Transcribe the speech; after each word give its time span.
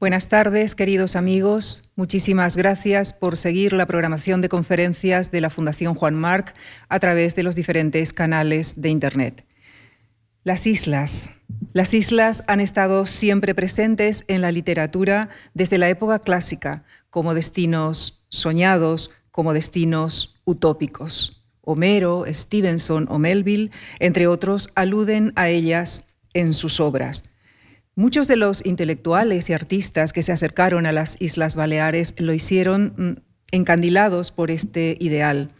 Buenas 0.00 0.28
tardes, 0.28 0.76
queridos 0.76 1.16
amigos. 1.16 1.90
Muchísimas 1.96 2.56
gracias 2.56 3.12
por 3.12 3.36
seguir 3.36 3.72
la 3.72 3.86
programación 3.86 4.40
de 4.40 4.48
conferencias 4.48 5.32
de 5.32 5.40
la 5.40 5.50
Fundación 5.50 5.96
Juan 5.96 6.14
Marc 6.14 6.54
a 6.88 7.00
través 7.00 7.34
de 7.34 7.42
los 7.42 7.56
diferentes 7.56 8.12
canales 8.12 8.80
de 8.80 8.90
Internet. 8.90 9.44
Las 10.44 10.68
islas. 10.68 11.32
Las 11.72 11.94
islas 11.94 12.44
han 12.46 12.60
estado 12.60 13.06
siempre 13.06 13.56
presentes 13.56 14.24
en 14.28 14.40
la 14.40 14.52
literatura 14.52 15.30
desde 15.54 15.78
la 15.78 15.88
época 15.88 16.20
clásica 16.20 16.84
como 17.10 17.34
destinos 17.34 18.24
soñados, 18.28 19.10
como 19.32 19.52
destinos 19.52 20.36
utópicos. 20.44 21.42
Homero, 21.62 22.22
Stevenson 22.28 23.08
o 23.10 23.18
Melville, 23.18 23.72
entre 23.98 24.28
otros, 24.28 24.70
aluden 24.76 25.32
a 25.34 25.48
ellas 25.48 26.04
en 26.34 26.54
sus 26.54 26.78
obras. 26.78 27.24
Muchos 27.98 28.28
de 28.28 28.36
los 28.36 28.64
intelectuales 28.64 29.50
y 29.50 29.54
artistas 29.54 30.12
que 30.12 30.22
se 30.22 30.30
acercaron 30.30 30.86
a 30.86 30.92
las 30.92 31.20
Islas 31.20 31.56
Baleares 31.56 32.14
lo 32.18 32.32
hicieron 32.32 32.94
mm, 32.96 33.12
encandilados 33.50 34.30
por 34.30 34.52
este 34.52 34.96
ideal. 35.00 35.50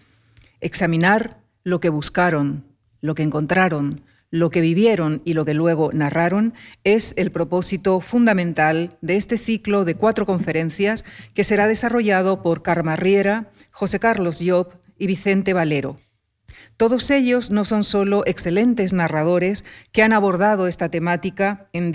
Examinar 0.61 1.41
lo 1.65 1.81
que 1.81 1.89
buscaron, 1.89 2.63
lo 3.01 3.17
que 3.17 3.25
encontraron, 3.25 4.03
lo 4.31 4.51
que 4.51 4.61
vivieron 4.61 5.21
y 5.25 5.33
lo 5.35 5.45
que 5.45 5.53
luego 5.53 5.91
narraron 5.93 6.55
es 6.85 7.13
el 7.17 7.33
propósito 7.33 7.99
fundamental 8.01 8.97
de 9.01 9.17
este 9.17 9.37
ciclo 9.37 9.85
de 9.85 9.97
cuatro 9.97 10.25
conferencias 10.25 11.05
que 11.35 11.43
será 11.43 11.67
desarrollado 11.67 12.41
por 12.45 12.63
Carma 12.63 12.95
Riera, 12.95 13.51
José 13.73 13.99
Carlos 13.99 14.39
Job 14.41 14.69
y 14.97 15.09
Vicente 15.09 15.55
Valero. 15.55 15.97
Todos 16.79 17.11
ellos 17.11 17.51
no 17.51 17.65
son 17.65 17.83
solo 17.83 18.23
excelentes 18.25 18.93
narradores 18.93 19.65
que 19.91 20.05
han 20.05 20.13
abordado 20.13 20.69
esta 20.69 20.89
temática 20.89 21.69
en, 21.73 21.93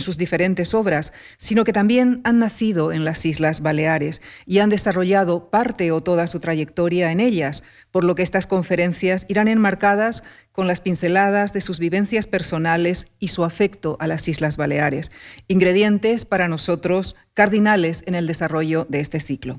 sus 0.00 0.18
diferentes 0.18 0.74
obras, 0.74 1.12
sino 1.36 1.62
que 1.62 1.72
también 1.72 2.20
han 2.24 2.40
nacido 2.40 2.90
en 2.90 3.04
las 3.04 3.24
Islas 3.26 3.60
Baleares 3.60 4.20
y 4.44 4.58
han 4.58 4.70
desarrollado 4.70 5.50
parte 5.50 5.92
o 5.92 6.02
toda 6.02 6.26
su 6.26 6.40
trayectoria 6.40 7.12
en 7.12 7.20
ellas, 7.20 7.62
por 7.92 8.02
lo 8.02 8.16
que 8.16 8.24
estas 8.24 8.48
conferencias 8.48 9.24
irán 9.28 9.46
enmarcadas 9.46 10.24
con 10.50 10.66
las 10.66 10.80
pinceladas 10.80 11.52
de 11.52 11.60
sus 11.60 11.78
vivencias 11.78 12.26
personales 12.26 13.12
y 13.20 13.28
su 13.28 13.44
afecto 13.44 13.96
a 14.00 14.08
las 14.08 14.26
Islas 14.26 14.56
Baleares, 14.56 15.12
ingredientes 15.46 16.24
para 16.24 16.48
nosotros 16.48 17.14
cardinales 17.34 18.02
en 18.08 18.16
el 18.16 18.26
desarrollo 18.26 18.84
de 18.88 18.98
este 18.98 19.20
ciclo. 19.20 19.54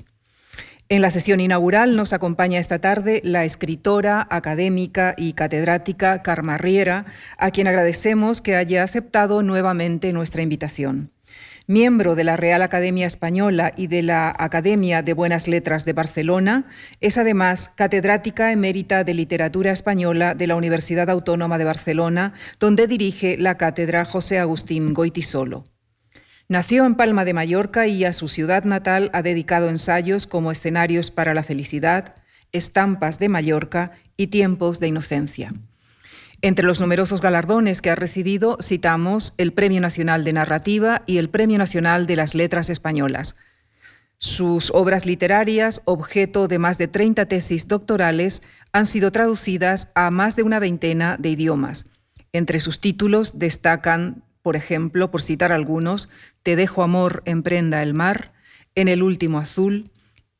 En 0.88 1.02
la 1.02 1.10
sesión 1.10 1.40
inaugural 1.40 1.96
nos 1.96 2.12
acompaña 2.12 2.60
esta 2.60 2.78
tarde 2.78 3.20
la 3.24 3.44
escritora, 3.44 4.24
académica 4.30 5.16
y 5.18 5.32
catedrática 5.32 6.22
Carma 6.22 6.58
Riera, 6.58 7.06
a 7.38 7.50
quien 7.50 7.66
agradecemos 7.66 8.40
que 8.40 8.54
haya 8.54 8.84
aceptado 8.84 9.42
nuevamente 9.42 10.12
nuestra 10.12 10.42
invitación. 10.42 11.10
Miembro 11.66 12.14
de 12.14 12.22
la 12.22 12.36
Real 12.36 12.62
Academia 12.62 13.08
Española 13.08 13.72
y 13.76 13.88
de 13.88 14.04
la 14.04 14.32
Academia 14.38 15.02
de 15.02 15.12
Buenas 15.12 15.48
Letras 15.48 15.84
de 15.84 15.92
Barcelona, 15.92 16.66
es 17.00 17.18
además 17.18 17.72
catedrática 17.74 18.52
emérita 18.52 19.02
de 19.02 19.14
Literatura 19.14 19.72
Española 19.72 20.36
de 20.36 20.46
la 20.46 20.54
Universidad 20.54 21.10
Autónoma 21.10 21.58
de 21.58 21.64
Barcelona, 21.64 22.32
donde 22.60 22.86
dirige 22.86 23.36
la 23.38 23.56
cátedra 23.56 24.04
José 24.04 24.38
Agustín 24.38 24.94
Goitisolo. 24.94 25.64
Nació 26.48 26.86
en 26.86 26.94
Palma 26.94 27.24
de 27.24 27.34
Mallorca 27.34 27.88
y 27.88 28.04
a 28.04 28.12
su 28.12 28.28
ciudad 28.28 28.62
natal 28.62 29.10
ha 29.12 29.22
dedicado 29.22 29.68
ensayos 29.68 30.28
como 30.28 30.52
Escenarios 30.52 31.10
para 31.10 31.34
la 31.34 31.42
Felicidad, 31.42 32.14
Estampas 32.52 33.18
de 33.18 33.28
Mallorca 33.28 33.90
y 34.16 34.28
Tiempos 34.28 34.78
de 34.78 34.86
Inocencia. 34.86 35.50
Entre 36.42 36.64
los 36.64 36.80
numerosos 36.80 37.20
galardones 37.20 37.82
que 37.82 37.90
ha 37.90 37.96
recibido 37.96 38.58
citamos 38.62 39.34
el 39.38 39.52
Premio 39.54 39.80
Nacional 39.80 40.22
de 40.22 40.34
Narrativa 40.34 41.02
y 41.04 41.18
el 41.18 41.30
Premio 41.30 41.58
Nacional 41.58 42.06
de 42.06 42.14
las 42.14 42.36
Letras 42.36 42.70
Españolas. 42.70 43.34
Sus 44.18 44.70
obras 44.70 45.04
literarias, 45.04 45.82
objeto 45.84 46.46
de 46.46 46.60
más 46.60 46.78
de 46.78 46.86
30 46.86 47.26
tesis 47.26 47.66
doctorales, 47.66 48.42
han 48.72 48.86
sido 48.86 49.10
traducidas 49.10 49.88
a 49.96 50.12
más 50.12 50.36
de 50.36 50.44
una 50.44 50.60
veintena 50.60 51.16
de 51.18 51.30
idiomas. 51.30 51.86
Entre 52.32 52.60
sus 52.60 52.80
títulos 52.80 53.38
destacan 53.40 54.22
por 54.46 54.54
ejemplo, 54.54 55.10
por 55.10 55.22
citar 55.22 55.50
algunos, 55.50 56.08
Te 56.44 56.54
dejo 56.54 56.84
amor 56.84 57.20
en 57.24 57.42
prenda 57.42 57.82
el 57.82 57.94
mar, 57.94 58.32
En 58.76 58.86
el 58.86 59.02
último 59.02 59.40
azul, 59.40 59.90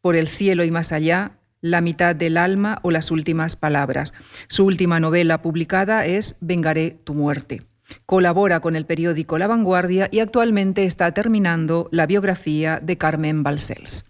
Por 0.01 0.15
el 0.15 0.29
cielo 0.29 0.63
y 0.63 0.71
más 0.71 0.93
allá, 0.93 1.41
La 1.61 1.81
mitad 1.81 2.15
del 2.15 2.37
alma 2.37 2.79
o 2.83 2.93
Las 2.93 3.11
últimas 3.11 3.57
palabras. 3.57 4.15
Su 4.47 4.65
última 4.65 5.01
novela 5.01 5.43
publicada 5.43 6.07
es 6.07 6.37
Vengaré 6.41 6.93
tu 6.93 7.15
muerte. 7.15 7.63
Colabora 8.07 8.61
con 8.61 8.77
el 8.77 8.87
periódico 8.87 9.39
La 9.39 9.49
Vanguardia 9.49 10.09
y 10.13 10.21
actualmente 10.21 10.85
está 10.85 11.11
terminando 11.11 11.89
la 11.91 12.07
biografía 12.07 12.79
de 12.81 12.97
Carmen 12.97 13.43
Balcells. 13.43 14.05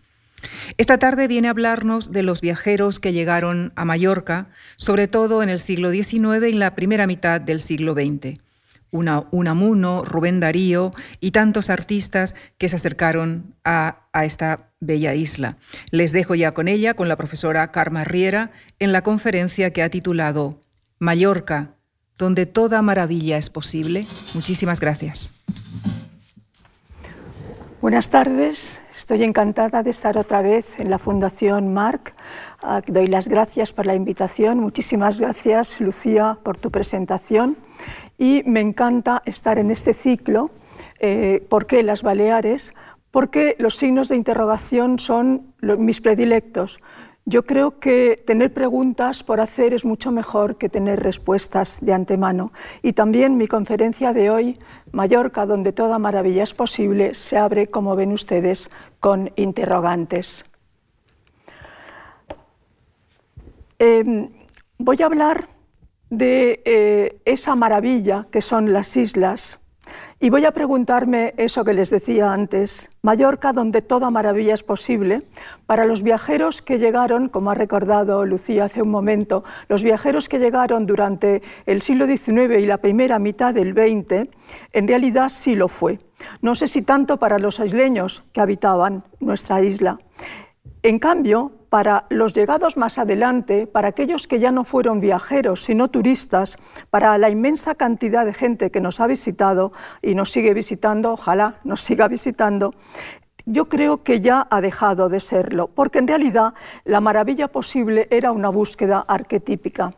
Esta 0.77 0.99
tarde 0.99 1.27
viene 1.27 1.49
a 1.49 1.53
hablarnos 1.53 2.11
de 2.11 2.23
los 2.23 2.43
viajeros 2.43 3.01
que 3.01 3.15
llegaron 3.15 3.73
a 3.77 3.87
Mallorca, 3.87 4.51
sobre 4.77 5.09
todo 5.09 5.43
en 5.43 5.49
el 5.49 5.59
siglo 5.59 5.91
XIX 5.91 6.49
y 6.49 6.53
en 6.53 6.59
la 6.59 6.75
primera 6.75 7.07
mitad 7.07 7.41
del 7.41 7.61
siglo 7.61 7.95
XX. 7.95 8.46
Unamuno, 8.91 10.05
Rubén 10.05 10.41
Darío 10.41 10.91
y 11.21 11.31
tantos 11.33 11.71
artistas 11.71 12.35
que 12.59 12.69
se 12.69 12.77
acercaron 12.77 13.55
a, 13.65 14.07
a, 14.13 14.25
esta 14.25 14.71
bella 14.81 15.15
isla. 15.15 15.57
Les 15.91 16.13
dejo 16.13 16.35
ya 16.35 16.55
con 16.55 16.69
ella, 16.69 16.95
con 16.95 17.09
la 17.09 17.17
profesora 17.17 17.71
Karma 17.73 18.05
Riera, 18.05 18.51
en 18.79 18.93
la 18.93 19.03
conferencia 19.03 19.73
que 19.73 19.83
ha 19.83 19.91
titulado 19.91 20.61
Mallorca, 20.99 21.75
donde 22.19 22.47
toda 22.47 22.83
maravilla 22.83 23.37
es 23.37 23.51
posible. 23.51 24.07
Muchísimas 24.35 24.81
gracias. 24.81 25.33
Buenas 27.83 28.09
tardes, 28.09 28.81
estoy 28.91 29.23
encantada 29.23 29.83
de 29.83 29.91
estar 29.91 30.17
otra 30.19 30.43
vez 30.43 30.81
en 30.81 30.91
la 30.91 30.99
Fundación 30.99 31.73
Marc. 31.73 32.15
Ah, 32.63 32.81
doy 32.85 33.07
las 33.07 33.29
gracias 33.29 33.73
por 33.73 33.87
la 33.87 33.95
invitación. 33.95 34.59
Muchísimas 34.59 35.21
gracias, 35.21 35.81
Lucía, 35.81 36.39
por 36.43 36.57
tu 36.57 36.71
presentación 36.71 37.57
y 38.19 38.43
me 38.47 38.61
encanta 38.61 39.23
estar 39.25 39.59
en 39.59 39.71
este 39.71 39.95
ciclo. 39.95 40.51
Eh, 40.99 41.45
¿Por 41.49 41.67
qué 41.67 41.83
las 41.83 42.03
Baleares? 42.03 42.75
Porque 43.11 43.57
los 43.59 43.77
signos 43.77 44.09
de 44.09 44.17
interrogación 44.17 44.99
son 44.99 45.55
mis 45.61 46.01
predilectos. 46.01 46.81
Yo 47.29 47.45
creo 47.45 47.81
que 47.81 48.23
tener 48.25 48.55
preguntas 48.55 49.25
por 49.25 49.41
hacer 49.41 49.75
es 49.75 49.85
mucho 49.85 50.13
mejor 50.13 50.59
que 50.59 50.69
tener 50.69 51.03
respuestas 51.03 51.79
de 51.81 51.93
antemano. 51.93 52.53
Y 52.83 52.93
también 52.93 53.37
mi 53.37 53.49
conferencia 53.49 54.13
de 54.13 54.31
hoy, 54.31 54.61
Mallorca, 54.93 55.45
donde 55.45 55.73
toda 55.73 55.99
maravilla 55.99 56.45
es 56.45 56.55
posible, 56.55 57.15
se 57.15 57.37
abre, 57.37 57.67
como 57.67 57.97
ven 57.97 58.13
ustedes, 58.13 58.71
con 59.01 59.33
interrogantes. 59.35 60.45
Em, 63.81 64.31
voy 64.79 65.03
a 65.03 65.07
hablar 65.07 65.49
de 66.11 66.63
eh, 66.65 67.21
esa 67.25 67.55
maravilla 67.55 68.27
que 68.31 68.43
son 68.43 68.73
las 68.73 68.97
islas. 68.97 69.61
Y 70.19 70.31
voy 70.31 70.47
a 70.47 70.53
preguntarme 70.53 71.35
eso 71.37 71.63
que 71.63 71.75
les 71.75 71.91
decía 71.91 72.33
antes, 72.33 72.91
Mallorca, 73.03 73.53
donde 73.53 73.83
toda 73.83 74.11
maravilla 74.11 74.55
es 74.55 74.63
posible, 74.63 75.19
para 75.67 75.85
los 75.85 76.03
viajeros 76.03 76.63
que 76.63 76.79
llegaron, 76.79 77.29
como 77.29 77.51
ha 77.51 77.55
recordado 77.55 78.25
Lucía 78.25 78.65
hace 78.65 78.81
un 78.81 78.91
momento, 78.91 79.45
los 79.69 79.83
viajeros 79.83 80.31
que 80.31 80.39
llegaron 80.39 80.87
durante 80.87 81.43
el 81.67 81.83
siglo 81.83 82.07
XIX 82.07 82.59
y 82.59 82.67
la 82.67 82.79
primera 82.79 83.19
mitad 83.19 83.53
del 83.53 83.75
XX, 83.75 84.31
en 84.73 84.89
realidad 84.89 85.29
sí 85.29 85.55
lo 85.55 85.69
fue. 85.69 85.99
No 86.41 86.55
sé 86.55 86.67
si 86.67 86.81
tanto 86.81 87.19
para 87.19 87.39
los 87.39 87.61
isleños 87.61 88.25
que 88.33 88.41
habitaban 88.41 89.05
nuestra 89.21 89.63
isla. 89.63 89.99
En 90.83 90.99
cambio, 90.99 91.53
para 91.77 92.07
los 92.09 92.33
llegados 92.33 92.79
más 92.79 92.97
adelante, 92.97 93.67
para 93.67 93.89
aquellos 93.89 94.27
que 94.27 94.39
ya 94.39 94.51
no 94.51 94.65
fueron 94.65 94.99
viajeros, 94.99 95.63
sino 95.63 95.89
turistas, 95.89 96.57
para 96.89 97.19
la 97.19 97.29
inmensa 97.29 97.75
cantidad 97.75 98.25
de 98.25 98.33
gente 98.33 98.71
que 98.71 98.81
nos 98.81 98.99
ha 98.99 99.07
visitado 99.07 99.73
y 100.01 100.15
nos 100.15 100.33
sigue 100.33 100.55
visitando, 100.55 101.13
ojalá 101.13 101.57
nos 101.65 101.83
siga 101.83 102.09
visitando, 102.09 102.73
yo 103.45 103.69
creo 103.69 104.03
que 104.03 104.23
ya 104.23 104.47
ha 104.51 104.63
dejado 104.63 105.11
de 105.11 105.21
serlo, 105.21 105.67
porque 105.67 105.99
en 105.99 106.09
realidad 106.09 106.55
la 106.87 107.03
maravilla 107.03 107.49
posible 107.49 108.09
era 108.11 108.33
una 108.33 108.49
búsqueda 108.49 109.05
arquetípica. 109.07 109.91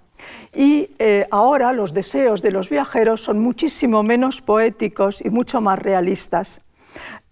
Y 0.52 0.90
eh, 0.98 1.28
ahora 1.30 1.72
los 1.72 1.94
deseos 1.94 2.42
de 2.42 2.50
los 2.50 2.70
viajeros 2.70 3.22
son 3.22 3.38
muchísimo 3.38 4.02
menos 4.02 4.42
poéticos 4.42 5.24
y 5.24 5.30
mucho 5.30 5.60
más 5.60 5.78
realistas. 5.78 6.60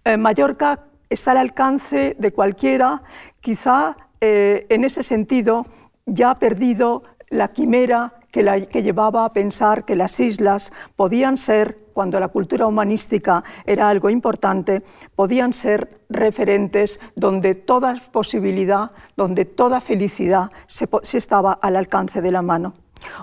Eh, 0.05 0.15
Mallorca 0.15 0.85
está 1.09 1.31
al 1.31 1.37
alcance 1.37 2.15
de 2.17 2.31
cualquiera, 2.31 3.01
quizá 3.41 3.97
eh, 4.21 4.65
en 4.69 4.83
ese 4.83 5.03
sentido 5.03 5.65
ya 6.05 6.31
ha 6.31 6.39
perdido 6.39 7.03
la 7.29 7.49
quimera 7.49 8.13
que, 8.31 8.83
llevaba 8.83 9.25
a 9.25 9.33
pensar 9.33 9.83
que 9.83 9.95
las 9.95 10.19
islas 10.19 10.71
podían 10.95 11.37
ser, 11.37 11.77
cuando 11.93 12.19
la 12.19 12.27
cultura 12.27 12.67
humanística 12.67 13.43
era 13.65 13.89
algo 13.89 14.09
importante, 14.09 14.83
podían 15.15 15.53
ser 15.53 16.01
referentes 16.09 16.99
donde 17.15 17.55
toda 17.55 17.95
posibilidad, 18.11 18.91
donde 19.15 19.45
toda 19.45 19.81
felicidad 19.81 20.49
se 20.67 21.17
estaba 21.17 21.53
al 21.53 21.75
alcance 21.75 22.21
de 22.21 22.31
la 22.31 22.43
mano. 22.43 22.75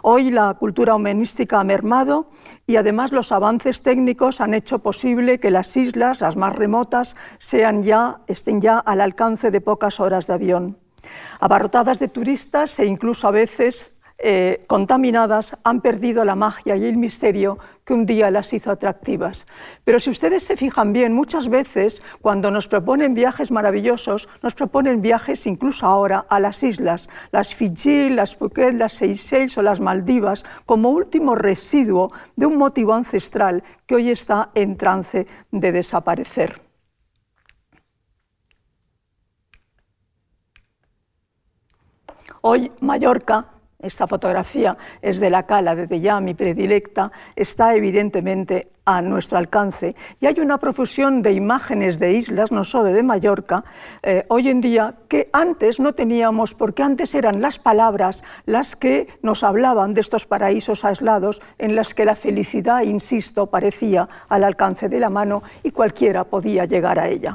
Hoy 0.03 0.31
la 0.31 0.55
cultura 0.55 0.95
humanística 0.95 1.61
ha 1.61 1.65
mermado 1.65 2.29
y 2.67 2.77
además 2.77 3.13
los 3.13 3.33
avances 3.33 3.83
técnicos 3.83 4.41
han 4.41 4.55
hecho 4.55 4.81
posible 4.81 5.39
que 5.39 5.51
las 5.51 5.77
islas, 5.77 6.21
las 6.21 6.37
más 6.37 6.55
remotas, 6.55 7.17
sean 7.39 7.83
ya, 7.83 8.21
estén 8.27 8.61
ya 8.61 8.79
al 8.79 9.01
alcance 9.01 9.51
de 9.51 9.61
pocas 9.61 10.01
horas 10.01 10.27
de 10.27 10.35
avión. 10.35 10.84
Abarrotadas 11.41 11.99
de 11.99 12.09
turistas 12.09 12.79
e 12.79 12.87
incluso 12.87 13.29
a 13.29 13.31
veces 13.33 13.95
eh, 14.19 14.65
contaminadas 14.69 15.57
han 15.65 15.81
perdido 15.81 16.25
la 16.25 16.37
magia 16.37 16.77
y 16.77 16.85
el 16.85 16.97
misterio 16.97 17.59
que 17.85 17.93
un 17.93 18.07
día 18.07 18.31
las 18.31 18.53
hizo 18.53 18.71
atractivas. 18.71 19.47
Pero 19.85 20.01
si 20.01 20.09
ustedes 20.09 20.45
se 20.45 20.57
fijan 20.57 20.93
bien, 20.93 21.13
muchas 21.13 21.49
veces 21.49 22.03
cuando 22.23 22.51
nos 22.51 22.69
proponen 22.69 23.13
viajes 23.13 23.51
maravillosos, 23.51 24.29
nos 24.43 24.55
proponen 24.55 25.03
viajes 25.03 25.47
incluso 25.47 25.87
ahora 25.87 26.25
a 26.29 26.41
las 26.41 26.63
islas, 26.63 27.11
las 27.33 27.55
Fiji, 27.55 28.09
las 28.09 28.37
Phuket, 28.37 28.75
las 28.75 28.95
Seychelles 28.95 29.59
o 29.59 29.63
las 29.63 29.81
Maldivas, 29.81 30.45
como 30.65 30.91
último 30.91 31.35
residuo 31.35 32.13
de 32.37 32.47
un 32.47 32.57
motivo 32.57 32.95
ancestral 32.95 33.63
que 33.87 33.97
hoy 33.97 34.11
está 34.11 34.51
en 34.55 34.77
trance 34.77 35.27
de 35.51 35.73
desaparecer. 35.73 36.64
Hoy 42.47 42.71
Mallorca 42.81 43.47
esta 43.81 44.07
fotografía 44.07 44.77
es 45.01 45.19
de 45.19 45.31
la 45.31 45.45
cala 45.45 45.75
de 45.75 46.01
ya 46.01 46.21
mi 46.21 46.35
predilecta, 46.35 47.11
está 47.37 47.75
evidentemente 47.75 48.69
a 48.85 49.01
nuestro 49.01 49.39
alcance. 49.39 49.97
Y 50.21 50.27
hay 50.27 50.41
una 50.41 50.59
profusión 50.59 51.23
de 51.23 51.33
imágenes 51.33 51.99
de 51.99 52.13
islas, 52.13 52.53
no 52.53 52.65
solo 52.65 52.85
de 52.85 53.03
Mallorca, 53.03 53.65
eh, 54.03 54.27
hoy 54.29 54.51
en 54.51 54.61
día 54.61 54.95
que 55.09 55.31
antes 55.33 55.81
no 55.81 55.95
teníamos, 55.95 56.53
porque 56.53 56.83
antes 56.83 57.15
eran 57.15 57.41
las 57.41 57.59
palabras 57.59 58.25
las 58.45 58.77
que 58.77 59.09
nos 59.23 59.43
hablaban 59.43 59.95
de 59.95 60.03
estos 60.03 60.27
paraísos 60.27 60.85
aislados 60.85 61.41
en 61.57 61.77
las 61.77 61.95
que 61.95 62.05
la 62.05 62.15
felicidad, 62.15 62.83
insisto, 62.83 63.47
parecía 63.47 64.07
al 64.29 64.45
alcance 64.45 64.91
de 64.91 65.01
la 65.01 65.09
mano 65.09 65.43
y 65.63 65.71
cualquiera 65.71 66.25
podía 66.25 66.67
llegar 66.67 66.99
a 66.99 67.09
ella. 67.09 67.35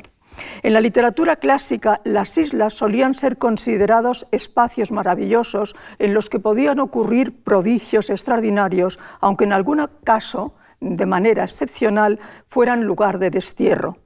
En 0.64 0.74
la 0.74 0.82
literatura 0.82 1.38
clásica, 1.38 2.02
las 2.04 2.38
islas 2.38 2.74
solían 2.74 3.14
ser 3.14 3.38
considerados 3.38 4.28
espacios 4.32 4.92
maravillosos 4.92 5.76
en 6.00 6.14
los 6.14 6.30
que 6.30 6.40
podían 6.40 6.80
ocurrir 6.80 7.44
prodigios 7.44 8.10
extraordinarios, 8.10 9.00
aunque 9.20 9.46
en 9.46 9.54
algún 9.54 9.88
caso, 10.04 10.54
de 10.80 11.06
manera 11.06 11.44
excepcional, 11.44 12.20
fueran 12.48 12.84
lugar 12.84 13.20
de 13.20 13.30
destierro. 13.30 13.98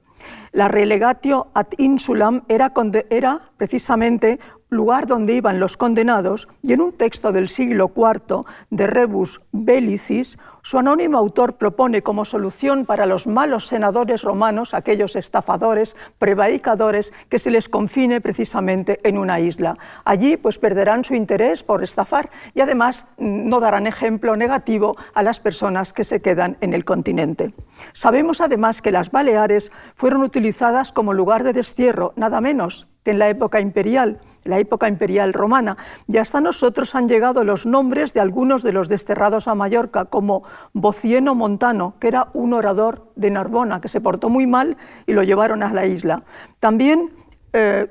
La 0.52 0.68
relegatio 0.68 1.48
ad 1.54 1.66
insulam 1.78 2.44
era, 2.48 2.72
era 3.10 3.40
precisamente 3.56 4.38
lugar 4.70 5.06
donde 5.06 5.34
iban 5.34 5.60
los 5.60 5.76
condenados, 5.76 6.48
y 6.62 6.72
en 6.72 6.80
un 6.80 6.92
texto 6.92 7.32
del 7.32 7.48
siglo 7.48 7.92
IV 7.94 8.44
de 8.70 8.86
Rebus 8.86 9.40
Bellicis, 9.52 10.38
su 10.64 10.78
anónimo 10.78 11.18
autor 11.18 11.56
propone 11.56 12.00
como 12.00 12.24
solución 12.24 12.86
para 12.86 13.04
los 13.04 13.26
malos 13.26 13.66
senadores 13.66 14.22
romanos, 14.22 14.72
aquellos 14.72 15.14
estafadores, 15.14 15.94
prevaricadores, 16.18 17.12
que 17.28 17.38
se 17.38 17.50
les 17.50 17.68
confine 17.68 18.22
precisamente 18.22 18.98
en 19.06 19.18
una 19.18 19.40
isla. 19.40 19.76
Allí 20.06 20.38
pues 20.38 20.58
perderán 20.58 21.04
su 21.04 21.14
interés 21.14 21.62
por 21.62 21.84
estafar 21.84 22.30
y 22.54 22.62
además 22.62 23.08
no 23.18 23.60
darán 23.60 23.86
ejemplo 23.86 24.36
negativo 24.36 24.96
a 25.12 25.22
las 25.22 25.38
personas 25.38 25.92
que 25.92 26.02
se 26.02 26.22
quedan 26.22 26.56
en 26.62 26.72
el 26.72 26.86
continente. 26.86 27.52
Sabemos 27.92 28.40
además 28.40 28.80
que 28.80 28.90
las 28.90 29.10
Baleares 29.10 29.70
fueron 29.94 30.22
utilizadas 30.22 30.94
como 30.94 31.12
lugar 31.12 31.44
de 31.44 31.52
destierro, 31.52 32.14
nada 32.16 32.40
menos 32.40 32.88
que 33.04 33.10
en 33.10 33.18
la 33.18 33.28
época 33.28 33.60
imperial, 33.60 34.18
la 34.44 34.58
época 34.58 34.88
imperial 34.88 35.34
romana, 35.34 35.76
y 36.08 36.16
hasta 36.16 36.40
nosotros 36.40 36.94
han 36.94 37.06
llegado 37.06 37.44
los 37.44 37.66
nombres 37.66 38.14
de 38.14 38.20
algunos 38.20 38.62
de 38.62 38.72
los 38.72 38.88
desterrados 38.88 39.46
a 39.46 39.54
Mallorca, 39.54 40.06
como 40.06 40.42
Bocieno 40.72 41.34
Montano, 41.34 41.94
que 42.00 42.08
era 42.08 42.28
un 42.34 42.52
orador 42.52 43.12
de 43.16 43.30
Narbona, 43.30 43.80
que 43.80 43.88
se 43.88 44.00
portó 44.00 44.28
muy 44.28 44.46
mal 44.46 44.76
y 45.06 45.12
lo 45.12 45.22
llevaron 45.22 45.62
a 45.62 45.72
la 45.72 45.86
isla. 45.86 46.24
También 46.60 47.12
eh, 47.52 47.88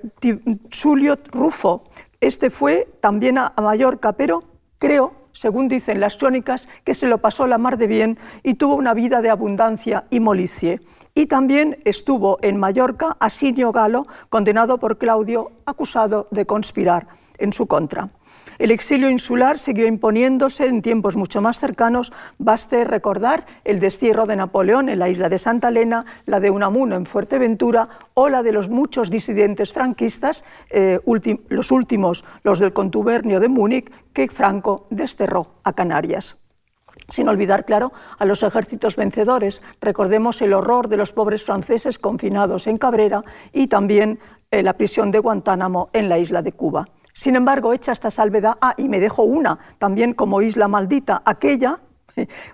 Rufo, 1.31 1.83
este 2.19 2.50
fue 2.50 2.88
también 3.01 3.38
a 3.38 3.54
Mallorca, 3.57 4.13
pero 4.13 4.44
creo 4.77 5.22
según 5.33 5.68
dicen 5.68 6.00
las 6.00 6.18
crónicas, 6.18 6.69
que 6.85 6.94
se 6.94 7.07
lo 7.07 7.18
pasó 7.18 7.47
la 7.47 7.57
mar 7.57 7.77
de 7.77 7.88
bien 7.88 8.18
y 8.44 8.53
tuvo 8.53 8.75
una 8.75 8.94
vida 8.94 9.21
de 9.21 9.30
abundancia 9.30 10.06
y 10.09 10.19
molicie. 10.19 10.80
Y 11.13 11.25
también 11.25 11.80
estuvo 11.85 12.39
en 12.41 12.57
Mallorca 12.57 13.18
Asinio 13.19 13.71
Galo, 13.71 14.06
condenado 14.30 14.80
por 14.80 14.97
Claudio, 14.97 15.51
acusado 15.65 16.27
de 16.31 16.45
conspirar 16.45 17.07
en 17.38 17.53
su 17.53 17.68
contra. 17.68 18.09
El 18.59 18.71
exilio 18.71 19.09
insular 19.09 19.57
siguió 19.57 19.88
imponiéndose 19.88 20.68
en 20.68 20.81
tiempos 20.81 21.15
mucho 21.15 21.41
más 21.41 21.59
cercanos. 21.59 22.13
Baste 22.38 22.83
recordar 22.83 23.45
el 23.63 23.79
destierro 23.79 24.25
de 24.25 24.36
Napoleón 24.36 24.89
en 24.89 25.00
la 25.00 25.09
isla 25.09 25.29
de 25.29 25.39
Santa 25.39 25.69
Elena, 25.69 26.06
la 26.25 26.39
de 26.39 26.51
Unamuno 26.51 26.95
en 26.95 27.06
Fuerteventura 27.06 27.89
o 28.13 28.30
la 28.30 28.44
de 28.44 28.51
los 28.51 28.69
muchos 28.69 29.10
disidentes 29.10 29.74
franquistas, 29.74 30.45
eh, 30.69 31.00
los 31.50 31.71
últimos, 31.71 32.25
los 32.44 32.60
del 32.60 32.74
contubernio 32.74 33.39
de 33.39 33.50
Múnich, 33.50 33.92
que 34.13 34.27
Franco 34.27 34.86
desterró 34.89 35.48
a 35.63 35.74
Canarias 35.74 36.38
sin 37.10 37.27
olvidar, 37.27 37.65
claro, 37.65 37.92
a 38.18 38.25
los 38.25 38.44
ejércitos 38.44 38.95
vencedores. 38.95 39.62
Recordemos 39.81 40.42
el 40.42 40.54
horror 40.54 40.88
de 40.88 40.98
los 40.98 41.12
pobres 41.12 41.44
franceses 41.44 42.00
confinados 42.00 42.68
en 42.68 42.77
Cabrera 42.77 43.24
y 43.51 43.68
también 43.68 44.19
eh, 44.51 44.63
la 44.63 44.74
prisión 44.74 45.12
de 45.12 45.19
Guantánamo 45.19 45.89
en 45.94 46.10
la 46.10 46.18
isla 46.18 46.42
de 46.42 46.54
Cuba. 46.54 46.88
Sin 47.12 47.36
embargo, 47.36 47.74
hecha 47.74 47.92
esta 47.92 48.10
salvedad, 48.10 48.57
ah, 48.62 48.74
y 48.77 48.89
me 48.89 49.00
dejo 49.00 49.24
una, 49.24 49.60
también 49.77 50.13
como 50.13 50.42
isla 50.42 50.68
maldita, 50.68 51.21
aquella 51.25 51.77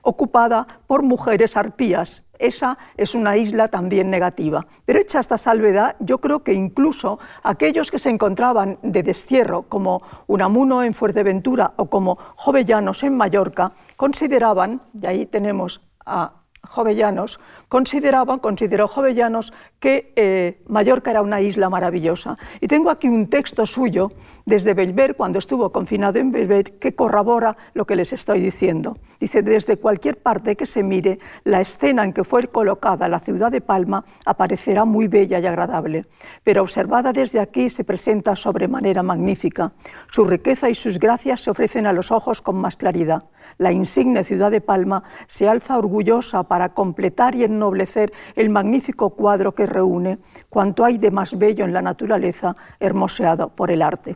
ocupada 0.02 0.68
por 0.88 1.04
mujeres 1.04 1.58
arpías. 1.58 2.26
Esa 2.38 2.78
es 2.96 3.16
una 3.16 3.36
isla 3.36 3.68
también 3.68 4.10
negativa. 4.10 4.66
Pero 4.86 5.00
hecha 5.00 5.20
esta 5.20 5.38
salvedad, 5.38 5.96
yo 6.00 6.20
creo 6.20 6.44
que 6.44 6.54
incluso 6.54 7.20
aquellos 7.44 7.92
que 7.92 8.00
se 8.00 8.10
encontraban 8.10 8.80
de 8.82 9.04
destierro, 9.04 9.64
como 9.64 10.02
Unamuno 10.28 10.84
en 10.84 10.94
Fuerteventura 10.94 11.74
o 11.76 11.90
como 11.90 12.18
Jovellanos 12.36 13.04
en 13.04 13.18
Mallorca, 13.18 13.74
consideraban, 13.98 14.82
y 14.94 15.06
ahí 15.06 15.26
tenemos 15.26 15.82
a 16.06 16.39
Jovellanos, 16.64 17.40
consideraban, 17.68 18.40
consideró 18.40 18.88
Jovellanos 18.88 19.54
que 19.80 20.14
eh, 20.16 20.62
Mallorca 20.68 21.12
era 21.12 21.22
una 21.22 21.42
isla 21.42 21.70
maravillosa. 21.70 22.38
Y 22.60 22.68
tengo 22.68 22.90
aquí 22.90 23.08
un 23.08 23.30
texto 23.30 23.66
suyo 23.66 24.12
desde 24.46 24.74
Belver, 24.74 25.16
cuando 25.16 25.40
estuvo 25.40 25.72
confinado 25.72 26.20
en 26.20 26.32
Belver, 26.32 26.78
que 26.80 26.96
corrobora 26.96 27.58
lo 27.74 27.86
que 27.86 27.96
les 27.96 28.14
estoy 28.14 28.42
diciendo. 28.42 28.98
Dice, 29.20 29.42
desde 29.42 29.78
cualquier 29.78 30.22
parte 30.22 30.56
que 30.56 30.66
se 30.66 30.84
mire, 30.84 31.20
la 31.44 31.62
escena 31.62 32.04
en 32.04 32.14
que 32.14 32.24
fue 32.24 32.48
colocada 32.48 33.08
la 33.08 33.20
ciudad 33.20 33.52
de 33.52 33.62
Palma 33.62 34.04
aparecerá 34.26 34.86
muy 34.86 35.08
bella 35.08 35.40
y 35.40 35.46
agradable, 35.46 36.06
pero 36.44 36.62
observada 36.62 37.14
desde 37.14 37.40
aquí 37.40 37.70
se 37.70 37.84
presenta 37.84 38.36
sobremanera 38.36 39.02
magnífica. 39.04 39.72
Su 40.12 40.26
riqueza 40.26 40.70
y 40.70 40.76
sus 40.76 41.00
gracias 41.00 41.42
se 41.42 41.52
ofrecen 41.52 41.88
a 41.88 41.94
los 41.94 42.12
ojos 42.12 42.42
con 42.42 42.58
más 42.58 42.76
claridad 42.76 43.24
la 43.60 43.72
insigne 43.72 44.24
ciudad 44.24 44.50
de 44.50 44.62
Palma 44.62 45.04
se 45.28 45.48
alza 45.48 45.78
orgullosa 45.78 46.44
para 46.44 46.74
completar 46.74 47.36
y 47.36 47.44
ennoblecer 47.44 48.12
el 48.36 48.50
magnífico 48.50 49.12
cuadro 49.12 49.54
que 49.54 49.68
reúne 49.68 50.18
cuanto 50.50 50.84
hay 50.84 50.98
de 50.98 51.12
más 51.12 51.38
bello 51.38 51.66
en 51.66 51.74
la 51.74 51.82
naturaleza 51.82 52.56
hermoseado 52.80 53.50
por 53.50 53.70
el 53.70 53.82
arte. 53.82 54.16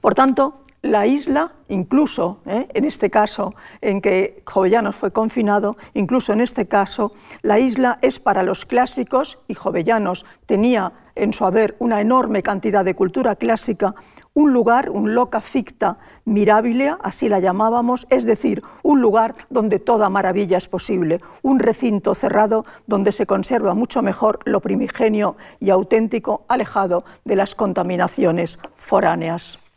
Por 0.00 0.14
tanto, 0.14 0.62
la 0.82 1.06
isla, 1.06 1.52
incluso 1.68 2.40
¿eh? 2.46 2.66
en 2.72 2.84
este 2.84 3.10
caso 3.10 3.54
en 3.80 4.00
que 4.00 4.42
Jovellanos 4.46 4.96
fue 4.96 5.12
confinado, 5.12 5.76
incluso 5.94 6.32
en 6.32 6.40
este 6.40 6.66
caso, 6.68 7.12
la 7.42 7.58
isla 7.58 7.98
es 8.02 8.18
para 8.18 8.42
los 8.42 8.64
clásicos 8.64 9.38
y 9.46 9.54
Jovellanos 9.54 10.24
tenía 10.46 10.92
en 11.14 11.34
su 11.34 11.44
haber 11.44 11.76
una 11.80 12.00
enorme 12.00 12.42
cantidad 12.42 12.84
de 12.84 12.94
cultura 12.94 13.36
clásica, 13.36 13.94
un 14.32 14.52
lugar, 14.52 14.88
un 14.88 15.14
loca 15.14 15.42
ficta 15.42 15.96
mirabilia, 16.24 16.98
así 17.02 17.28
la 17.28 17.40
llamábamos, 17.40 18.06
es 18.08 18.24
decir, 18.24 18.62
un 18.82 19.02
lugar 19.02 19.34
donde 19.50 19.80
toda 19.80 20.08
maravilla 20.08 20.56
es 20.56 20.68
posible, 20.68 21.20
un 21.42 21.58
recinto 21.58 22.14
cerrado 22.14 22.64
donde 22.86 23.12
se 23.12 23.26
conserva 23.26 23.74
mucho 23.74 24.00
mejor 24.00 24.38
lo 24.44 24.60
primigenio 24.60 25.36
y 25.58 25.70
auténtico, 25.70 26.44
alejado 26.48 27.04
de 27.24 27.36
las 27.36 27.54
contaminaciones 27.54 28.58
foráneas. 28.74 29.69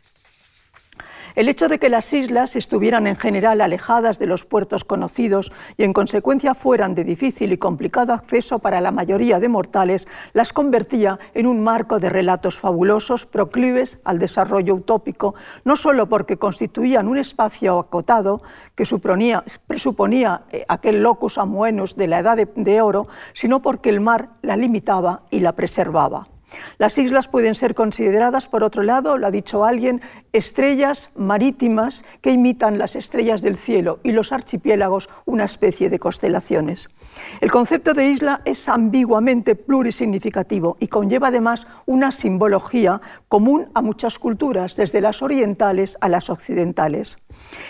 El 1.34 1.48
hecho 1.48 1.66
de 1.66 1.80
que 1.80 1.88
las 1.88 2.12
islas 2.12 2.54
estuvieran 2.54 3.08
en 3.08 3.16
general 3.16 3.60
alejadas 3.60 4.20
de 4.20 4.28
los 4.28 4.44
puertos 4.44 4.84
conocidos 4.84 5.50
y 5.76 5.82
en 5.82 5.92
consecuencia 5.92 6.54
fueran 6.54 6.94
de 6.94 7.02
difícil 7.02 7.52
y 7.52 7.58
complicado 7.58 8.12
acceso 8.12 8.60
para 8.60 8.80
la 8.80 8.92
mayoría 8.92 9.40
de 9.40 9.48
mortales, 9.48 10.06
las 10.32 10.52
convertía 10.52 11.18
en 11.34 11.48
un 11.48 11.60
marco 11.60 11.98
de 11.98 12.08
relatos 12.08 12.60
fabulosos 12.60 13.26
proclives 13.26 14.00
al 14.04 14.20
desarrollo 14.20 14.76
utópico, 14.76 15.34
no 15.64 15.74
solo 15.74 16.08
porque 16.08 16.36
constituían 16.36 17.08
un 17.08 17.18
espacio 17.18 17.80
acotado 17.80 18.40
que 18.76 18.84
presuponía 19.66 20.42
eh, 20.52 20.64
aquel 20.68 21.02
locus 21.02 21.38
amoenus 21.38 21.96
de 21.96 22.06
la 22.06 22.20
edad 22.20 22.36
de 22.36 22.80
oro, 22.80 23.08
sino 23.32 23.60
porque 23.60 23.90
el 23.90 24.00
mar 24.00 24.28
la 24.42 24.56
limitaba 24.56 25.22
y 25.32 25.40
la 25.40 25.56
preservaba. 25.56 26.28
Las 26.78 26.98
islas 26.98 27.28
pueden 27.28 27.54
ser 27.54 27.74
consideradas, 27.74 28.48
por 28.48 28.64
otro 28.64 28.82
lado, 28.82 29.18
lo 29.18 29.26
ha 29.26 29.30
dicho 29.30 29.64
alguien, 29.64 30.00
estrellas 30.32 31.10
marítimas 31.16 32.04
que 32.20 32.32
imitan 32.32 32.78
las 32.78 32.96
estrellas 32.96 33.42
del 33.42 33.56
cielo 33.56 34.00
y 34.02 34.12
los 34.12 34.32
archipiélagos 34.32 35.08
una 35.24 35.44
especie 35.44 35.90
de 35.90 35.98
constelaciones. 35.98 36.90
El 37.40 37.50
concepto 37.50 37.94
de 37.94 38.08
isla 38.08 38.40
es 38.44 38.68
ambiguamente 38.68 39.54
plurisignificativo 39.54 40.76
y 40.80 40.88
conlleva 40.88 41.28
además 41.28 41.66
una 41.86 42.10
simbología 42.10 43.00
común 43.28 43.68
a 43.74 43.82
muchas 43.82 44.18
culturas, 44.18 44.76
desde 44.76 45.00
las 45.00 45.22
orientales 45.22 45.96
a 46.00 46.08
las 46.08 46.30
occidentales. 46.30 47.18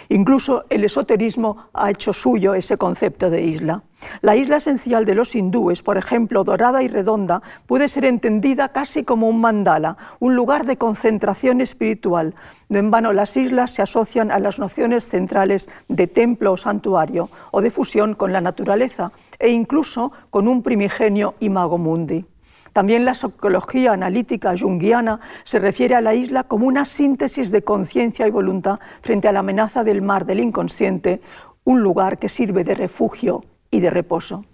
Incluso 0.08 0.64
el 0.70 0.84
esoterismo 0.84 1.68
ha 1.72 1.90
hecho 1.90 2.12
suyo 2.12 2.54
ese 2.54 2.76
concepto 2.76 3.30
de 3.30 3.42
isla. 3.42 3.82
La 4.22 4.36
isla 4.36 4.56
esencial 4.56 5.04
de 5.04 5.14
los 5.14 5.34
hindúes, 5.34 5.82
por 5.82 5.98
ejemplo, 5.98 6.44
dorada 6.44 6.82
y 6.82 6.88
redonda, 6.88 7.42
puede 7.66 7.88
ser 7.88 8.04
entendida 8.04 8.70
casi 8.70 9.04
como 9.04 9.28
un 9.28 9.40
mandala, 9.40 9.96
un 10.18 10.34
lugar 10.34 10.66
de 10.66 10.76
concentración 10.76 11.60
espiritual. 11.60 12.34
No 12.68 12.78
en 12.78 12.90
vano 12.90 13.12
las 13.12 13.36
islas 13.36 13.72
se 13.72 13.82
asocian 13.82 14.30
a 14.30 14.38
las 14.38 14.58
nociones 14.58 15.08
centrales 15.08 15.68
de 15.88 16.06
templo 16.06 16.52
o 16.52 16.56
santuario, 16.56 17.30
o 17.50 17.60
de 17.60 17.70
fusión 17.70 18.14
con 18.14 18.32
la 18.32 18.40
naturaleza, 18.40 19.12
e 19.38 19.50
incluso 19.50 20.12
con 20.30 20.48
un 20.48 20.62
primigenio 20.62 21.34
imago 21.40 21.78
mundi. 21.78 22.24
También 22.72 23.04
la 23.04 23.14
psicología 23.14 23.92
analítica 23.92 24.54
junguiana 24.58 25.20
se 25.44 25.60
refiere 25.60 25.94
a 25.94 26.00
la 26.00 26.14
isla 26.14 26.42
como 26.42 26.66
una 26.66 26.84
síntesis 26.84 27.52
de 27.52 27.62
conciencia 27.62 28.26
y 28.26 28.32
voluntad 28.32 28.80
frente 29.00 29.28
a 29.28 29.32
la 29.32 29.40
amenaza 29.40 29.84
del 29.84 30.02
mar 30.02 30.26
del 30.26 30.40
inconsciente, 30.40 31.20
un 31.62 31.82
lugar 31.82 32.18
que 32.18 32.28
sirve 32.28 32.64
de 32.64 32.74
refugio 32.74 33.44
y 33.74 33.80
de 33.80 33.90
reposo. 33.90 34.44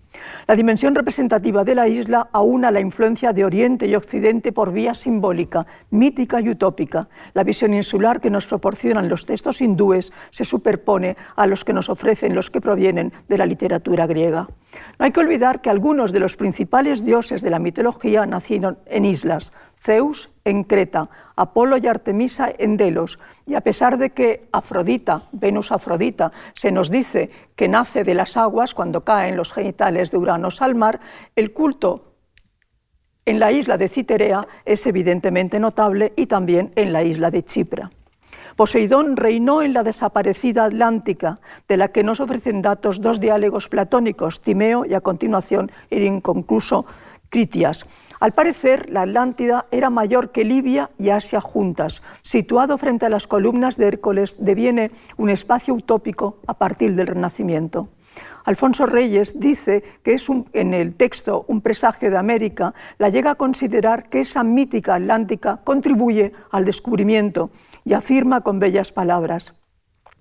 La 0.48 0.56
dimensión 0.56 0.94
representativa 0.94 1.62
de 1.62 1.74
la 1.74 1.86
isla 1.86 2.28
aúna 2.32 2.72
la 2.72 2.80
influencia 2.80 3.32
de 3.32 3.44
Oriente 3.44 3.86
y 3.86 3.94
Occidente 3.94 4.50
por 4.50 4.72
vía 4.72 4.94
simbólica, 4.94 5.66
mítica 5.90 6.40
y 6.40 6.48
utópica. 6.48 7.08
La 7.32 7.44
visión 7.44 7.74
insular 7.74 8.20
que 8.20 8.30
nos 8.30 8.46
proporcionan 8.46 9.08
los 9.08 9.26
textos 9.26 9.60
hindúes 9.60 10.12
se 10.30 10.44
superpone 10.44 11.16
a 11.36 11.46
los 11.46 11.64
que 11.64 11.72
nos 11.72 11.88
ofrecen 11.88 12.34
los 12.34 12.50
que 12.50 12.60
provienen 12.60 13.12
de 13.28 13.38
la 13.38 13.46
literatura 13.46 14.06
griega. 14.06 14.46
No 14.98 15.04
hay 15.04 15.12
que 15.12 15.20
olvidar 15.20 15.60
que 15.60 15.70
algunos 15.70 16.10
de 16.12 16.20
los 16.20 16.36
principales 16.36 17.04
dioses 17.04 17.42
de 17.42 17.50
la 17.50 17.60
mitología 17.60 18.26
nacieron 18.26 18.78
en 18.86 19.04
islas, 19.04 19.52
Zeus 19.80 20.30
en 20.44 20.64
Creta, 20.64 21.08
Apolo 21.36 21.78
y 21.78 21.86
Artemisa 21.86 22.52
en 22.56 22.76
Delos. 22.76 23.18
Y 23.46 23.54
a 23.54 23.62
pesar 23.62 23.96
de 23.98 24.10
que 24.10 24.48
Afrodita, 24.52 25.22
Venus 25.32 25.72
Afrodita, 25.72 26.32
se 26.54 26.70
nos 26.70 26.90
dice 26.90 27.30
que 27.56 27.68
nace 27.68 28.04
de 28.04 28.14
las 28.14 28.36
aguas 28.36 28.74
cuando 28.74 29.04
caen 29.04 29.36
los 29.36 29.52
genitales 29.52 30.10
de 30.10 30.18
Uranos 30.18 30.60
al 30.60 30.74
mar, 30.74 31.00
el 31.34 31.52
culto 31.52 32.10
en 33.24 33.38
la 33.38 33.52
isla 33.52 33.78
de 33.78 33.88
Citerea 33.88 34.46
es 34.64 34.86
evidentemente 34.86 35.60
notable 35.60 36.12
y 36.16 36.26
también 36.26 36.72
en 36.74 36.92
la 36.92 37.02
isla 37.02 37.30
de 37.30 37.44
Chipra. 37.44 37.90
Poseidón 38.56 39.16
reinó 39.16 39.62
en 39.62 39.72
la 39.72 39.82
desaparecida 39.82 40.64
Atlántica, 40.64 41.38
de 41.68 41.76
la 41.76 41.88
que 41.88 42.02
nos 42.02 42.20
ofrecen 42.20 42.60
datos 42.60 43.00
dos 43.00 43.20
diálogos 43.20 43.68
platónicos, 43.68 44.40
Timeo 44.40 44.84
y 44.84 44.94
a 44.94 45.00
continuación 45.00 45.70
el 45.90 46.02
inconcluso 46.02 46.86
Critias. 47.28 47.86
Al 48.20 48.32
parecer, 48.32 48.90
la 48.90 49.02
Atlántida 49.02 49.66
era 49.70 49.88
mayor 49.88 50.30
que 50.30 50.44
Libia 50.44 50.90
y 50.98 51.08
Asia 51.08 51.40
juntas. 51.40 52.02
Situado 52.20 52.76
frente 52.76 53.06
a 53.06 53.08
las 53.08 53.26
columnas 53.26 53.78
de 53.78 53.88
Hércules, 53.88 54.36
deviene 54.38 54.90
un 55.16 55.30
espacio 55.30 55.72
utópico 55.72 56.36
a 56.46 56.52
partir 56.52 56.94
del 56.94 57.06
Renacimiento. 57.06 57.88
Alfonso 58.44 58.84
Reyes 58.84 59.40
dice 59.40 59.82
que 60.02 60.14
es 60.14 60.28
en 60.52 60.74
el 60.74 60.94
texto 60.96 61.46
un 61.48 61.62
presagio 61.62 62.10
de 62.10 62.18
América, 62.18 62.74
la 62.98 63.08
llega 63.08 63.30
a 63.30 63.34
considerar 63.36 64.10
que 64.10 64.20
esa 64.20 64.42
mítica 64.42 64.96
atlántica 64.96 65.60
contribuye 65.64 66.32
al 66.50 66.66
descubrimiento 66.66 67.50
y 67.84 67.94
afirma 67.94 68.42
con 68.42 68.58
bellas 68.58 68.92
palabras 68.92 69.54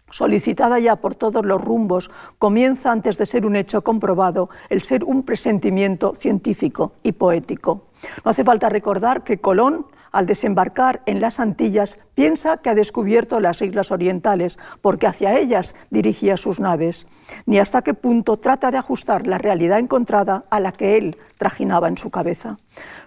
solicitada 0.09 0.79
ya 0.79 0.97
por 0.97 1.15
todos 1.15 1.45
los 1.45 1.63
rumbos, 1.63 2.11
comienza 2.37 2.91
antes 2.91 3.17
de 3.17 3.25
ser 3.25 3.45
un 3.45 3.55
hecho 3.55 3.83
comprobado 3.83 4.49
el 4.69 4.83
ser 4.83 5.03
un 5.03 5.23
presentimiento 5.23 6.13
científico 6.15 6.93
y 7.03 7.13
poético. 7.13 7.83
No 8.23 8.31
hace 8.31 8.43
falta 8.43 8.69
recordar 8.69 9.23
que 9.23 9.39
Colón 9.39 9.85
al 10.11 10.25
desembarcar 10.25 11.01
en 11.05 11.21
las 11.21 11.39
Antillas, 11.39 11.99
piensa 12.13 12.57
que 12.57 12.69
ha 12.69 12.75
descubierto 12.75 13.39
las 13.39 13.61
islas 13.61 13.91
orientales, 13.91 14.59
porque 14.81 15.07
hacia 15.07 15.37
ellas 15.37 15.75
dirigía 15.89 16.37
sus 16.37 16.59
naves, 16.59 17.07
ni 17.45 17.59
hasta 17.59 17.81
qué 17.81 17.93
punto 17.93 18.37
trata 18.37 18.71
de 18.71 18.77
ajustar 18.77 19.27
la 19.27 19.37
realidad 19.37 19.79
encontrada 19.79 20.45
a 20.49 20.59
la 20.59 20.71
que 20.71 20.97
él 20.97 21.17
trajinaba 21.37 21.87
en 21.87 21.97
su 21.97 22.09
cabeza. 22.09 22.57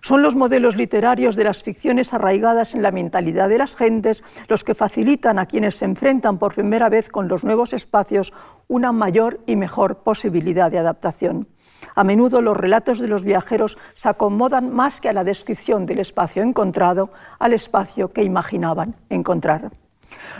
Son 0.00 0.22
los 0.22 0.36
modelos 0.36 0.76
literarios 0.76 1.36
de 1.36 1.44
las 1.44 1.62
ficciones 1.62 2.14
arraigadas 2.14 2.74
en 2.74 2.82
la 2.82 2.90
mentalidad 2.90 3.48
de 3.48 3.58
las 3.58 3.76
gentes 3.76 4.24
los 4.48 4.64
que 4.64 4.74
facilitan 4.74 5.38
a 5.38 5.46
quienes 5.46 5.76
se 5.76 5.84
enfrentan 5.84 6.38
por 6.38 6.54
primera 6.54 6.88
vez 6.88 7.08
con 7.08 7.28
los 7.28 7.44
nuevos 7.44 7.72
espacios 7.72 8.32
una 8.68 8.92
mayor 8.92 9.40
y 9.46 9.56
mejor 9.56 9.98
posibilidad 10.02 10.70
de 10.70 10.78
adaptación. 10.78 11.46
A 11.94 12.04
menudo 12.04 12.40
los 12.40 12.56
relatos 12.56 12.98
de 12.98 13.08
los 13.08 13.24
viajeros 13.24 13.78
se 13.94 14.08
acomodan 14.08 14.72
más 14.72 15.00
que 15.00 15.08
a 15.08 15.12
la 15.12 15.24
descripción 15.24 15.86
del 15.86 15.98
espacio 15.98 16.42
encontrado 16.42 17.10
al 17.38 17.52
espacio 17.52 18.12
que 18.12 18.22
imaginaban 18.22 18.94
encontrar. 19.10 19.70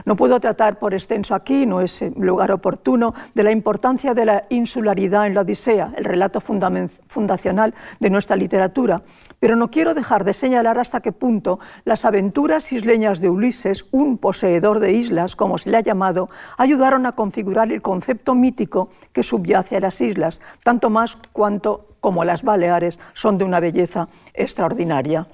No 0.04 0.16
puedo 0.16 0.40
tratar 0.40 0.78
por 0.78 0.94
extenso 0.94 1.34
aquí, 1.34 1.66
no 1.66 1.80
es 1.80 2.04
lugar 2.16 2.52
oportuno, 2.52 3.14
de 3.34 3.42
la 3.42 3.52
importancia 3.52 4.14
de 4.14 4.24
la 4.24 4.44
insularidad 4.50 5.26
en 5.26 5.34
la 5.34 5.42
Odisea, 5.42 5.92
el 5.96 6.04
relato 6.04 6.40
fundacional 6.40 7.74
de 8.00 8.10
nuestra 8.10 8.36
literatura, 8.36 9.02
pero 9.40 9.56
no 9.56 9.70
quiero 9.70 9.94
dejar 9.94 10.24
de 10.24 10.32
señalar 10.32 10.78
hasta 10.78 11.00
qué 11.00 11.12
punto 11.12 11.58
las 11.84 12.04
aventuras 12.04 12.72
isleñas 12.72 13.20
de 13.20 13.30
Ulises, 13.30 13.86
un 13.90 14.18
poseedor 14.18 14.80
de 14.80 14.92
islas, 14.92 15.36
como 15.36 15.58
se 15.58 15.70
le 15.70 15.76
ha 15.76 15.82
llamado, 15.82 16.28
ayudaron 16.58 17.06
a 17.06 17.12
configurar 17.12 17.72
el 17.72 17.82
concepto 17.82 18.34
mítico 18.34 18.88
que 19.12 19.22
subyace 19.22 19.76
a 19.76 19.80
las 19.80 20.00
islas, 20.00 20.40
tanto 20.62 20.90
más 20.90 21.16
cuanto 21.32 21.88
como 22.00 22.24
las 22.24 22.42
Baleares 22.42 23.00
son 23.14 23.38
de 23.38 23.44
una 23.44 23.60
belleza 23.60 24.08
extraordinaria. 24.34 25.26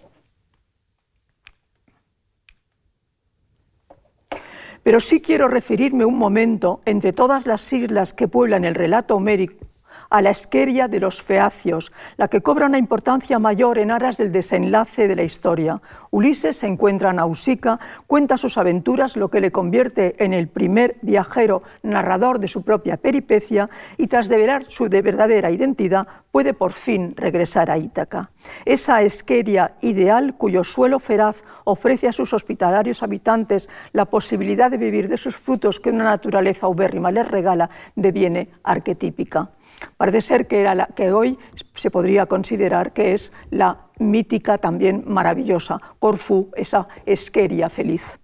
Pero 4.89 5.01
sí 5.01 5.21
quiero 5.21 5.49
referirme 5.49 6.07
un 6.07 6.17
momento, 6.17 6.81
entre 6.87 7.13
todas 7.13 7.45
las 7.45 7.71
islas 7.75 8.15
que 8.15 8.27
pueblan 8.27 8.65
el 8.65 8.75
relato 8.75 9.17
homérico, 9.17 9.67
a 10.11 10.23
la 10.23 10.31
esqueria 10.31 10.89
de 10.89 11.01
los 11.01 11.23
feacios, 11.23 11.93
la 12.17 12.29
que 12.29 12.41
cobra 12.41 12.67
una 12.67 12.79
importancia 12.79 13.39
mayor 13.39 13.79
en 13.79 13.91
aras 13.91 14.17
del 14.17 14.33
desenlace 14.33 15.09
de 15.09 15.17
la 15.17 15.23
historia. 15.23 15.81
Ulises 16.11 16.57
se 16.57 16.67
encuentra 16.67 17.11
en 17.11 17.17
Nausicaa, 17.17 17.79
cuenta 18.07 18.39
sus 18.39 18.59
aventuras, 18.59 19.17
lo 19.17 19.31
que 19.31 19.41
le 19.41 19.53
convierte 19.53 20.23
en 20.25 20.33
el 20.33 20.49
primer 20.49 20.97
viajero 21.03 21.63
narrador 21.83 22.39
de 22.39 22.49
su 22.49 22.63
propia 22.63 22.97
peripecia 22.97 23.69
y 23.97 24.07
tras 24.07 24.29
develar 24.29 24.65
su 24.69 24.89
de 24.89 25.03
verdadera 25.03 25.51
identidad 25.51 26.07
puede 26.31 26.55
por 26.55 26.73
fin 26.73 27.15
regresar 27.17 27.71
a 27.71 27.79
Ítaca. 27.79 28.31
Esa 28.65 29.03
esqueria 29.03 29.75
ideal 29.81 30.37
cuyo 30.37 30.65
suelo 30.65 30.99
feraz 30.99 31.43
ofrece 31.65 32.09
a 32.09 32.13
sus 32.13 32.33
hospitalarios 32.33 33.03
habitantes 33.03 33.69
la 33.93 34.05
posibilidad 34.05 34.71
de 34.71 34.79
vivir 34.79 35.09
de 35.09 35.17
sus 35.17 35.37
frutos 35.37 35.81
que 35.81 35.91
una 35.91 36.05
naturaleza 36.05 36.69
ubérrima 36.69 37.11
les 37.11 37.29
regala 37.29 37.71
deviene 37.97 38.51
arquetípica. 38.63 39.51
Parece 39.99 40.21
ser 40.21 40.47
que, 40.47 40.61
era 40.61 40.77
la, 40.77 40.87
que 40.87 41.13
hoy 41.13 41.39
se 41.75 41.91
podría 41.91 42.27
considerar 42.27 42.93
que 42.93 43.15
es 43.15 43.33
la 43.51 43.89
mítica 43.99 44.57
también 44.57 45.03
maravillosa 45.07 45.81
Corfú, 45.99 46.51
esa 46.55 46.87
esqueria 47.05 47.69
feliz. 47.69 48.21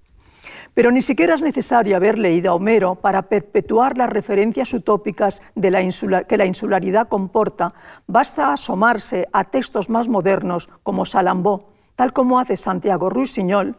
Pero 0.73 0.93
ni 0.93 1.02
siquiera 1.02 1.35
es 1.35 1.43
necesario 1.43 1.97
haber 1.97 2.19
leído 2.19 2.52
a 2.52 2.54
Homero 2.54 2.95
para 2.95 3.23
perpetuar 3.23 3.99
las 3.99 4.09
referencias 4.09 4.73
utópicas 4.73 5.43
de 5.57 5.71
la 5.73 6.25
que 6.28 6.37
la 6.37 6.47
insularidad 6.47 7.09
comporta. 7.09 7.75
Basta 8.07 8.52
asomarse 8.52 9.28
a 9.33 9.43
textos 9.43 9.90
más 9.90 10.09
modernos 10.09 10.69
como 10.85 11.04
Salambó, 11.07 11.73
tal 11.97 12.12
como 12.12 12.38
hace 12.38 12.57
Santiago 12.57 13.11
Ruiz-Siñol, 13.11 13.76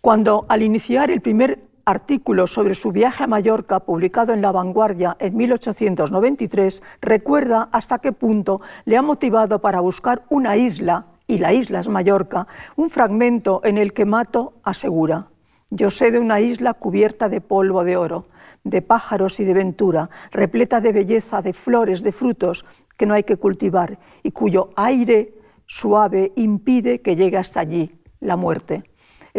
cuando 0.00 0.46
al 0.48 0.62
iniciar 0.62 1.10
el 1.10 1.20
primer 1.20 1.67
artículo 1.88 2.46
sobre 2.46 2.74
su 2.74 2.92
viaje 2.92 3.24
a 3.24 3.26
Mallorca, 3.26 3.80
publicado 3.80 4.34
en 4.34 4.42
La 4.42 4.52
Vanguardia 4.52 5.16
en 5.20 5.36
1893, 5.36 6.82
recuerda 7.00 7.68
hasta 7.72 7.98
qué 7.98 8.12
punto 8.12 8.60
le 8.84 8.96
ha 8.98 9.02
motivado 9.02 9.60
para 9.60 9.80
buscar 9.80 10.24
una 10.28 10.56
isla, 10.56 11.06
y 11.26 11.38
la 11.38 11.52
isla 11.52 11.80
es 11.80 11.88
Mallorca, 11.88 12.46
un 12.76 12.90
fragmento 12.90 13.62
en 13.64 13.78
el 13.78 13.92
que 13.94 14.04
Mato 14.04 14.54
asegura, 14.62 15.28
yo 15.70 15.90
sé 15.90 16.10
de 16.10 16.18
una 16.18 16.40
isla 16.40 16.74
cubierta 16.74 17.28
de 17.28 17.40
polvo 17.40 17.84
de 17.84 17.96
oro, 17.96 18.24
de 18.64 18.82
pájaros 18.82 19.40
y 19.40 19.44
de 19.44 19.54
ventura, 19.54 20.10
repleta 20.30 20.80
de 20.80 20.92
belleza, 20.92 21.42
de 21.42 21.52
flores, 21.52 22.02
de 22.02 22.12
frutos 22.12 22.64
que 22.96 23.06
no 23.06 23.14
hay 23.14 23.22
que 23.22 23.36
cultivar 23.36 23.98
y 24.22 24.32
cuyo 24.32 24.70
aire 24.76 25.34
suave 25.66 26.32
impide 26.36 27.00
que 27.00 27.16
llegue 27.16 27.36
hasta 27.36 27.60
allí 27.60 27.98
la 28.20 28.36
muerte. 28.36 28.87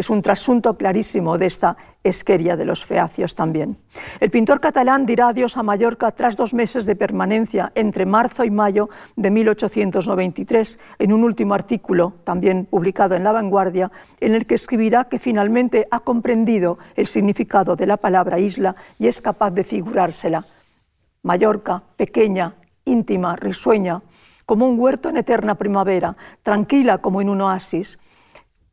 Es 0.00 0.08
un 0.08 0.22
trasunto 0.22 0.78
clarísimo 0.78 1.36
de 1.36 1.44
esta 1.44 1.76
esqueria 2.02 2.56
de 2.56 2.64
los 2.64 2.86
feacios 2.86 3.34
también. 3.34 3.76
El 4.18 4.30
pintor 4.30 4.58
catalán 4.58 5.04
dirá 5.04 5.28
adiós 5.28 5.58
a 5.58 5.62
Mallorca 5.62 6.10
tras 6.12 6.38
dos 6.38 6.54
meses 6.54 6.86
de 6.86 6.96
permanencia 6.96 7.70
entre 7.74 8.06
marzo 8.06 8.42
y 8.44 8.50
mayo 8.50 8.88
de 9.16 9.30
1893 9.30 10.78
en 11.00 11.12
un 11.12 11.22
último 11.22 11.52
artículo, 11.52 12.14
también 12.24 12.64
publicado 12.64 13.14
en 13.14 13.24
La 13.24 13.32
Vanguardia, 13.32 13.92
en 14.20 14.34
el 14.34 14.46
que 14.46 14.54
escribirá 14.54 15.04
que 15.04 15.18
finalmente 15.18 15.86
ha 15.90 16.00
comprendido 16.00 16.78
el 16.96 17.06
significado 17.06 17.76
de 17.76 17.86
la 17.86 17.98
palabra 17.98 18.38
isla 18.38 18.76
y 18.98 19.06
es 19.06 19.20
capaz 19.20 19.50
de 19.50 19.64
figurársela. 19.64 20.46
Mallorca, 21.22 21.82
pequeña, 21.98 22.54
íntima, 22.86 23.36
risueña, 23.36 24.00
como 24.46 24.66
un 24.66 24.80
huerto 24.80 25.10
en 25.10 25.18
eterna 25.18 25.56
primavera, 25.56 26.16
tranquila 26.42 27.02
como 27.02 27.20
en 27.20 27.28
un 27.28 27.42
oasis, 27.42 27.98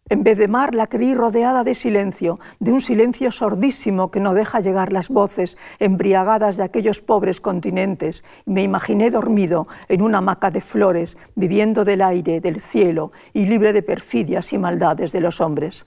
en 0.10 0.24
vez 0.24 0.38
de 0.38 0.48
mar 0.48 0.74
la 0.76 0.88
creí 0.88 1.14
rodeada 1.14 1.64
de 1.64 1.76
silencio, 1.76 2.40
de 2.60 2.72
un 2.72 2.82
silencio 2.82 3.32
sordísimo 3.32 4.12
que 4.12 4.20
no 4.20 4.34
deja 4.34 4.60
llegar 4.60 4.94
las 4.94 5.10
voces 5.10 5.58
embriagadas 5.80 6.58
de 6.58 6.64
aquellos 6.64 7.02
pobres 7.02 7.42
continentes. 7.42 8.24
Me 8.46 8.64
imaginé 8.64 9.12
dormido 9.12 9.68
en 9.88 10.02
una 10.02 10.20
hamaca 10.20 10.52
de 10.52 10.62
flores, 10.62 11.18
viviendo 11.36 11.86
del 11.86 12.02
aire, 12.02 12.40
del 12.40 12.60
cielo 12.60 13.12
y 13.34 13.46
libre 13.46 13.74
de 13.74 13.84
perfidias 13.84 14.54
y 14.54 14.58
maldades 14.58 15.12
de 15.12 15.22
los 15.22 15.42
hombres. 15.42 15.86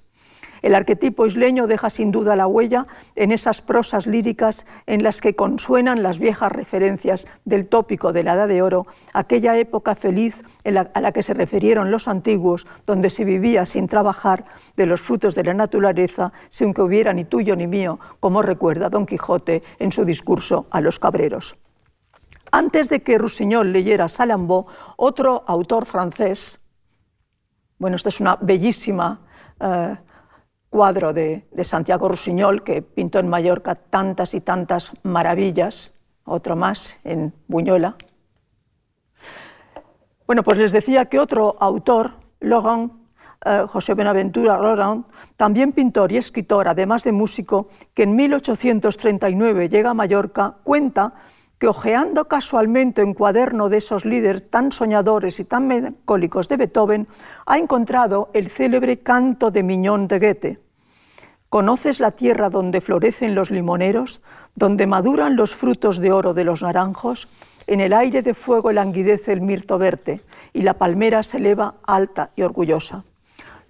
El 0.63 0.75
arquetipo 0.75 1.27
isleño 1.27 1.67
deja 1.67 1.91
sin 1.91 2.11
duda 2.11 2.37
la 2.37 2.47
huella 2.47 2.85
en 3.17 3.33
esas 3.33 3.63
prosas 3.63 4.07
líricas 4.07 4.67
en 4.87 5.03
las 5.03 5.21
que 5.21 5.35
consuenan 5.35 6.03
las 6.03 6.19
viejas 6.19 6.53
referencias 6.53 7.27
del 7.45 7.67
tópico 7.67 8.13
de 8.13 8.23
la 8.23 8.35
Edad 8.35 8.49
de 8.49 8.63
Oro, 8.63 8.87
aquella 9.13 9.57
época 9.57 9.95
feliz 9.95 10.43
a 10.65 11.01
la 11.01 11.13
que 11.13 11.23
se 11.23 11.35
refirieron 11.35 11.91
los 11.91 12.09
antiguos, 12.09 12.67
donde 12.87 13.11
se 13.11 13.25
vivía 13.25 13.67
sin 13.67 13.89
trabajar 13.89 14.45
de 14.77 14.87
los 14.87 15.01
frutos 15.01 15.35
de 15.35 15.45
la 15.45 15.55
naturaleza, 15.55 16.33
sin 16.49 16.75
que 16.75 16.83
hubiera 16.83 17.13
ni 17.13 17.25
tuyo 17.25 17.57
ni 17.57 17.67
mío, 17.67 17.99
como 18.21 18.43
recuerda 18.43 18.91
Don 18.91 19.07
Quijote 19.07 19.63
en 19.79 19.93
su 19.93 20.05
discurso 20.05 20.67
a 20.71 20.81
los 20.81 20.99
cabreros. 20.99 21.57
Antes 22.53 22.89
de 22.89 23.01
que 23.01 23.17
Roussignol 23.17 23.73
leyera 23.73 24.09
Salambó, 24.09 24.67
otro 24.97 25.45
autor 25.47 25.87
francés, 25.87 26.69
bueno, 27.79 27.97
esta 27.97 28.09
es 28.09 28.21
una 28.21 28.37
bellísima 28.37 29.21
eh, 29.61 29.97
cuadro 30.71 31.13
de, 31.13 31.45
Santiago 31.63 32.09
Rusiñol, 32.09 32.63
que 32.63 32.81
pintó 32.81 33.19
en 33.19 33.29
Mallorca 33.29 33.75
tantas 33.75 34.35
y 34.35 34.41
tantas 34.41 34.93
maravillas, 35.03 36.07
otro 36.25 36.57
más 36.57 36.99
en 37.05 37.35
Buñuela. 37.49 37.97
Bueno, 40.27 40.45
pues 40.45 40.59
les 40.59 40.73
decía 40.73 41.07
que 41.07 41.19
otro 41.19 41.57
autor, 41.59 42.15
Laurent, 42.39 42.93
eh, 43.45 43.65
José 43.67 43.95
Benaventura 43.95 44.57
Laurent, 44.59 45.07
también 45.37 45.73
pintor 45.73 46.13
y 46.13 46.19
escritor, 46.19 46.69
además 46.69 47.03
de 47.03 47.13
músico, 47.13 47.69
que 47.93 48.05
en 48.05 48.15
1839 48.15 49.69
llega 49.69 49.91
a 49.91 49.95
Mallorca, 49.95 50.59
cuenta 50.63 51.15
que 51.61 51.69
ojeando 51.69 52.27
casualmente 52.27 53.05
un 53.05 53.13
cuaderno 53.13 53.69
de 53.69 53.77
esos 53.77 54.07
líderes 54.07 54.49
tan 54.49 54.73
soñadores 54.73 55.39
y 55.41 55.45
tan 55.45 55.69
melancólicos 55.69 56.49
de 56.49 56.57
Beethoven, 56.57 57.07
ha 57.45 57.59
encontrado 57.59 58.31
el 58.33 58.49
célebre 58.51 59.01
canto 59.01 59.51
de 59.51 59.63
Miñón 59.63 60.09
de 60.09 60.19
Goethe. 60.19 60.59
¿Conoces 61.51 62.01
la 62.01 62.13
tierra 62.13 62.49
donde 62.49 62.81
florecen 62.81 63.35
los 63.35 63.51
limoneros, 63.51 64.23
donde 64.55 64.87
maduran 64.87 65.37
los 65.37 65.55
frutos 65.55 65.99
de 65.99 66.13
oro 66.13 66.33
de 66.33 66.45
los 66.45 66.63
naranjos? 66.63 67.29
En 67.67 67.81
el 67.81 67.93
aire 67.93 68.23
de 68.23 68.33
fuego 68.33 68.73
languidece 68.73 69.33
el 69.33 69.43
mirto 69.43 69.77
verde 69.77 70.23
y 70.55 70.63
la 70.63 70.79
palmera 70.79 71.23
se 71.23 71.37
eleva 71.37 71.75
alta 71.83 72.31
y 72.37 72.43
orgullosa. 72.43 73.05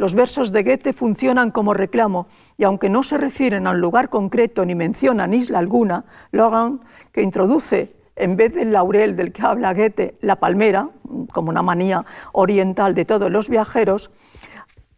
Los 0.00 0.14
versos 0.14 0.50
de 0.50 0.62
Goethe 0.62 0.94
funcionan 0.94 1.50
como 1.50 1.74
reclamo 1.74 2.26
y 2.56 2.64
aunque 2.64 2.88
no 2.88 3.02
se 3.02 3.18
refieren 3.18 3.66
a 3.66 3.72
un 3.72 3.82
lugar 3.82 4.08
concreto 4.08 4.64
ni 4.64 4.74
mencionan 4.74 5.34
isla 5.34 5.58
alguna, 5.58 6.06
Logan, 6.32 6.80
que 7.12 7.20
introduce 7.20 7.94
en 8.16 8.34
vez 8.34 8.54
del 8.54 8.72
laurel 8.72 9.14
del 9.14 9.30
que 9.30 9.42
habla 9.42 9.74
Goethe, 9.74 10.16
la 10.22 10.36
palmera, 10.36 10.88
como 11.34 11.50
una 11.50 11.60
manía 11.60 12.06
oriental 12.32 12.94
de 12.94 13.04
todos 13.04 13.30
los 13.30 13.50
viajeros, 13.50 14.10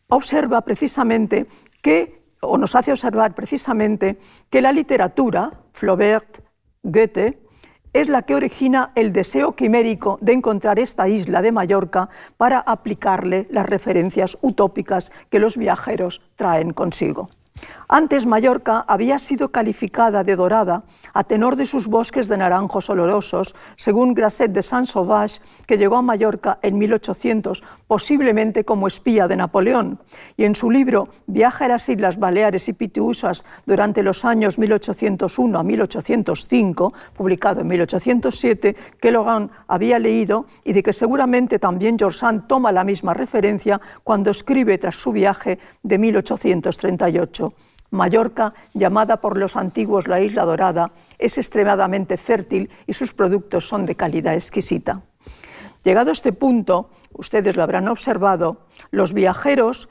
observa 0.08 0.60
precisamente 0.60 1.48
que, 1.82 2.22
o 2.40 2.56
nos 2.56 2.76
hace 2.76 2.92
observar 2.92 3.34
precisamente 3.34 4.20
que 4.50 4.62
la 4.62 4.70
literatura, 4.70 5.50
Flaubert, 5.72 6.44
Goethe, 6.84 7.41
es 7.92 8.08
la 8.08 8.22
que 8.22 8.34
origina 8.34 8.92
el 8.94 9.12
deseo 9.12 9.54
quimérico 9.54 10.18
de 10.20 10.32
encontrar 10.32 10.78
esta 10.78 11.08
isla 11.08 11.42
de 11.42 11.52
Mallorca 11.52 12.08
para 12.36 12.58
aplicarle 12.58 13.46
las 13.50 13.66
referencias 13.66 14.38
utópicas 14.40 15.12
que 15.30 15.38
los 15.38 15.56
viajeros 15.56 16.22
traen 16.36 16.72
consigo. 16.72 17.28
Antes 17.88 18.24
Mallorca 18.24 18.84
había 18.88 19.18
sido 19.18 19.52
calificada 19.52 20.24
de 20.24 20.34
dorada 20.34 20.84
a 21.12 21.24
tenor 21.24 21.56
de 21.56 21.66
sus 21.66 21.88
bosques 21.88 22.28
de 22.28 22.38
naranjos 22.38 22.88
olorosos, 22.88 23.54
según 23.76 24.14
Grasset 24.14 24.50
de 24.50 24.62
Saint-Sauvage, 24.62 25.40
que 25.66 25.76
llegó 25.76 25.96
a 25.96 26.02
Mallorca 26.02 26.58
en 26.62 26.78
1800, 26.78 27.62
posiblemente 27.86 28.64
como 28.64 28.86
espía 28.86 29.28
de 29.28 29.36
Napoleón. 29.36 30.00
Y 30.38 30.44
en 30.44 30.54
su 30.54 30.70
libro 30.70 31.08
Viaje 31.26 31.66
a 31.66 31.68
las 31.68 31.88
Islas 31.88 32.18
Baleares 32.18 32.68
y 32.68 32.72
Pitiusas 32.72 33.44
durante 33.66 34.02
los 34.02 34.24
años 34.24 34.58
1801 34.58 35.58
a 35.58 35.62
1805, 35.62 36.94
publicado 37.14 37.60
en 37.60 37.66
1807, 37.66 38.74
que 38.98 39.10
Logan 39.12 39.50
había 39.68 39.98
leído 39.98 40.46
y 40.64 40.72
de 40.72 40.82
que 40.82 40.94
seguramente 40.94 41.58
también 41.58 41.98
George 41.98 42.18
Sand 42.18 42.46
toma 42.46 42.72
la 42.72 42.84
misma 42.84 43.12
referencia 43.12 43.80
cuando 44.02 44.30
escribe 44.30 44.78
tras 44.78 44.96
su 44.96 45.12
viaje 45.12 45.58
de 45.82 45.98
1838. 45.98 47.51
Mallorca, 47.90 48.54
llamada 48.72 49.18
por 49.20 49.36
los 49.36 49.56
antiguos 49.56 50.08
la 50.08 50.20
Isla 50.20 50.44
Dorada, 50.44 50.92
es 51.18 51.36
extremadamente 51.36 52.16
fértil 52.16 52.70
y 52.86 52.94
sus 52.94 53.12
productos 53.12 53.68
son 53.68 53.84
de 53.84 53.96
calidad 53.96 54.34
exquisita. 54.34 55.02
Llegado 55.84 56.10
a 56.10 56.12
este 56.12 56.32
punto, 56.32 56.90
ustedes 57.12 57.56
lo 57.56 57.62
habrán 57.62 57.88
observado, 57.88 58.66
los 58.90 59.12
viajeros 59.12 59.90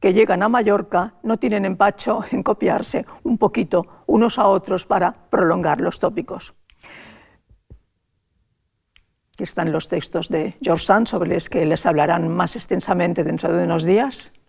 que 0.00 0.12
llegan 0.12 0.42
a 0.42 0.48
Mallorca 0.48 1.14
no 1.22 1.38
tienen 1.38 1.64
empacho 1.64 2.24
en 2.30 2.42
copiarse 2.42 3.06
un 3.22 3.38
poquito 3.38 3.86
unos 4.06 4.38
a 4.38 4.46
otros 4.46 4.86
para 4.86 5.12
prolongar 5.12 5.80
los 5.80 5.98
tópicos. 5.98 6.54
Aquí 9.34 9.44
están 9.44 9.72
los 9.72 9.88
textos 9.88 10.28
de 10.28 10.56
George 10.60 10.84
Sand 10.84 11.06
sobre 11.06 11.32
los 11.32 11.48
que 11.48 11.64
les 11.64 11.86
hablarán 11.86 12.28
más 12.28 12.56
extensamente 12.56 13.24
dentro 13.24 13.50
de 13.50 13.64
unos 13.64 13.84
días. 13.84 14.39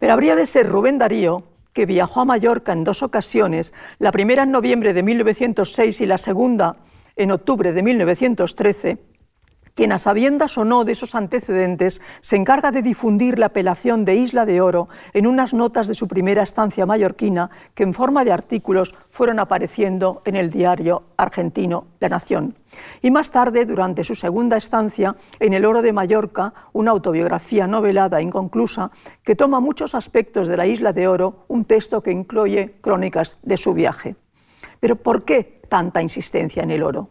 Pero 0.00 0.14
habría 0.14 0.34
de 0.34 0.46
ser 0.46 0.66
Rubén 0.66 0.98
Darío, 0.98 1.44
que 1.74 1.86
viajó 1.86 2.22
a 2.22 2.24
Mallorca 2.24 2.72
en 2.72 2.84
dos 2.84 3.02
ocasiones, 3.02 3.74
la 3.98 4.10
primera 4.10 4.42
en 4.42 4.50
noviembre 4.50 4.92
de 4.94 5.02
1906 5.02 6.00
y 6.00 6.06
la 6.06 6.18
segunda 6.18 6.78
en 7.16 7.30
octubre 7.30 7.72
de 7.72 7.82
1913, 7.82 8.98
quien 9.74 9.92
a 9.92 9.98
sabiendas 9.98 10.58
o 10.58 10.64
no 10.64 10.84
de 10.84 10.92
esos 10.92 11.14
antecedentes 11.14 12.00
se 12.20 12.36
encarga 12.36 12.70
de 12.70 12.82
difundir 12.82 13.38
la 13.38 13.46
apelación 13.46 14.04
de 14.04 14.14
Isla 14.14 14.46
de 14.46 14.60
Oro 14.60 14.88
en 15.12 15.26
unas 15.26 15.54
notas 15.54 15.88
de 15.88 15.94
su 15.94 16.08
primera 16.08 16.42
estancia 16.42 16.86
mallorquina 16.86 17.50
que 17.74 17.82
en 17.82 17.94
forma 17.94 18.24
de 18.24 18.32
artículos 18.32 18.94
fueron 19.10 19.38
apareciendo 19.38 20.22
en 20.24 20.36
el 20.36 20.50
diario 20.50 21.04
argentino 21.16 21.86
La 22.00 22.08
Nación. 22.08 22.54
Y 23.02 23.10
más 23.10 23.30
tarde, 23.30 23.66
durante 23.66 24.04
su 24.04 24.14
segunda 24.14 24.56
estancia 24.56 25.16
en 25.38 25.52
el 25.52 25.64
Oro 25.64 25.82
de 25.82 25.92
Mallorca, 25.92 26.54
una 26.72 26.92
autobiografía 26.92 27.66
novelada 27.66 28.20
e 28.20 28.22
inconclusa 28.22 28.90
que 29.24 29.36
toma 29.36 29.60
muchos 29.60 29.94
aspectos 29.94 30.48
de 30.48 30.56
la 30.56 30.66
Isla 30.66 30.92
de 30.92 31.08
Oro, 31.08 31.44
un 31.48 31.64
texto 31.64 32.02
que 32.02 32.12
incluye 32.12 32.76
crónicas 32.80 33.36
de 33.42 33.56
su 33.56 33.74
viaje. 33.74 34.16
Pero 34.80 34.96
¿por 34.96 35.24
qué 35.24 35.60
tanta 35.68 36.02
insistencia 36.02 36.62
en 36.62 36.70
el 36.70 36.82
oro? 36.82 37.10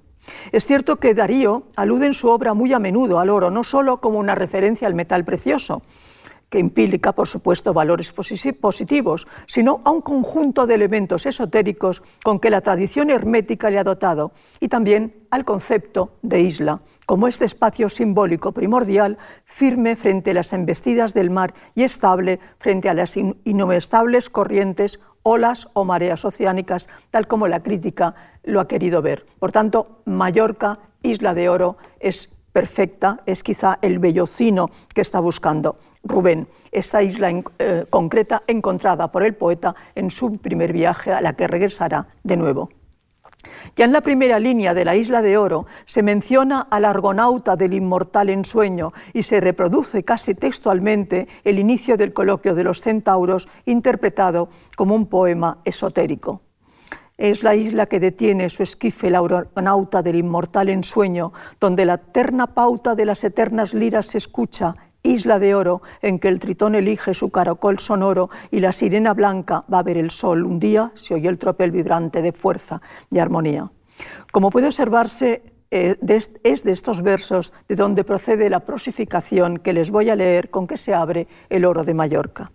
Es 0.52 0.66
cierto 0.66 0.98
que 0.98 1.14
Darío 1.14 1.64
alude 1.76 2.08
en 2.08 2.14
su 2.14 2.30
obra 2.30 2.54
muy 2.54 2.74
a 2.74 2.80
menudo 2.80 3.20
al 3.20 3.30
oro, 3.30 3.52
no 3.52 3.64
solo 3.64 4.02
como 4.02 4.20
una 4.20 4.36
referencia 4.36 4.88
al 4.88 4.96
metal 4.96 5.26
precioso, 5.26 5.82
que 6.50 6.60
implica, 6.60 7.14
por 7.14 7.28
supuesto, 7.28 7.74
valores 7.74 8.12
positivos, 8.12 9.28
sino 9.46 9.82
a 9.86 9.92
un 9.92 10.02
conjunto 10.02 10.66
de 10.66 10.76
elementos 10.76 11.26
esotéricos 11.26 12.02
con 12.24 12.40
que 12.40 12.50
la 12.50 12.62
tradición 12.62 13.12
hermética 13.12 13.70
le 13.70 13.80
ha 13.80 13.84
dotado, 13.84 14.32
y 14.60 14.68
también 14.68 15.28
al 15.30 15.46
concepto 15.46 16.18
de 16.22 16.42
isla, 16.42 16.82
como 17.06 17.28
este 17.28 17.46
espacio 17.46 17.88
simbólico 17.88 18.52
primordial, 18.52 19.18
firme 19.46 19.96
frente 19.96 20.32
a 20.32 20.34
las 20.34 20.54
embestidas 20.54 21.14
del 21.14 21.30
mar 21.30 21.54
y 21.76 21.84
estable 21.84 22.40
frente 22.58 22.90
a 22.90 22.94
las 22.94 23.16
inestables 23.16 24.30
corrientes 24.30 25.00
olas 25.22 25.68
o 25.74 25.86
mareas 25.86 26.26
oceánicas, 26.26 26.90
tal 27.12 27.28
como 27.28 27.48
la 27.48 27.62
crítica 27.62 28.16
lo 28.44 28.60
ha 28.60 28.68
querido 28.68 29.02
ver. 29.02 29.26
Por 29.38 29.52
tanto, 29.52 30.02
Mallorca, 30.06 30.80
Isla 31.04 31.34
de 31.34 31.50
Oro, 31.50 31.78
es 32.00 32.30
perfecta, 32.52 33.22
es 33.26 33.44
quizá 33.44 33.80
el 33.82 34.00
bellocino 34.00 34.70
que 34.94 35.02
está 35.02 35.20
buscando 35.20 35.76
Rubén, 36.04 36.48
esta 36.72 37.04
isla 37.04 37.44
eh, 37.60 37.86
concreta 37.90 38.44
encontrada 38.48 39.12
por 39.12 39.24
el 39.24 39.36
poeta 39.36 39.76
en 39.96 40.10
su 40.10 40.38
primer 40.38 40.72
viaje 40.74 41.12
a 41.12 41.22
la 41.22 41.34
que 41.34 41.48
regresará 41.48 42.08
de 42.24 42.38
nuevo. 42.38 42.70
Ya 43.76 43.86
en 43.86 43.94
la 43.94 44.02
primera 44.02 44.38
línea 44.38 44.74
de 44.74 44.84
la 44.84 44.96
Isla 44.96 45.22
de 45.22 45.38
Oro 45.38 45.66
se 45.86 46.04
menciona 46.04 46.68
al 46.70 46.84
argonauta 46.84 47.56
del 47.56 47.74
inmortal 47.74 48.30
ensueño 48.30 48.92
y 49.14 49.24
se 49.24 49.40
reproduce 49.40 50.04
casi 50.04 50.36
textualmente 50.36 51.28
el 51.46 51.58
inicio 51.58 51.96
del 51.96 52.12
coloquio 52.12 52.54
de 52.54 52.66
los 52.66 52.82
centauros 52.82 53.48
interpretado 53.66 54.50
como 54.76 54.96
un 54.96 55.08
poema 55.08 55.60
esotérico. 55.64 56.42
Es 57.20 57.44
la 57.44 57.54
isla 57.54 57.86
que 57.86 58.00
detiene 58.00 58.48
su 58.48 58.64
esquife 58.64 59.08
el 59.08 59.16
argonauta 59.16 60.02
del 60.02 60.16
inmortal 60.16 60.70
ensueño, 60.70 61.34
donde 61.60 61.84
la 61.84 61.96
eterna 61.96 62.48
pauta 62.48 62.96
de 62.96 63.04
las 63.04 63.26
eternas 63.26 63.74
liras 63.74 64.08
se 64.08 64.18
escucha 64.18 64.74
isla 65.04 65.38
de 65.38 65.54
oro 65.54 65.82
en 66.02 66.20
que 66.20 66.30
el 66.30 66.40
tritón 66.40 66.76
elige 66.76 67.14
su 67.14 67.30
caracol 67.30 67.78
sonoro 67.80 68.30
y 68.52 68.62
la 68.62 68.72
sirena 68.72 69.14
blanca 69.14 69.66
va 69.72 69.80
a 69.80 69.84
ver 69.84 69.98
el 69.98 70.12
sol. 70.12 70.46
Un 70.46 70.62
día 70.62 70.94
se 70.94 71.14
oye 71.14 71.28
el 71.28 71.38
tropel 71.38 71.72
vibrante 71.72 72.22
de 72.22 72.32
fuerza 72.32 72.82
y 73.12 73.20
armonía. 73.20 73.70
Como 74.32 74.50
puede 74.50 74.68
observarse, 74.68 75.44
eh, 75.72 75.98
es 76.44 76.64
de 76.64 76.72
estos 76.72 77.02
versos 77.02 77.52
de 77.68 77.76
donde 77.76 78.06
procede 78.06 78.50
la 78.50 78.62
prosificación 78.62 79.58
que 79.58 79.74
les 79.74 79.92
voy 79.92 80.10
a 80.10 80.16
leer 80.16 80.50
con 80.50 80.68
que 80.68 80.78
se 80.78 80.94
abre 80.94 81.28
el 81.50 81.66
oro 81.66 81.84
de 81.84 81.94
Mallorca. 81.94 82.54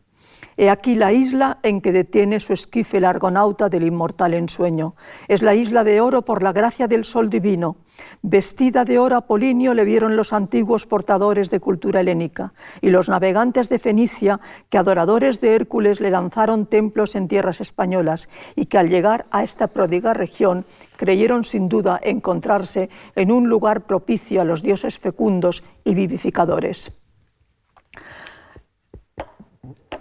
He 0.57 0.71
aquí 0.71 0.95
la 0.95 1.13
isla 1.13 1.59
en 1.63 1.81
que 1.81 1.91
detiene 1.91 2.39
su 2.39 2.53
esquife 2.53 2.99
el 2.99 3.05
argonauta 3.05 3.69
del 3.69 3.85
inmortal 3.85 4.35
ensueño. 4.35 4.95
Es 5.27 5.43
la 5.43 5.55
isla 5.55 5.83
de 5.83 6.01
oro 6.01 6.23
por 6.23 6.43
la 6.43 6.53
gracia 6.53 6.87
del 6.87 7.05
sol 7.05 7.29
divino. 7.29 7.77
Vestida 8.23 8.85
de 8.85 8.99
oro 8.99 9.17
apolinio 9.17 9.75
le 9.75 9.85
vieron 9.85 10.17
los 10.17 10.33
antiguos 10.33 10.87
portadores 10.87 11.51
de 11.51 11.61
cultura 11.61 12.01
helénica 12.01 12.53
y 12.81 12.91
los 12.91 13.09
navegantes 13.09 13.69
de 13.69 13.79
Fenicia 13.79 14.41
que 14.69 14.79
adoradores 14.79 15.41
de 15.41 15.55
Hércules 15.55 16.01
le 16.01 16.11
lanzaron 16.11 16.67
templos 16.67 17.15
en 17.15 17.29
tierras 17.29 17.61
españolas 17.61 18.29
y 18.55 18.67
que 18.67 18.79
al 18.79 18.91
llegar 18.91 19.27
a 19.31 19.43
esta 19.43 19.69
pródiga 19.69 20.15
región 20.15 20.67
creyeron 20.97 21.45
sin 21.45 21.69
duda 21.69 22.01
encontrarse 22.03 22.91
en 23.17 23.33
un 23.33 23.49
lugar 23.49 23.87
propicio 23.87 24.41
a 24.41 24.45
los 24.45 24.63
dioses 24.63 24.99
fecundos 24.99 25.65
y 25.85 25.95
vivificadores. 25.95 26.93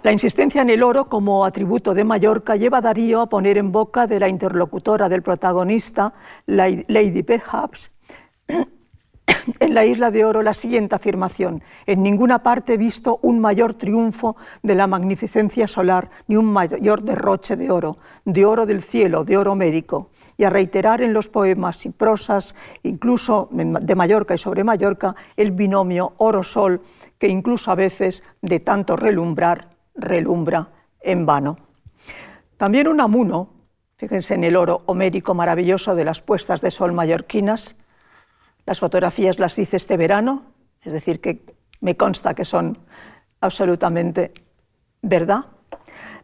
La 0.04 0.12
insistencia 0.12 0.60
en 0.60 0.68
el 0.68 0.82
oro 0.82 1.08
como 1.08 1.46
atributo 1.46 1.94
de 1.94 2.04
Mallorca 2.04 2.56
lleva 2.56 2.76
a 2.76 2.82
Darío 2.82 3.22
a 3.22 3.28
poner 3.30 3.56
en 3.56 3.72
boca 3.72 4.06
de 4.06 4.20
la 4.20 4.28
interlocutora 4.28 5.08
del 5.08 5.22
protagonista, 5.22 6.12
Lady 6.44 7.22
Perhaps, 7.22 7.90
en 9.60 9.74
la 9.74 9.86
isla 9.86 10.10
de 10.10 10.26
oro 10.26 10.42
la 10.42 10.52
siguiente 10.52 10.94
afirmación. 10.94 11.62
En 11.86 12.02
ninguna 12.02 12.42
parte 12.42 12.74
he 12.74 12.76
visto 12.76 13.18
un 13.22 13.40
mayor 13.40 13.72
triunfo 13.72 14.36
de 14.62 14.74
la 14.74 14.86
magnificencia 14.86 15.66
solar, 15.66 16.10
ni 16.28 16.36
un 16.36 16.52
mayor 16.52 17.00
derroche 17.00 17.56
de 17.56 17.70
oro, 17.70 17.96
de 18.26 18.44
oro 18.44 18.66
del 18.66 18.82
cielo, 18.82 19.24
de 19.24 19.38
oro 19.38 19.54
médico. 19.54 20.10
Y 20.36 20.44
a 20.44 20.50
reiterar 20.50 21.00
en 21.00 21.14
los 21.14 21.30
poemas 21.30 21.86
y 21.86 21.88
prosas, 21.88 22.54
incluso 22.82 23.48
de 23.50 23.94
Mallorca 23.94 24.34
y 24.34 24.38
sobre 24.38 24.64
Mallorca, 24.64 25.16
el 25.34 25.52
binomio 25.52 26.12
oro-sol, 26.18 26.82
que 27.18 27.28
incluso 27.28 27.70
a 27.70 27.74
veces 27.74 28.22
de 28.42 28.60
tanto 28.60 28.96
relumbrar 28.96 29.72
relumbra 29.94 30.70
en 31.00 31.26
vano. 31.26 31.58
También 32.56 32.88
un 32.88 33.00
amuno, 33.00 33.50
fíjense 33.96 34.34
en 34.34 34.44
el 34.44 34.56
oro 34.56 34.82
homérico 34.86 35.34
maravilloso 35.34 35.94
de 35.94 36.04
las 36.04 36.20
puestas 36.20 36.60
de 36.60 36.70
sol 36.70 36.92
mallorquinas, 36.92 37.78
las 38.66 38.80
fotografías 38.80 39.38
las 39.38 39.58
hice 39.58 39.76
este 39.76 39.96
verano, 39.96 40.44
es 40.82 40.92
decir, 40.92 41.20
que 41.20 41.44
me 41.80 41.96
consta 41.96 42.34
que 42.34 42.44
son 42.44 42.78
absolutamente 43.40 44.32
verdad. 45.02 45.46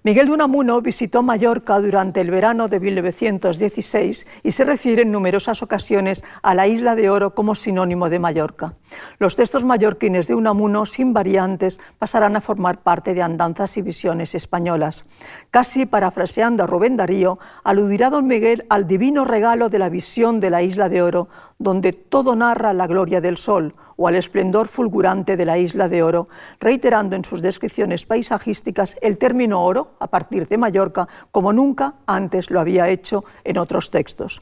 Miguel 0.03 0.29
de 0.29 0.33
Unamuno 0.33 0.81
visitó 0.81 1.23
Mallorca 1.23 1.79
durante 1.79 2.23
el 2.23 2.31
verano 2.31 2.69
de 2.69 2.81
1916 2.81 4.27
y 4.43 4.53
se 4.53 4.65
refiere 4.65 5.03
en 5.03 5.13
numerosas 5.13 5.63
ocasiones 5.63 6.25
a 6.41 6.55
la 6.55 6.67
isla 6.67 6.95
de 6.95 7.11
oro 7.11 7.35
como 7.35 7.55
sinónimo 7.55 8.09
de 8.09 8.19
Mallorca. 8.19 8.77
Los 9.19 9.37
textos 9.37 9.67
mallorquines 9.67 10.27
de 10.27 10.35
Unamuno, 10.35 10.87
sin 10.87 11.13
variantes, 11.13 11.81
pasarán 11.99 12.35
a 12.35 12.41
formar 12.41 12.79
parte 12.79 13.13
de 13.13 13.21
andanzas 13.21 13.77
y 13.77 13.83
visiones 13.83 14.35
españolas. 14.35 15.05
Casi 15.51 15.85
parafraseando 15.85 16.65
a 16.65 16.67
Rubén 16.67 16.97
Darío, 16.97 17.39
aludirá 17.63 18.09
don 18.09 18.27
Miguel 18.27 18.65
al 18.71 18.87
divino 18.87 19.27
regalo 19.27 19.69
de 19.69 19.81
la 19.81 19.91
visión 19.91 20.41
de 20.41 20.49
la 20.49 20.63
isla 20.63 20.89
de 20.89 21.03
oro, 21.03 21.29
donde 21.61 21.93
todo 21.93 22.35
narra 22.35 22.73
la 22.73 22.87
gloria 22.87 23.21
del 23.21 23.37
sol 23.37 23.75
o 23.97 24.09
al 24.09 24.17
esplendor 24.17 24.67
fulgurante 24.67 25.37
de 25.37 25.45
la 25.45 25.59
isla 25.59 25.91
de 25.91 26.03
oro, 26.03 26.27
reiterando 26.59 27.17
en 27.17 27.25
sus 27.25 27.43
descripciones 27.43 28.07
paisajísticas 28.07 28.97
el 29.03 29.19
término 29.19 29.63
oro 29.63 29.93
a 30.01 30.07
partir 30.07 30.49
de 30.49 30.57
Mallorca 30.57 31.07
como 31.31 31.53
nunca 31.53 31.97
antes 32.07 32.51
lo 32.51 32.61
había 32.61 32.89
hecho 32.89 33.25
en 33.45 33.59
otros 33.59 33.91
textos. 33.91 34.41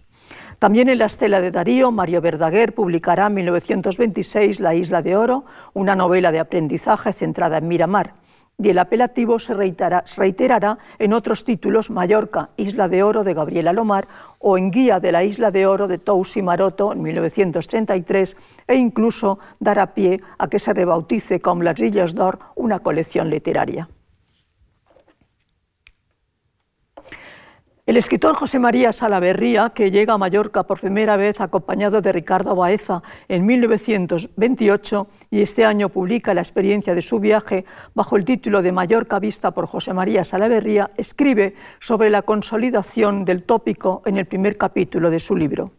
También 0.60 0.88
en 0.88 0.98
la 0.98 1.06
estela 1.06 1.40
de 1.40 1.50
Darío, 1.50 1.90
Mario 1.90 2.20
Verdaguer 2.20 2.72
publicará 2.72 3.26
en 3.26 3.34
1926 3.34 4.60
La 4.60 4.76
Isla 4.76 5.02
de 5.02 5.16
Oro, 5.16 5.44
una 5.74 5.96
novela 5.96 6.30
de 6.30 6.38
aprendizaje 6.38 7.12
centrada 7.12 7.58
en 7.58 7.66
Miramar 7.66 8.14
y 8.60 8.70
el 8.70 8.78
apelativo 8.78 9.38
se 9.38 9.54
reiterará, 9.54 10.78
en 10.98 11.12
otros 11.12 11.44
títulos, 11.44 11.90
Mallorca, 11.90 12.50
Isla 12.56 12.88
de 12.88 13.04
Oro 13.04 13.22
de 13.22 13.32
Gabriela 13.32 13.72
Lomar 13.72 14.08
o 14.40 14.58
en 14.58 14.72
Guía 14.72 14.98
de 14.98 15.12
la 15.12 15.22
Isla 15.22 15.52
de 15.52 15.66
Oro 15.66 15.86
de 15.86 15.98
Tousi 15.98 16.42
Maroto 16.42 16.92
en 16.92 17.00
1933 17.00 18.36
e 18.66 18.74
incluso 18.74 19.38
dará 19.60 19.94
pie 19.94 20.20
a 20.38 20.48
que 20.48 20.58
se 20.58 20.74
rebautice 20.74 21.40
como 21.40 21.62
Las 21.62 21.78
Illes 21.78 22.16
d'Or 22.16 22.40
una 22.56 22.80
colección 22.80 23.30
literaria. 23.30 23.88
El 27.88 27.96
escritor 27.96 28.34
José 28.34 28.58
María 28.58 28.92
Salaverría, 28.92 29.70
que 29.70 29.90
llega 29.90 30.12
a 30.12 30.18
Mallorca 30.18 30.64
por 30.64 30.78
primera 30.78 31.16
vez 31.16 31.40
acompañado 31.40 32.02
de 32.02 32.12
Ricardo 32.12 32.54
Baeza 32.54 33.02
en 33.28 33.46
1928 33.46 35.06
y 35.30 35.40
este 35.40 35.64
año 35.64 35.88
publica 35.88 36.34
la 36.34 36.42
experiencia 36.42 36.94
de 36.94 37.00
su 37.00 37.18
viaje 37.18 37.64
bajo 37.94 38.16
el 38.16 38.26
título 38.26 38.60
de 38.60 38.72
Mallorca 38.72 39.18
vista 39.18 39.52
por 39.52 39.66
José 39.66 39.94
María 39.94 40.22
Salaverría, 40.22 40.90
escribe 40.98 41.54
sobre 41.78 42.10
la 42.10 42.20
consolidación 42.20 43.24
del 43.24 43.44
tópico 43.44 44.02
en 44.04 44.18
el 44.18 44.26
primer 44.26 44.58
capítulo 44.58 45.10
de 45.10 45.20
su 45.20 45.34
libro. 45.34 45.72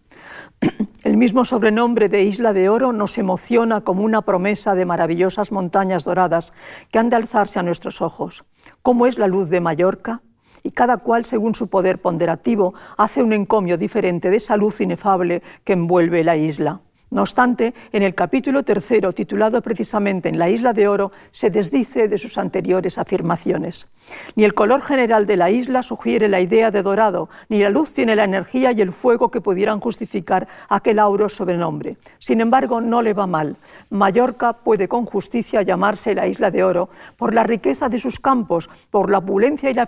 El 1.04 1.15
mismo 1.15 1.45
sobrenombre 1.45 2.10
de 2.10 2.24
Isla 2.24 2.54
de 2.54 2.69
Oro 2.69 2.91
nos 2.91 3.19
emociona 3.19 3.82
como 3.82 4.04
una 4.04 4.24
promesa 4.24 4.74
de 4.74 4.86
maravillosas 4.86 5.52
montañas 5.52 6.06
doradas 6.06 6.54
que 6.89 6.98
han 6.98 7.10
de 7.10 7.17
alzarse 7.17 7.60
a 7.60 7.63
nuestros 7.63 8.02
ojos. 8.02 8.45
¿Cómo 8.82 9.06
es 9.06 9.19
la 9.19 9.28
luz 9.28 9.52
de 9.52 9.62
Mallorca? 9.62 10.24
Y 10.63 10.72
cada 10.72 10.98
cual, 10.98 11.26
según 11.26 11.56
su 11.56 11.67
poder 11.67 12.00
ponderativo, 12.00 12.74
hace 12.98 13.24
un 13.24 13.34
encomio 13.34 13.78
diferente 13.78 14.30
de 14.30 14.38
esa 14.38 14.58
luz 14.58 14.82
inefable 14.82 15.41
que 15.63 15.74
envuelve 15.74 16.24
la 16.24 16.36
isla. 16.36 16.82
No 17.12 17.22
obstante, 17.22 17.74
en 17.91 18.04
el 18.04 18.13
capítulo 18.13 18.62
tercero, 18.62 19.13
titulado 19.13 19.63
precisamente 19.63 20.30
En 20.30 20.38
la 20.38 20.50
isla 20.50 20.74
de 20.74 20.88
oro, 20.88 21.12
se 21.32 21.50
desdice 21.50 22.08
de 22.08 22.19
sus 22.19 22.38
anteriores 22.38 23.00
afirmaciones. 23.00 23.89
Ni 24.36 24.43
el 24.43 24.54
color 24.54 24.84
general 24.84 25.26
de 25.26 25.36
la 25.36 25.50
isla 25.50 25.82
sugiere 25.82 26.28
la 26.28 26.39
idea 26.39 26.69
de 26.69 26.84
dorado, 26.84 27.28
ni 27.50 27.60
la 27.60 27.72
luz 27.72 27.93
tiene 27.93 28.15
la 28.15 28.26
energía 28.26 28.72
y 28.74 28.82
el 28.82 28.93
fuego 28.93 29.32
que 29.32 29.41
pudieran 29.41 29.80
justificar 29.80 30.48
aquel 30.69 31.00
auro 31.00 31.30
sobrenombre. 31.30 31.98
Sin 32.19 32.41
embargo, 32.41 32.80
no 32.80 33.02
le 33.02 33.13
va 33.13 33.26
mal. 33.26 33.58
Mallorca 33.89 34.54
puede 34.54 34.88
con 34.88 35.06
justicia 35.06 35.63
llamarse 35.63 36.13
la 36.13 36.28
isla 36.28 36.52
de 36.52 36.63
oro 36.63 36.89
por 37.17 37.34
la 37.34 37.43
riqueza 37.43 37.89
de 37.89 37.98
sus 37.98 38.19
campos, 38.19 38.69
por 38.91 39.10
la 39.10 39.17
opulencia 39.17 39.72
y 39.72 39.74
la 39.74 39.88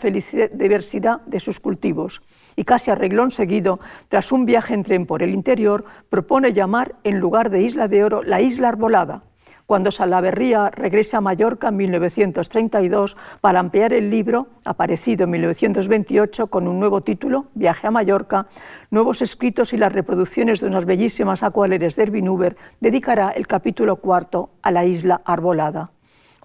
diversidad 0.54 1.22
de 1.22 1.40
sus 1.40 1.60
cultivos. 1.60 2.22
Y 2.56 2.64
casi 2.64 2.90
a 2.90 2.96
reglón 2.96 3.30
seguido, 3.30 3.80
tras 4.10 4.32
un 4.32 4.46
viaje 4.46 4.74
en 4.74 4.84
tren 4.84 5.06
por 5.06 5.22
el 5.22 5.34
interior, 5.34 5.86
propone 6.10 6.52
llamar 6.52 6.96
lugar 7.20 7.50
de 7.50 7.62
Isla 7.62 7.88
de 7.88 8.04
Oro, 8.04 8.24
la 8.24 8.42
Isla 8.42 8.70
Arbolada, 8.70 9.24
cuando 9.72 9.90
Salaverría 9.90 10.70
regresa 10.70 11.20
a 11.20 11.22
Mallorca 11.22 11.70
en 11.70 11.78
1932 11.78 13.16
para 13.40 13.62
ampliar 13.62 13.94
el 13.94 14.10
libro, 14.10 14.48
aparecido 14.66 15.24
en 15.24 15.30
1928 15.30 16.48
con 16.48 16.68
un 16.68 16.78
nuevo 16.78 17.00
título, 17.02 17.46
Viaje 17.54 17.88
a 17.88 17.92
Mallorca, 17.92 18.48
nuevos 18.90 19.22
escritos 19.22 19.72
y 19.72 19.78
las 19.78 19.94
reproducciones 19.94 20.60
de 20.60 20.68
unas 20.68 20.84
bellísimas 20.84 21.42
acuareles 21.44 21.96
de 21.96 22.04
Erwin 22.04 22.30
dedicará 22.82 23.30
el 23.30 23.48
capítulo 23.48 23.96
cuarto 23.96 24.50
a 24.62 24.72
la 24.72 24.84
isla 24.84 25.22
arbolada. 25.24 25.92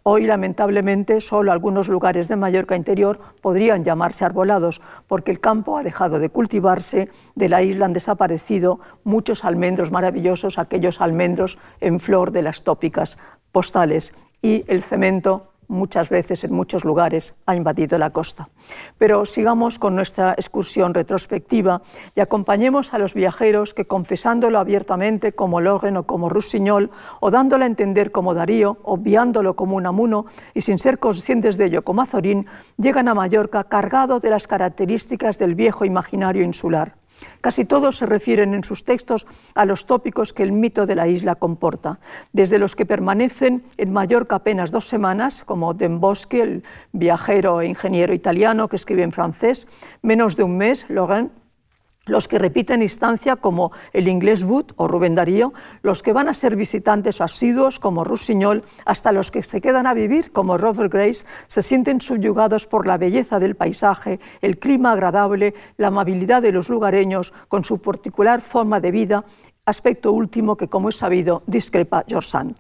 Hoy, 0.09 0.25
lamentablemente, 0.25 1.21
solo 1.21 1.51
algunos 1.51 1.89
lugares 1.89 2.29
de 2.29 2.37
Mallorca 2.37 2.77
interior 2.77 3.19
podrían 3.41 3.83
llamarse 3.83 4.25
arbolados, 4.25 4.81
porque 5.09 5.33
el 5.33 5.41
campo 5.41 5.79
ha 5.79 5.83
dejado 5.83 6.21
de 6.21 6.31
cultivarse, 6.31 7.09
de 7.35 7.49
la 7.49 7.65
isla 7.65 7.87
han 7.87 7.93
desaparecido 7.93 8.79
muchos 9.03 9.45
almendros 9.45 9.91
maravillosos, 9.91 10.61
aquellos 10.61 11.01
almendros 11.01 11.59
en 11.81 11.99
flor 11.99 12.31
de 12.31 12.43
las 12.43 12.63
tópicas 12.63 13.19
postales, 13.51 14.15
y 14.43 14.65
el 14.69 14.85
cemento 14.85 15.55
muchas 15.69 16.09
veces 16.09 16.45
en 16.45 16.53
muchos 16.53 16.85
lugares 16.85 17.35
ha 17.47 17.55
invadido 17.55 17.99
la 17.99 18.11
costa. 18.11 18.49
Pero 18.99 19.25
sigamos 19.27 19.79
con 19.79 19.95
nuestra 19.95 20.33
excursión 20.33 20.95
retrospectiva 20.95 21.83
y 22.15 22.21
acompañemos 22.21 22.95
a 22.95 22.99
los 22.99 23.15
viajeros 23.15 23.75
que, 23.75 23.87
confesándolo 23.87 24.59
abiertamente 24.59 25.33
como 25.33 25.61
Logen 25.61 25.97
o 25.97 26.07
como 26.07 26.29
Rusiñol, 26.29 26.91
o 27.21 27.31
dándolo 27.31 27.65
a 27.65 27.67
entender 27.67 28.13
como 28.13 28.35
Darío, 28.35 28.79
obviándolo 28.83 29.57
como 29.57 29.77
Unamuno 29.77 30.27
y 30.55 30.61
sin 30.61 30.79
ser 30.79 30.99
conscientes 30.99 31.57
de 31.59 31.67
ello 31.67 31.83
como 31.83 32.03
Azorín, 32.03 32.47
llegan 32.77 33.09
a 33.09 33.15
Mallorca 33.15 33.65
cargado 33.65 34.21
de 34.21 34.31
las 34.31 34.47
características 34.47 35.39
del 35.39 35.55
viejo 35.55 35.85
imaginario 35.85 36.43
insular 36.43 36.95
Casi 37.41 37.65
todos 37.65 37.97
se 37.97 38.07
refieren 38.07 38.55
en 38.55 38.65
sus 38.65 38.85
textos 38.85 39.27
a 39.55 39.65
los 39.65 39.87
tópicos 39.87 40.33
que 40.33 40.43
el 40.43 40.53
mito 40.53 40.87
de 40.87 40.95
la 40.95 41.09
isla 41.09 41.37
comporta, 41.37 41.99
desde 42.33 42.59
los 42.59 42.77
que 42.77 42.87
permanecen 42.87 43.65
en 43.77 43.93
Mallorca 43.93 44.37
apenas 44.37 44.71
dos 44.73 44.89
semanas, 44.89 45.45
como 45.45 45.75
Den 45.75 46.01
Bosque, 46.01 46.43
el 46.43 46.65
viajero 46.93 47.61
e 47.61 47.67
ingeniero 47.67 48.13
italiano 48.13 48.69
que 48.69 48.77
escribe 48.77 49.03
en 49.03 49.13
francés, 49.13 49.69
menos 50.03 50.37
de 50.37 50.43
un 50.43 50.57
mes, 50.57 50.87
Laurent, 50.89 51.31
los 52.07 52.29
que 52.29 52.39
repiten 52.39 52.83
instancia 52.83 53.37
como 53.37 53.73
el 53.93 54.09
inglés 54.09 54.45
Wood 54.45 54.73
o 54.77 54.89
Rubén 54.89 55.15
Darío, 55.15 55.53
los 55.83 56.03
que 56.03 56.13
van 56.13 56.29
a 56.29 56.35
ser 56.35 56.57
visitantes 56.57 57.21
asiduos 57.21 57.79
como 57.79 58.05
Rusiñol, 58.05 58.65
hasta 58.85 59.13
los 59.13 59.31
que 59.31 59.43
se 59.43 59.61
quedan 59.61 59.87
a 59.87 59.95
vivir 59.95 60.33
como 60.33 60.57
Robert 60.57 60.93
Grace, 60.93 61.27
se 61.47 61.63
sienten 61.63 62.01
subyugados 62.01 62.67
por 62.67 62.87
la 62.87 62.97
belleza 62.97 63.39
del 63.39 63.57
paisaje, 63.57 64.21
el 64.41 64.59
clima 64.59 64.93
agradable, 64.93 65.55
la 65.77 65.89
amabilidad 65.89 66.43
de 66.43 66.53
los 66.53 66.69
lugareños 66.69 67.35
con 67.49 67.65
su 67.65 67.83
particular 67.83 68.41
forma 68.41 68.81
de 68.81 68.91
vida 68.93 69.25
aspecto 69.67 70.13
último 70.13 70.57
que, 70.57 70.69
como 70.69 70.91
es 70.91 70.97
sabido, 70.97 71.43
discrepa 71.47 72.05
George 72.07 72.29
Sand. 72.29 72.55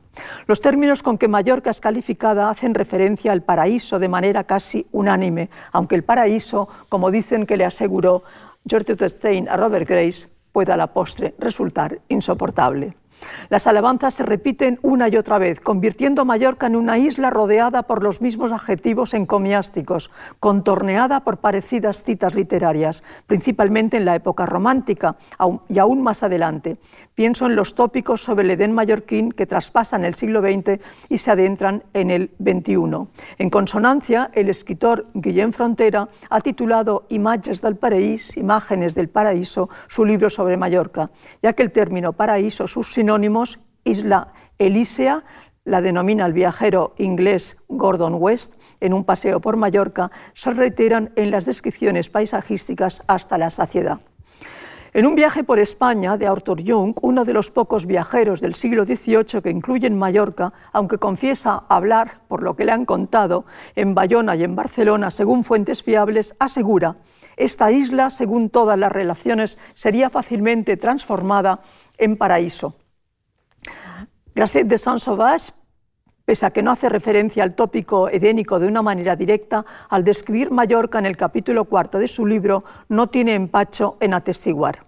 Los 0.48 0.60
términos 0.60 1.04
con 1.04 1.18
que 1.18 1.28
Mallorca 1.28 1.70
es 1.70 1.80
calificada 1.80 2.50
hacen 2.50 2.74
referencia 2.74 3.30
al 3.30 3.44
paraíso 3.44 4.00
de 4.00 4.08
manera 4.08 4.42
casi 4.42 4.88
unánime, 4.90 5.48
aunque 5.70 5.94
el 5.94 6.02
paraíso, 6.02 6.68
como 6.88 7.12
dicen 7.12 7.46
que 7.46 7.56
le 7.56 7.64
aseguró 7.64 8.24
Gertrude 8.68 9.08
Stein 9.08 9.48
a 9.48 9.56
Robert 9.56 9.88
Grace 9.88 10.28
pueda 10.50 10.74
a 10.74 10.76
la 10.76 10.92
postre 10.92 11.34
resultar 11.38 12.00
insoportable. 12.08 12.96
Las 13.48 13.66
alabanzas 13.66 14.14
se 14.14 14.22
repiten 14.22 14.78
una 14.82 15.08
y 15.08 15.16
otra 15.16 15.38
vez, 15.38 15.60
convirtiendo 15.60 16.24
Mallorca 16.24 16.66
en 16.66 16.76
una 16.76 16.98
isla 16.98 17.30
rodeada 17.30 17.82
por 17.84 18.02
los 18.02 18.20
mismos 18.20 18.52
adjetivos 18.52 19.14
encomiásticos, 19.14 20.10
contorneada 20.40 21.20
por 21.20 21.38
parecidas 21.38 22.02
citas 22.02 22.34
literarias, 22.34 23.04
principalmente 23.26 23.96
en 23.96 24.04
la 24.04 24.14
época 24.14 24.46
romántica 24.46 25.16
y 25.68 25.78
aún 25.78 26.02
más 26.02 26.22
adelante. 26.22 26.78
Pienso 27.14 27.46
en 27.46 27.56
los 27.56 27.74
tópicos 27.74 28.22
sobre 28.22 28.44
el 28.44 28.50
Edén 28.50 28.72
mallorquín 28.72 29.32
que 29.32 29.46
traspasan 29.46 30.04
el 30.04 30.14
siglo 30.14 30.40
XX 30.40 30.82
y 31.08 31.18
se 31.18 31.30
adentran 31.30 31.84
en 31.94 32.10
el 32.10 32.30
XXI. 32.38 33.08
En 33.38 33.50
consonancia, 33.50 34.30
el 34.34 34.48
escritor 34.48 35.06
Guillem 35.14 35.52
Frontera 35.52 36.08
ha 36.28 36.40
titulado 36.40 37.06
Imágenes 37.08 37.62
del 37.62 37.76
Paraíso, 37.76 38.38
Imágenes 38.38 38.94
del 38.94 39.08
Paraíso, 39.08 39.68
su 39.88 40.04
libro 40.04 40.30
sobre 40.30 40.56
Mallorca, 40.56 41.10
ya 41.42 41.52
que 41.52 41.62
el 41.62 41.72
término 41.72 42.12
paraíso, 42.12 42.66
sus 42.66 42.92
sinónimos, 43.06 43.60
Isla 43.84 44.32
Elísea, 44.58 45.22
la 45.64 45.80
denomina 45.80 46.26
el 46.26 46.32
viajero 46.32 46.92
inglés 46.98 47.56
Gordon 47.68 48.16
West, 48.18 48.60
en 48.80 48.92
un 48.92 49.04
paseo 49.04 49.40
por 49.40 49.56
Mallorca, 49.56 50.10
se 50.32 50.50
reiteran 50.50 51.12
en 51.14 51.30
las 51.30 51.46
descripciones 51.46 52.10
paisajísticas 52.10 53.04
hasta 53.06 53.38
la 53.38 53.50
saciedad. 53.50 54.00
En 54.92 55.06
un 55.06 55.14
viaje 55.14 55.44
por 55.44 55.60
España 55.60 56.16
de 56.16 56.26
Arthur 56.26 56.64
Jung, 56.66 56.96
uno 57.00 57.24
de 57.24 57.32
los 57.32 57.52
pocos 57.52 57.86
viajeros 57.86 58.40
del 58.40 58.56
siglo 58.56 58.84
XVIII 58.84 59.40
que 59.40 59.50
incluye 59.50 59.86
en 59.86 59.96
Mallorca, 59.96 60.52
aunque 60.72 60.98
confiesa 60.98 61.62
hablar, 61.68 62.22
por 62.26 62.42
lo 62.42 62.56
que 62.56 62.64
le 62.64 62.72
han 62.72 62.86
contado, 62.86 63.44
en 63.76 63.94
Bayona 63.94 64.34
y 64.34 64.42
en 64.42 64.56
Barcelona, 64.56 65.12
según 65.12 65.44
fuentes 65.44 65.84
fiables, 65.84 66.34
asegura, 66.40 66.96
esta 67.36 67.70
isla, 67.70 68.10
según 68.10 68.50
todas 68.50 68.76
las 68.76 68.90
relaciones, 68.90 69.58
sería 69.74 70.10
fácilmente 70.10 70.76
transformada 70.76 71.60
en 71.98 72.16
paraíso. 72.16 72.74
Grasset 74.34 74.66
de 74.66 74.78
Saint-Sauvage 74.78 75.52
pese 76.26 76.44
a 76.44 76.50
que 76.50 76.62
no 76.62 76.72
hace 76.72 76.88
referencia 76.90 77.44
al 77.44 77.54
tópico 77.54 78.10
edénico 78.10 78.58
de 78.58 78.66
una 78.66 78.82
manera 78.82 79.14
directa, 79.16 79.64
al 79.88 80.02
describir 80.02 80.50
Mallorca 80.50 80.98
en 80.98 81.06
el 81.06 81.16
capítulo 81.16 81.64
cuarto 81.64 81.98
de 81.98 82.08
su 82.08 82.26
libro, 82.26 82.64
no 82.88 83.06
tiene 83.06 83.34
empacho 83.34 83.96
en 84.00 84.12
atestiguar. 84.12 84.80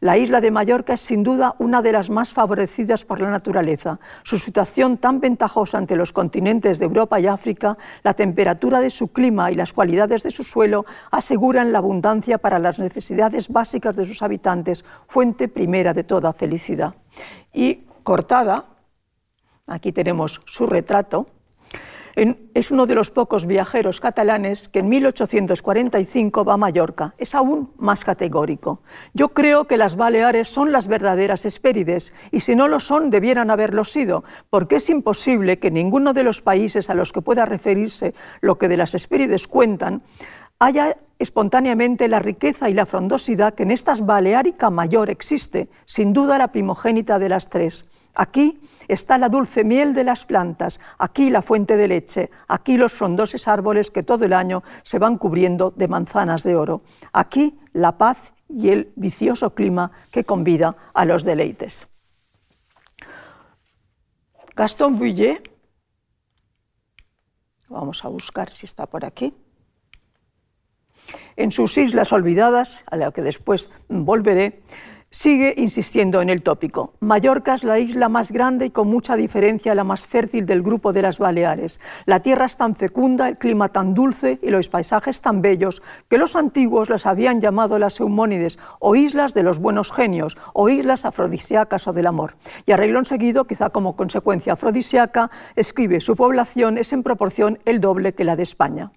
La 0.00 0.16
isla 0.16 0.40
de 0.40 0.50
Mallorca 0.50 0.94
es 0.94 1.02
sin 1.02 1.22
duda 1.22 1.54
una 1.58 1.82
de 1.82 1.92
las 1.92 2.08
más 2.08 2.32
favorecidas 2.32 3.04
por 3.04 3.20
la 3.20 3.30
naturaleza. 3.30 4.00
Su 4.22 4.38
situación 4.38 4.96
tan 4.96 5.20
ventajosa 5.20 5.76
ante 5.76 5.96
los 5.96 6.14
continentes 6.14 6.78
de 6.78 6.86
Europa 6.86 7.20
y 7.20 7.26
África, 7.26 7.76
la 8.02 8.14
temperatura 8.14 8.80
de 8.80 8.88
su 8.88 9.08
clima 9.08 9.50
y 9.50 9.54
las 9.54 9.74
cualidades 9.74 10.22
de 10.22 10.30
su 10.30 10.44
suelo 10.44 10.86
aseguran 11.10 11.72
la 11.72 11.78
abundancia 11.78 12.38
para 12.38 12.58
las 12.58 12.78
necesidades 12.78 13.48
básicas 13.48 13.96
de 13.96 14.06
sus 14.06 14.22
habitantes, 14.22 14.86
fuente 15.08 15.48
primera 15.48 15.92
de 15.92 16.04
toda 16.04 16.32
felicidad. 16.32 16.94
Y 17.52 17.85
cortada, 18.06 18.76
Aquí 19.66 19.92
tenemos 19.92 20.40
su 20.44 20.66
retrato. 20.66 21.26
Es 22.54 22.70
uno 22.70 22.86
de 22.86 22.94
los 22.94 23.10
pocos 23.10 23.44
viajeros 23.44 24.00
catalanes 24.00 24.70
que 24.70 24.78
en 24.78 24.88
1845 24.88 26.44
va 26.46 26.54
a 26.54 26.56
Mallorca. 26.56 27.14
Es 27.18 27.34
aún 27.34 27.72
más 27.76 28.04
categórico. 28.04 28.80
Yo 29.12 29.30
creo 29.30 29.66
que 29.66 29.76
las 29.76 29.96
Baleares 29.96 30.48
son 30.48 30.72
las 30.72 30.88
verdaderas 30.88 31.44
Hespérides 31.44 32.14
y 32.30 32.40
si 32.40 32.54
no 32.54 32.68
lo 32.68 32.80
son 32.80 33.10
debieran 33.10 33.50
haberlo 33.50 33.84
sido, 33.84 34.24
porque 34.48 34.76
es 34.76 34.88
imposible 34.88 35.58
que 35.58 35.70
ninguno 35.70 36.14
de 36.14 36.24
los 36.24 36.40
países 36.40 36.88
a 36.88 36.94
los 36.94 37.12
que 37.12 37.20
pueda 37.20 37.44
referirse 37.44 38.14
lo 38.40 38.56
que 38.56 38.68
de 38.68 38.78
las 38.78 38.94
Hespérides 38.94 39.46
cuentan 39.46 40.02
haya 40.58 40.96
espontáneamente 41.18 42.08
la 42.08 42.18
riqueza 42.18 42.68
y 42.68 42.74
la 42.74 42.86
frondosidad 42.86 43.54
que 43.54 43.62
en 43.62 43.70
estas 43.70 44.04
Baleárica 44.04 44.70
mayor 44.70 45.10
existe, 45.10 45.68
sin 45.84 46.12
duda 46.12 46.38
la 46.38 46.52
primogénita 46.52 47.18
de 47.18 47.28
las 47.28 47.48
tres. 47.48 47.88
Aquí 48.14 48.60
está 48.88 49.18
la 49.18 49.28
dulce 49.28 49.62
miel 49.62 49.92
de 49.92 50.04
las 50.04 50.24
plantas, 50.24 50.80
aquí 50.98 51.30
la 51.30 51.42
fuente 51.42 51.76
de 51.76 51.88
leche, 51.88 52.30
aquí 52.48 52.78
los 52.78 52.92
frondosos 52.92 53.46
árboles 53.46 53.90
que 53.90 54.02
todo 54.02 54.24
el 54.24 54.32
año 54.32 54.62
se 54.82 54.98
van 54.98 55.18
cubriendo 55.18 55.70
de 55.70 55.88
manzanas 55.88 56.42
de 56.42 56.56
oro, 56.56 56.80
aquí 57.12 57.58
la 57.72 57.98
paz 57.98 58.32
y 58.48 58.70
el 58.70 58.92
vicioso 58.96 59.54
clima 59.54 59.92
que 60.10 60.24
convida 60.24 60.76
a 60.94 61.04
los 61.04 61.24
deleites. 61.24 61.88
Gaston 64.54 64.98
Vuillet, 64.98 65.42
vamos 67.68 68.02
a 68.02 68.08
buscar 68.08 68.50
si 68.50 68.64
está 68.64 68.86
por 68.86 69.04
aquí, 69.04 69.34
en 71.36 71.52
sus 71.52 71.78
islas 71.78 72.12
olvidadas, 72.12 72.84
a 72.90 72.96
la 72.96 73.12
que 73.12 73.22
después 73.22 73.70
volveré, 73.88 74.60
sigue 75.10 75.54
insistiendo 75.56 76.20
en 76.20 76.28
el 76.28 76.42
tópico. 76.42 76.92
Mallorca 77.00 77.54
es 77.54 77.64
la 77.64 77.78
isla 77.78 78.08
más 78.08 78.32
grande 78.32 78.66
y 78.66 78.70
con 78.70 78.88
mucha 78.88 79.16
diferencia 79.16 79.74
la 79.74 79.84
más 79.84 80.06
fértil 80.06 80.46
del 80.46 80.62
grupo 80.62 80.92
de 80.92 81.02
las 81.02 81.18
Baleares. 81.18 81.80
La 82.04 82.20
tierra 82.20 82.46
es 82.46 82.56
tan 82.56 82.76
fecunda, 82.76 83.28
el 83.28 83.38
clima 83.38 83.70
tan 83.70 83.94
dulce 83.94 84.38
y 84.42 84.50
los 84.50 84.68
paisajes 84.68 85.20
tan 85.20 85.42
bellos 85.42 85.82
que 86.08 86.18
los 86.18 86.36
antiguos 86.36 86.90
las 86.90 87.06
habían 87.06 87.40
llamado 87.40 87.78
las 87.78 88.00
Eumónides 88.00 88.58
o 88.80 88.94
islas 88.94 89.32
de 89.32 89.42
los 89.42 89.58
buenos 89.58 89.92
genios 89.92 90.36
o 90.52 90.68
islas 90.68 91.04
afrodisíacas 91.04 91.86
o 91.88 91.92
del 91.92 92.08
amor. 92.08 92.36
Y 92.66 92.72
a 92.72 92.76
reglón 92.76 93.04
seguido, 93.04 93.46
quizá 93.46 93.70
como 93.70 93.96
consecuencia 93.96 94.54
afrodisíaca, 94.54 95.30
escribe 95.54 96.00
su 96.00 96.16
población 96.16 96.78
es 96.78 96.92
en 96.92 97.02
proporción 97.02 97.58
el 97.64 97.80
doble 97.80 98.12
que 98.12 98.24
la 98.24 98.36
de 98.36 98.42
España. 98.42 98.92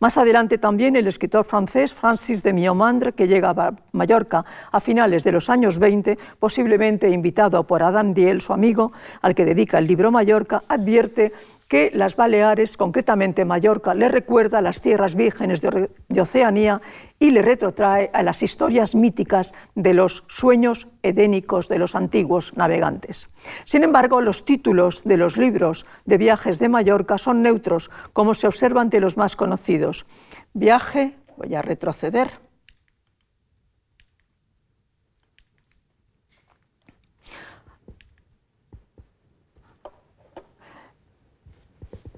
Más 0.00 0.16
adelante 0.18 0.58
también 0.58 0.96
el 0.96 1.06
escritor 1.06 1.44
francés 1.44 1.94
Francis 1.94 2.42
de 2.42 2.52
Miomandre, 2.52 3.12
que 3.12 3.28
llega 3.28 3.50
a 3.50 3.74
Mallorca 3.92 4.44
a 4.72 4.80
finales 4.80 5.24
de 5.24 5.32
los 5.32 5.50
años 5.50 5.78
20, 5.78 6.18
posiblemente 6.38 7.10
invitado 7.10 7.64
por 7.66 7.82
Adam 7.82 8.12
Diel, 8.12 8.40
su 8.40 8.52
amigo, 8.52 8.92
al 9.22 9.34
que 9.34 9.44
dedica 9.44 9.78
el 9.78 9.86
libro 9.86 10.10
Mallorca, 10.10 10.64
advierte 10.68 11.32
que 11.68 11.90
las 11.92 12.16
Baleares, 12.16 12.76
concretamente 12.76 13.44
Mallorca, 13.44 13.94
le 13.94 14.08
recuerda 14.08 14.58
a 14.58 14.62
las 14.62 14.80
tierras 14.80 15.14
vírgenes 15.14 15.60
de, 15.60 15.90
Oceanía 16.20 16.80
y 17.18 17.30
le 17.30 17.42
retrotrae 17.42 18.10
a 18.12 18.22
las 18.22 18.42
historias 18.42 18.94
míticas 18.94 19.54
de 19.74 19.94
los 19.94 20.24
sueños 20.28 20.88
edénicos 21.02 21.68
de 21.68 21.78
los 21.78 21.94
antiguos 21.94 22.52
navegantes. 22.56 23.34
Sin 23.64 23.84
embargo, 23.84 24.20
los 24.20 24.44
títulos 24.44 25.02
de 25.04 25.16
los 25.16 25.36
libros 25.36 25.86
de 26.04 26.18
viajes 26.18 26.58
de 26.58 26.68
Mallorca 26.68 27.18
son 27.18 27.42
neutros, 27.42 27.90
como 28.12 28.34
se 28.34 28.46
observa 28.46 28.80
ante 28.80 29.00
los 29.00 29.16
más 29.16 29.36
conocidos. 29.36 30.06
Viaje, 30.54 31.16
voy 31.36 31.54
a 31.54 31.62
retroceder, 31.62 32.45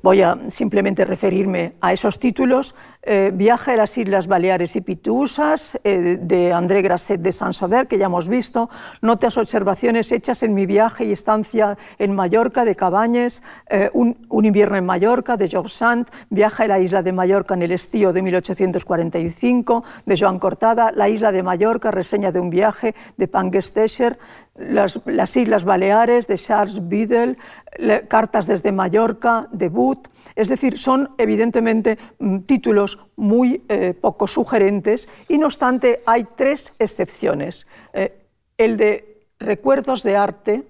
Voy 0.08 0.22
a 0.22 0.38
simplemente 0.48 1.04
referirme 1.04 1.74
a 1.82 1.92
esos 1.92 2.18
títulos. 2.18 2.74
Eh, 3.02 3.30
Viaje 3.34 3.72
a 3.72 3.76
las 3.76 3.98
Islas 3.98 4.26
Baleares 4.26 4.74
y 4.74 4.80
Pituusas, 4.80 5.78
eh, 5.84 6.16
de 6.18 6.50
André 6.54 6.80
Grasset 6.80 7.20
de 7.20 7.30
Saint-Sauveur, 7.30 7.86
que 7.86 7.98
ya 7.98 8.06
hemos 8.06 8.26
visto. 8.26 8.70
Notas 9.02 9.36
observaciones 9.36 10.10
hechas 10.10 10.42
en 10.42 10.54
mi 10.54 10.64
viaje 10.64 11.04
y 11.04 11.12
estancia 11.12 11.76
en 11.98 12.14
Mallorca, 12.14 12.64
de 12.64 12.74
Cabañes. 12.74 13.42
Eh, 13.68 13.90
un, 13.92 14.16
invierno 14.30 14.78
en 14.78 14.86
Mallorca, 14.86 15.36
de 15.36 15.46
Georges 15.46 15.74
Sand. 15.74 16.06
Viaje 16.30 16.62
a 16.62 16.68
la 16.68 16.78
isla 16.78 17.02
de 17.02 17.12
Mallorca 17.12 17.52
en 17.52 17.60
el 17.60 17.72
estío 17.72 18.14
de 18.14 18.22
1845, 18.22 19.84
de 20.06 20.16
Joan 20.18 20.38
Cortada. 20.38 20.90
La 20.90 21.10
isla 21.10 21.32
de 21.32 21.42
Mallorca, 21.42 21.90
reseña 21.90 22.32
de 22.32 22.40
un 22.40 22.48
viaje, 22.48 22.94
de 23.18 23.28
Pangestescher. 23.28 24.16
Las, 24.56 25.00
las, 25.04 25.36
Islas 25.36 25.64
Baleares 25.64 26.26
de 26.26 26.34
Charles 26.34 26.88
Biddle, 26.88 27.36
Cartas 28.08 28.48
desde 28.48 28.72
Mallorca, 28.72 29.46
Debut, 29.52 30.08
es 30.34 30.48
decir, 30.48 30.76
son 30.78 31.14
evidentemente 31.16 31.96
mm, 32.18 32.40
títulos 32.40 32.98
muy 33.14 33.62
eh, 33.68 33.94
poco 33.94 34.26
sugerentes. 34.26 35.08
Y 35.28 35.38
no 35.38 35.46
obstante 35.46 36.02
hay 36.04 36.26
tres 36.36 36.74
excepciones. 36.80 37.68
Eh, 37.92 38.26
el 38.56 38.76
de 38.76 39.28
Recuerdos 39.38 40.02
de 40.02 40.16
Arte, 40.16 40.64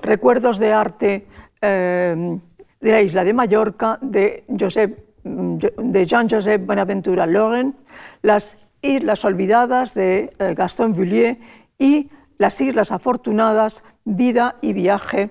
Recuerdos 0.00 0.58
de 0.58 0.72
Arte 0.72 1.26
eh, 1.60 2.38
de 2.80 2.90
la 2.90 3.02
isla 3.02 3.22
de 3.22 3.34
Mallorca, 3.34 3.98
de, 4.00 4.44
mm, 4.48 5.56
de 5.56 6.06
Jean-Joseph 6.06 6.64
Bonaventura 6.64 7.26
Loren, 7.26 7.76
Las 8.22 8.56
Islas 8.80 9.26
Olvidadas 9.26 9.92
de 9.92 10.32
Gaston 10.56 10.92
Vullier 10.92 11.38
y 11.78 12.08
las 12.38 12.60
Islas 12.60 12.92
Afortunadas, 12.92 13.84
Vida 14.04 14.56
y 14.62 14.72
Viaje. 14.72 15.30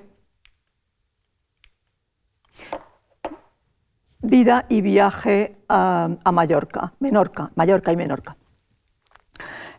Vida 4.20 4.66
y 4.68 4.82
viaje 4.82 5.58
a, 5.70 6.10
Mallorca, 6.34 6.94
Menorca, 7.00 7.52
Mallorca 7.56 7.92
y 7.94 7.96
Menorca. 7.96 8.36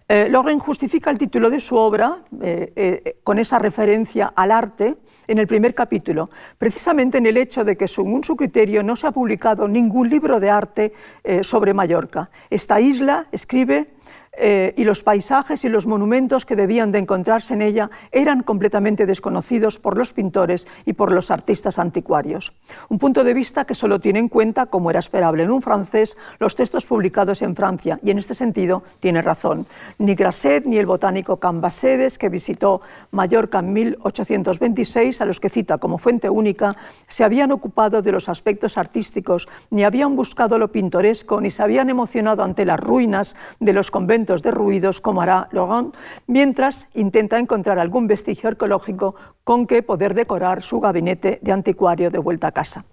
Eh, 0.08 0.32
justifica 0.58 1.10
el 1.10 1.18
título 1.18 1.50
de 1.50 1.60
su 1.60 1.76
obra 1.76 2.18
eh, 2.40 2.72
eh, 2.76 3.18
con 3.22 3.38
esa 3.38 3.58
referencia 3.58 4.32
al 4.34 4.52
arte 4.52 4.96
en 5.26 5.38
el 5.38 5.46
primer 5.46 5.74
capítulo, 5.74 6.30
precisamente 6.56 7.18
en 7.18 7.26
el 7.26 7.36
hecho 7.36 7.62
de 7.62 7.76
que, 7.76 7.86
según 7.86 8.24
su 8.24 8.34
criterio, 8.34 8.82
no 8.82 8.96
se 8.96 9.06
ha 9.06 9.12
publicado 9.12 9.68
ningún 9.68 10.08
libro 10.08 10.40
de 10.40 10.48
arte 10.48 10.92
eh, 11.24 11.44
sobre 11.44 11.74
Mallorca. 11.74 12.30
Esta 12.48 12.80
isla, 12.80 13.26
escribe, 13.32 13.90
eh, 14.40 14.72
y 14.76 14.84
los 14.84 15.02
paisajes 15.02 15.64
y 15.64 15.68
los 15.68 15.88
monumentos 15.88 16.46
que 16.46 16.54
debían 16.54 16.92
de 16.92 17.00
encontrarse 17.00 17.54
en 17.54 17.62
ella 17.62 17.90
eran 18.12 18.44
completamente 18.44 19.04
desconocidos 19.04 19.80
por 19.80 19.98
los 19.98 20.12
pintores 20.12 20.68
y 20.86 20.92
por 20.92 21.12
los 21.12 21.32
artistas 21.32 21.78
anticuarios. 21.80 22.52
Un 22.88 22.98
punto 22.98 23.24
de 23.24 23.34
vista 23.34 23.64
que 23.64 23.74
solo 23.74 23.98
tiene 23.98 24.20
en 24.20 24.28
cuenta, 24.28 24.66
como 24.66 24.90
era 24.90 25.00
esperable 25.00 25.42
en 25.42 25.50
un 25.50 25.60
francés, 25.60 26.16
los 26.38 26.54
textos 26.54 26.86
publicados 26.86 27.42
en 27.42 27.56
Francia, 27.56 27.98
y 28.02 28.10
en 28.10 28.18
este 28.18 28.34
sentido 28.34 28.84
tiene 29.00 29.22
razón. 29.22 29.66
Ni 29.98 30.14
Grasset 30.14 30.66
ni 30.66 30.78
el 30.78 30.86
botánico 30.86 31.38
Cambacedes, 31.38 32.16
que 32.16 32.28
visitó 32.28 32.80
Mallorca 33.10 33.58
en 33.58 33.72
1826, 33.72 35.20
a 35.20 35.24
los 35.24 35.40
que 35.40 35.48
cita 35.48 35.78
como 35.78 35.98
fuente 35.98 36.30
única, 36.30 36.76
se 37.08 37.24
habían 37.24 37.50
ocupado 37.50 38.02
de 38.02 38.12
los 38.12 38.28
aspectos 38.28 38.78
artísticos, 38.78 39.48
ni 39.70 39.82
habían 39.82 40.14
buscado 40.14 40.58
lo 40.58 40.70
pintoresco, 40.70 41.40
ni 41.40 41.50
se 41.50 41.64
habían 41.64 41.90
emocionado 41.90 42.44
ante 42.44 42.64
las 42.64 42.78
ruinas 42.78 43.34
de 43.58 43.72
los 43.72 43.90
conventos 43.90 44.27
de 44.36 44.50
ruidos 44.50 45.00
como 45.00 45.22
hará 45.22 45.48
Laurent, 45.52 45.96
mientras 46.26 46.88
intenta 46.94 47.38
encontrar 47.38 47.78
algún 47.78 48.06
vestigio 48.06 48.48
arqueológico 48.48 49.14
con 49.44 49.66
que 49.66 49.82
poder 49.82 50.14
decorar 50.14 50.62
su 50.62 50.80
gabinete 50.80 51.38
de 51.42 51.52
anticuario 51.52 52.10
de 52.10 52.18
vuelta 52.18 52.48
a 52.48 52.52
casa. 52.52 52.84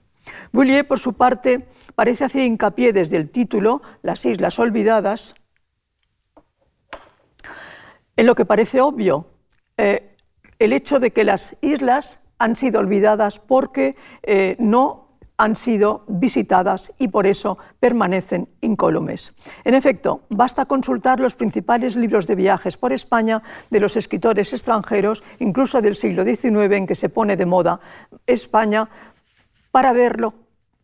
Boulier, 0.52 0.88
por 0.88 1.00
su 1.00 1.14
parte, 1.14 1.68
parece 1.94 2.24
hacer 2.24 2.44
hincapié 2.44 2.94
desde 2.94 3.18
el 3.18 3.30
título, 3.30 3.82
Las 4.02 4.26
Islas 4.26 4.58
Olvidadas, 4.58 5.36
en 8.16 8.26
lo 8.26 8.36
que 8.36 8.46
parece 8.46 8.82
obvio, 8.82 9.28
eh, 9.78 10.16
el 10.58 10.74
hecho 10.74 11.00
de 11.00 11.12
que 11.12 11.26
las 11.26 11.58
islas 11.62 12.22
han 12.38 12.56
sido 12.56 12.80
olvidadas 12.80 13.40
porque 13.40 13.96
eh, 14.24 14.56
no 14.60 15.05
han 15.38 15.56
sido 15.56 16.04
visitadas 16.08 16.94
y 16.98 17.10
por 17.10 17.28
eso 17.28 17.58
permanecen 17.80 18.48
incólumes. 18.62 19.34
En 19.64 19.74
efecto, 19.74 20.22
basta 20.30 20.66
consultar 20.66 21.20
los 21.20 21.36
principales 21.36 21.96
libros 21.96 22.28
de 22.28 22.36
viajes 22.36 22.78
por 22.78 22.94
España 22.94 23.42
de 23.70 23.80
los 23.80 23.98
escritores 23.98 24.54
extranjeros, 24.54 25.24
incluso 25.40 25.82
del 25.82 25.96
siglo 25.96 26.24
XIX 26.24 26.76
en 26.76 26.88
que 26.88 26.96
se 26.96 27.10
pone 27.10 27.36
de 27.36 27.46
moda 27.46 27.80
España, 28.26 28.90
para 29.72 29.92
verlo. 29.92 30.34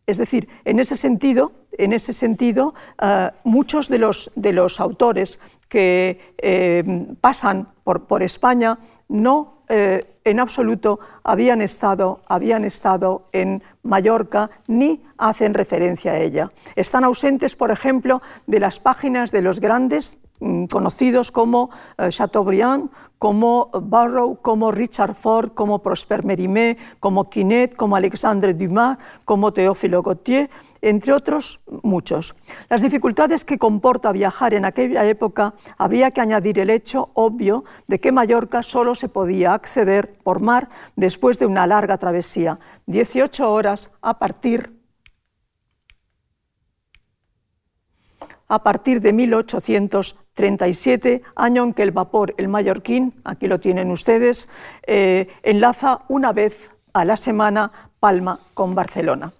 Es 0.06 0.18
decir, 0.18 0.48
en 0.64 0.80
ese 0.80 0.96
sentido, 0.96 1.52
en 1.78 1.92
ese 1.92 2.12
sentido 2.12 2.74
eh, 3.00 3.30
muchos 3.44 3.88
de 3.88 3.98
los, 3.98 4.30
de 4.34 4.52
los, 4.52 4.80
autores 4.80 5.40
que 5.68 6.34
eh, 6.38 7.14
pasan 7.20 7.68
por, 7.84 8.06
por 8.06 8.22
España 8.22 8.78
no 9.08 9.62
eh, 9.68 10.11
en 10.24 10.40
absoluto 10.40 11.00
habían 11.24 11.60
estado, 11.60 12.20
habían 12.26 12.64
estado 12.64 13.28
en 13.32 13.62
Mallorca 13.82 14.50
ni 14.66 15.02
hacen 15.18 15.54
referencia 15.54 16.12
a 16.12 16.18
ella. 16.18 16.50
Están 16.76 17.04
ausentes, 17.04 17.56
por 17.56 17.70
ejemplo, 17.70 18.20
de 18.46 18.60
las 18.60 18.80
páginas 18.80 19.30
de 19.30 19.42
los 19.42 19.60
grandes 19.60 20.18
conocidos 20.68 21.30
como 21.30 21.70
eh, 21.98 22.08
Chateaubriand, 22.08 22.90
como 23.18 23.70
Barrow, 23.72 24.38
como 24.42 24.72
Richard 24.72 25.14
Ford, 25.14 25.52
como 25.54 25.80
Prosper 25.80 26.24
Mérimée, 26.24 26.76
como 26.98 27.30
Quinet, 27.30 27.76
como 27.76 27.94
Alexandre 27.94 28.52
Dumas, 28.52 28.98
como 29.24 29.52
Théophile 29.52 30.00
Gautier, 30.02 30.50
entre 30.80 31.12
otros 31.12 31.60
muchos. 31.82 32.34
Las 32.68 32.82
dificultades 32.82 33.44
que 33.44 33.58
comporta 33.58 34.10
viajar 34.10 34.54
en 34.54 34.64
aquella 34.64 35.04
época 35.04 35.54
habría 35.78 36.10
que 36.10 36.20
añadir 36.20 36.58
el 36.58 36.70
hecho 36.70 37.10
obvio 37.14 37.62
de 37.86 38.00
que 38.00 38.10
Mallorca 38.10 38.64
solo 38.64 38.96
se 38.96 39.08
podía 39.08 39.54
acceder 39.54 40.14
por 40.24 40.40
mar 40.40 40.68
después 40.96 41.38
de 41.38 41.46
una 41.46 41.68
larga 41.68 41.98
travesía, 41.98 42.58
18 42.86 43.52
horas 43.52 43.92
a 44.02 44.18
partir 44.18 44.81
a 48.52 48.62
partir 48.62 49.00
de 49.00 49.14
1837, 49.14 51.22
año 51.36 51.64
en 51.64 51.72
que 51.72 51.82
el 51.82 51.90
vapor 51.90 52.34
El 52.36 52.48
Mallorquín, 52.48 53.14
aquí 53.24 53.48
lo 53.48 53.60
tienen 53.60 53.90
ustedes, 53.90 54.50
eh, 54.86 55.28
enlaza 55.42 56.00
una 56.08 56.34
vez 56.34 56.70
a 56.92 57.06
la 57.06 57.16
semana 57.16 57.72
Palma 57.98 58.40
con 58.52 58.74
Barcelona. 58.74 59.32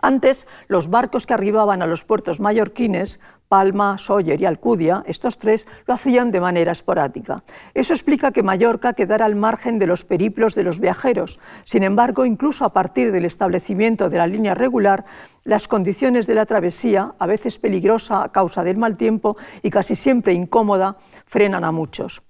Antes, 0.00 0.46
los 0.66 0.88
barcos 0.88 1.26
que 1.26 1.34
arribaban 1.34 1.82
a 1.82 1.86
los 1.86 2.04
puertos 2.04 2.40
mallorquines, 2.40 3.20
Palma, 3.52 3.98
Sóller 3.98 4.40
y 4.40 4.46
Alcudia, 4.46 5.04
estos 5.06 5.36
tres, 5.36 5.68
lo 5.86 5.92
hacían 5.92 6.30
de 6.30 6.40
manera 6.40 6.72
esporádica. 6.72 7.42
Eso 7.74 7.92
explica 7.92 8.32
que 8.32 8.42
Mallorca 8.42 8.94
quedara 8.94 9.26
al 9.26 9.34
margen 9.34 9.78
de 9.78 9.86
los 9.86 10.04
periplos 10.04 10.54
de 10.54 10.64
los 10.64 10.80
viajeros. 10.80 11.38
Sin 11.62 11.82
embargo, 11.82 12.24
incluso 12.24 12.64
a 12.64 12.72
partir 12.72 13.12
del 13.12 13.26
establecimiento 13.26 14.08
de 14.08 14.16
la 14.16 14.26
línea 14.26 14.54
regular, 14.54 15.04
las 15.44 15.68
condiciones 15.68 16.26
de 16.26 16.34
la 16.34 16.46
travesía, 16.46 17.12
a 17.18 17.26
veces 17.26 17.58
peligrosa 17.58 18.24
a 18.24 18.32
causa 18.32 18.64
del 18.64 18.78
mal 18.78 18.96
tiempo 18.96 19.36
y 19.62 19.68
casi 19.68 19.96
siempre 19.96 20.32
incómoda, 20.32 20.96
frenan 21.26 21.64
a 21.64 21.72
muchos. 21.72 22.22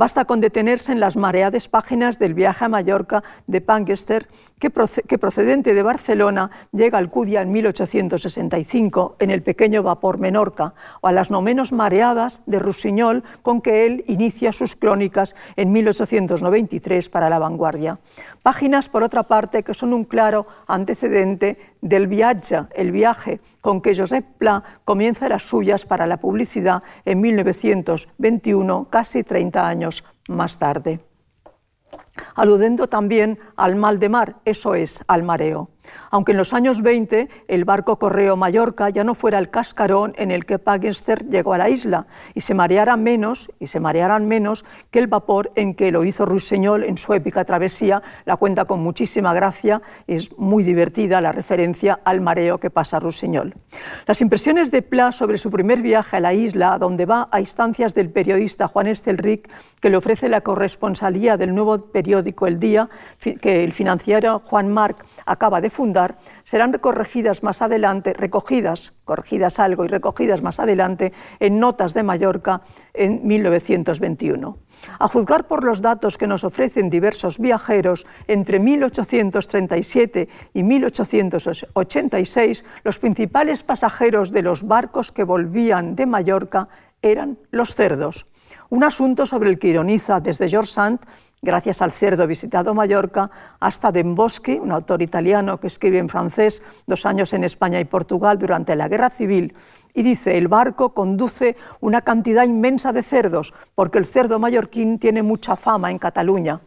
Basta 0.00 0.24
con 0.24 0.40
detenerse 0.40 0.92
en 0.92 0.98
las 0.98 1.18
mareadas 1.18 1.68
páginas 1.68 2.18
del 2.18 2.32
viaje 2.32 2.64
a 2.64 2.70
Mallorca 2.70 3.22
de 3.46 3.60
Pangester, 3.60 4.26
que, 4.58 4.70
procedente 4.70 5.74
de 5.74 5.82
Barcelona 5.82 6.50
llega 6.72 6.96
al 6.96 7.10
Cudia 7.10 7.42
en 7.42 7.52
1865 7.52 9.16
en 9.18 9.30
el 9.30 9.42
pequeño 9.42 9.82
vapor 9.82 10.16
Menorca, 10.16 10.72
o 11.02 11.08
a 11.08 11.12
las 11.12 11.30
no 11.30 11.42
menos 11.42 11.72
mareadas 11.72 12.42
de 12.46 12.60
Rusiñol, 12.60 13.24
con 13.42 13.60
que 13.60 13.84
él 13.84 14.04
inicia 14.06 14.54
sus 14.54 14.74
crónicas 14.74 15.36
en 15.56 15.70
1893 15.70 17.10
para 17.10 17.28
La 17.28 17.38
Vanguardia. 17.38 17.98
Páginas, 18.42 18.88
por 18.88 19.02
otra 19.02 19.24
parte, 19.24 19.62
que 19.62 19.74
son 19.74 19.92
un 19.92 20.04
claro 20.04 20.46
antecedente 20.66 21.58
del 21.82 22.06
viaje, 22.06 22.64
el 22.74 22.90
viaje 22.90 23.40
con 23.60 23.80
que 23.80 23.94
Josep 23.94 24.24
Pla 24.38 24.62
comienza 24.84 25.28
las 25.28 25.42
suyas 25.42 25.84
para 25.84 26.06
la 26.06 26.18
publicidad 26.18 26.82
en 27.04 27.20
1921, 27.20 28.88
casi 28.90 29.22
30 29.22 29.66
años 29.66 29.89
más 30.28 30.58
tarde 30.58 31.00
aludiendo 32.34 32.86
también 32.86 33.38
al 33.56 33.76
mal 33.76 33.98
de 33.98 34.08
mar, 34.08 34.36
eso 34.44 34.74
es, 34.74 35.02
al 35.06 35.22
mareo. 35.22 35.70
Aunque 36.10 36.32
en 36.32 36.38
los 36.38 36.52
años 36.52 36.82
20 36.82 37.28
el 37.48 37.64
barco 37.64 37.98
Correo 37.98 38.36
Mallorca 38.36 38.90
ya 38.90 39.04
no 39.04 39.14
fuera 39.14 39.38
el 39.38 39.50
cascarón 39.50 40.12
en 40.16 40.30
el 40.30 40.44
que 40.44 40.58
Pagenster 40.58 41.28
llegó 41.28 41.54
a 41.54 41.58
la 41.58 41.68
isla 41.68 42.06
y 42.34 42.40
se 42.40 42.54
mareara 42.54 42.96
menos 42.96 43.50
y 43.58 43.66
se 43.66 43.80
marearan 43.80 44.26
menos 44.26 44.64
que 44.90 44.98
el 44.98 45.06
vapor 45.06 45.52
en 45.54 45.74
que 45.74 45.90
lo 45.90 46.04
hizo 46.04 46.26
Ruiseñol 46.26 46.84
en 46.84 46.98
su 46.98 47.14
épica 47.14 47.44
travesía, 47.44 48.02
la 48.24 48.36
cuenta 48.36 48.64
con 48.64 48.80
muchísima 48.80 49.32
gracia, 49.34 49.80
es 50.06 50.36
muy 50.38 50.62
divertida 50.62 51.20
la 51.20 51.32
referencia 51.32 52.00
al 52.04 52.20
mareo 52.20 52.58
que 52.58 52.70
pasa 52.70 52.98
Ruiseñol. 52.98 53.54
Las 54.06 54.20
impresiones 54.20 54.70
de 54.70 54.82
Pla 54.82 55.12
sobre 55.12 55.38
su 55.38 55.50
primer 55.50 55.82
viaje 55.82 56.16
a 56.16 56.20
la 56.20 56.34
isla, 56.34 56.78
donde 56.78 57.06
va 57.06 57.28
a 57.30 57.40
instancias 57.40 57.94
del 57.94 58.10
periodista 58.10 58.68
Juan 58.68 58.86
Estelric, 58.86 59.50
que 59.80 59.90
le 59.90 59.96
ofrece 59.96 60.28
la 60.28 60.40
corresponsalía 60.40 61.36
del 61.36 61.54
nuevo 61.54 61.86
periódico 61.86 62.46
El 62.46 62.60
Día, 62.60 62.88
que 63.40 63.64
el 63.64 63.72
financiero 63.72 64.40
Juan 64.40 64.68
Marc 64.72 65.04
acaba 65.26 65.60
de 65.60 65.69
fundar, 65.70 66.16
serán 66.44 66.72
corregidas 66.72 67.42
más 67.42 67.62
adelante, 67.62 68.12
recogidas, 68.12 68.92
corregidas 69.04 69.58
algo 69.58 69.84
y 69.84 69.88
recogidas 69.88 70.42
más 70.42 70.60
adelante 70.60 71.12
en 71.38 71.58
Notas 71.58 71.94
de 71.94 72.02
Mallorca 72.02 72.60
en 72.92 73.26
1921. 73.26 74.58
A 74.98 75.08
juzgar 75.08 75.46
por 75.46 75.64
los 75.64 75.80
datos 75.80 76.18
que 76.18 76.26
nos 76.26 76.44
ofrecen 76.44 76.90
diversos 76.90 77.38
viajeros, 77.38 78.06
entre 78.28 78.58
1837 78.58 80.28
y 80.54 80.62
1886, 80.62 82.64
los 82.84 82.98
principales 82.98 83.62
pasajeros 83.62 84.32
de 84.32 84.42
los 84.42 84.66
barcos 84.66 85.12
que 85.12 85.24
volvían 85.24 85.94
de 85.94 86.06
Mallorca 86.06 86.68
eran 87.02 87.38
los 87.50 87.74
cerdos 87.74 88.26
un 88.70 88.84
asunto 88.84 89.26
sobre 89.26 89.50
el 89.50 89.58
que 89.58 89.68
ironiza 89.68 90.20
desde 90.20 90.48
George 90.48 90.70
Sand, 90.70 91.00
gracias 91.42 91.82
al 91.82 91.92
cerdo 91.92 92.26
visitado 92.26 92.72
Mallorca, 92.72 93.30
hasta 93.58 93.92
Demboschi, 93.92 94.58
un 94.58 94.72
autor 94.72 95.02
italiano 95.02 95.58
que 95.58 95.66
escribe 95.66 95.98
en 95.98 96.08
francés 96.08 96.62
dos 96.86 97.04
años 97.04 97.32
en 97.32 97.44
España 97.44 97.80
y 97.80 97.84
Portugal 97.84 98.38
durante 98.38 98.76
la 98.76 98.88
Guerra 98.88 99.10
Civil, 99.10 99.54
y 99.92 100.02
dice, 100.02 100.38
el 100.38 100.46
barco 100.46 100.94
conduce 100.94 101.56
una 101.80 102.02
cantidad 102.02 102.44
inmensa 102.44 102.92
de 102.92 103.02
cerdos, 103.02 103.54
porque 103.74 103.98
el 103.98 104.06
cerdo 104.06 104.38
mallorquín 104.38 104.98
tiene 104.98 105.22
mucha 105.22 105.56
fama 105.56 105.90
en 105.90 105.98
Cataluña 105.98 106.60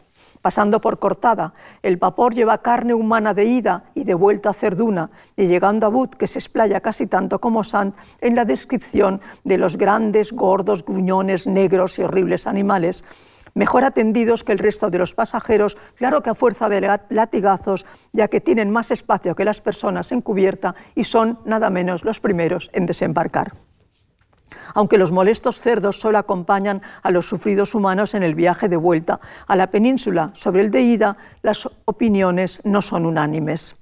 pasando 0.44 0.78
por 0.78 0.98
Cortada. 0.98 1.54
El 1.80 1.96
vapor 1.96 2.34
lleva 2.34 2.60
carne 2.60 2.92
humana 2.92 3.32
de 3.32 3.46
ida 3.46 3.84
y 3.94 4.04
de 4.04 4.12
vuelta 4.12 4.50
a 4.50 4.52
Cerduna, 4.52 5.08
y 5.36 5.46
llegando 5.46 5.86
a 5.86 5.88
But, 5.88 6.16
que 6.16 6.26
se 6.26 6.38
explaya 6.38 6.80
casi 6.80 7.06
tanto 7.06 7.40
como 7.40 7.64
Sant 7.64 7.96
en 8.20 8.34
la 8.34 8.44
descripción 8.44 9.22
de 9.42 9.56
los 9.56 9.78
grandes, 9.78 10.32
gordos, 10.32 10.84
gruñones, 10.84 11.46
negros 11.46 11.98
y 11.98 12.02
horribles 12.02 12.46
animales, 12.46 13.04
mejor 13.54 13.84
atendidos 13.84 14.44
que 14.44 14.52
el 14.52 14.58
resto 14.58 14.90
de 14.90 14.98
los 14.98 15.14
pasajeros, 15.14 15.78
claro 15.96 16.22
que 16.22 16.28
a 16.28 16.34
fuerza 16.34 16.68
de 16.68 16.98
latigazos, 17.08 17.86
ya 18.12 18.28
que 18.28 18.42
tienen 18.42 18.68
más 18.68 18.90
espacio 18.90 19.34
que 19.34 19.46
las 19.46 19.62
personas 19.62 20.12
en 20.12 20.20
cubierta 20.20 20.74
y 20.94 21.04
son 21.04 21.38
nada 21.46 21.70
menos 21.70 22.04
los 22.04 22.20
primeros 22.20 22.68
en 22.74 22.84
desembarcar 22.84 23.54
aunque 24.74 24.98
los 24.98 25.12
molestos 25.12 25.60
cerdos 25.60 26.00
solo 26.00 26.18
acompañan 26.18 26.82
a 27.02 27.10
los 27.10 27.28
sufridos 27.28 27.74
humanos 27.74 28.14
en 28.14 28.22
el 28.22 28.34
viaje 28.34 28.68
de 28.68 28.76
vuelta 28.76 29.20
a 29.46 29.56
la 29.56 29.70
península. 29.70 30.30
Sobre 30.34 30.62
el 30.62 30.70
de 30.70 30.82
ida, 30.82 31.16
las 31.42 31.68
opiniones 31.84 32.60
no 32.64 32.82
son 32.82 33.06
unánimes. 33.06 33.76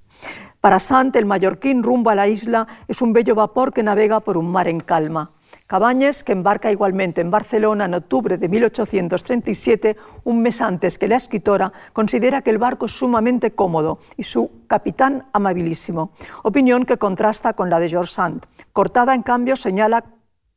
Para 0.61 0.79
Sant, 0.79 1.15
el 1.17 1.25
mallorquín 1.25 1.83
rumbo 1.83 2.09
a 2.09 2.15
la 2.15 2.27
isla 2.27 2.67
es 2.87 3.01
un 3.01 3.11
bello 3.11 3.35
vapor 3.35 3.73
que 3.73 3.83
navega 3.83 4.21
por 4.21 4.37
un 4.37 4.49
mar 4.49 4.69
en 4.69 4.79
calma. 4.79 5.31
Cabañes, 5.67 6.23
que 6.23 6.31
embarca 6.31 6.71
igualmente 6.71 7.21
en 7.21 7.31
Barcelona 7.31 7.85
en 7.85 7.93
octubre 7.95 8.37
de 8.37 8.47
1837, 8.47 9.97
un 10.23 10.41
mes 10.41 10.61
antes 10.61 10.97
que 10.97 11.07
la 11.07 11.15
escritora, 11.15 11.71
considera 11.93 12.41
que 12.41 12.49
el 12.49 12.57
barco 12.57 12.85
es 12.85 12.91
sumamente 12.91 13.51
cómodo 13.51 13.99
y 14.17 14.23
su 14.23 14.51
capitán 14.67 15.27
amabilísimo, 15.33 16.11
opinión 16.43 16.85
que 16.85 16.97
contrasta 16.97 17.53
con 17.53 17.69
la 17.69 17.79
de 17.79 17.89
George 17.89 18.11
Sand. 18.11 18.45
Cortada, 18.71 19.15
en 19.15 19.23
cambio, 19.23 19.55
señala 19.55 20.03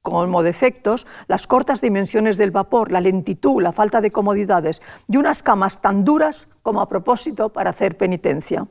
como 0.06 0.44
defectos 0.44 1.04
las 1.26 1.48
cortas 1.48 1.80
dimensiones 1.80 2.36
del 2.36 2.52
vapor, 2.52 2.92
la 2.92 3.00
lentitud, 3.00 3.60
la 3.60 3.72
falta 3.72 4.00
de 4.00 4.12
comodidades 4.12 4.80
y 5.08 5.16
unas 5.16 5.42
camas 5.42 5.80
tan 5.80 6.04
duras 6.04 6.48
como 6.66 6.80
a 6.80 6.88
propósito 6.88 7.50
para 7.50 7.70
hacer 7.70 7.96
penitencia. 7.96 8.66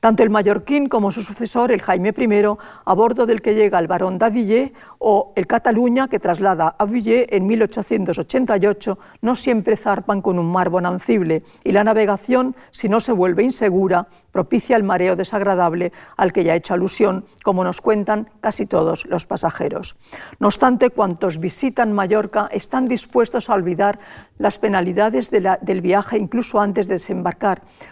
Tanto 0.00 0.22
el 0.22 0.30
mallorquín 0.30 0.88
como 0.88 1.10
su 1.10 1.20
sucesor, 1.20 1.72
el 1.72 1.82
Jaime 1.82 2.14
I, 2.16 2.56
a 2.86 2.94
bordo 2.94 3.26
del 3.26 3.42
que 3.42 3.54
llega 3.54 3.78
el 3.78 3.86
barón 3.86 4.16
d'Avillé, 4.16 4.72
o 4.98 5.34
el 5.36 5.46
Cataluña, 5.46 6.08
que 6.08 6.18
traslada 6.18 6.74
a 6.78 6.86
Villé 6.86 7.36
en 7.36 7.46
1888, 7.46 8.98
no 9.20 9.34
siempre 9.34 9.76
zarpan 9.76 10.22
con 10.22 10.38
un 10.38 10.50
mar 10.50 10.70
bonancible, 10.70 11.42
y 11.64 11.72
la 11.72 11.84
navegación, 11.84 12.56
si 12.70 12.88
no 12.88 13.00
se 13.00 13.12
vuelve 13.12 13.42
insegura, 13.42 14.08
propicia 14.30 14.76
el 14.76 14.84
mareo 14.84 15.14
desagradable 15.14 15.92
al 16.16 16.32
que 16.32 16.44
ya 16.44 16.54
he 16.54 16.56
hecho 16.56 16.72
alusión, 16.72 17.26
como 17.42 17.62
nos 17.62 17.82
cuentan 17.82 18.30
casi 18.40 18.64
todos 18.64 19.04
los 19.04 19.26
pasajeros. 19.26 19.96
No 20.38 20.46
obstante, 20.46 20.88
cuantos 20.88 21.38
visitan 21.38 21.92
Mallorca 21.92 22.48
están 22.52 22.86
dispuestos 22.86 23.50
a 23.50 23.54
olvidar 23.54 23.98
las 24.38 24.58
penalidades 24.58 25.30
del 25.30 25.80
viaje 25.80 26.18
incluso 26.18 26.60
antes 26.60 26.88
de 26.88 26.94
desembarcar, 26.94 27.33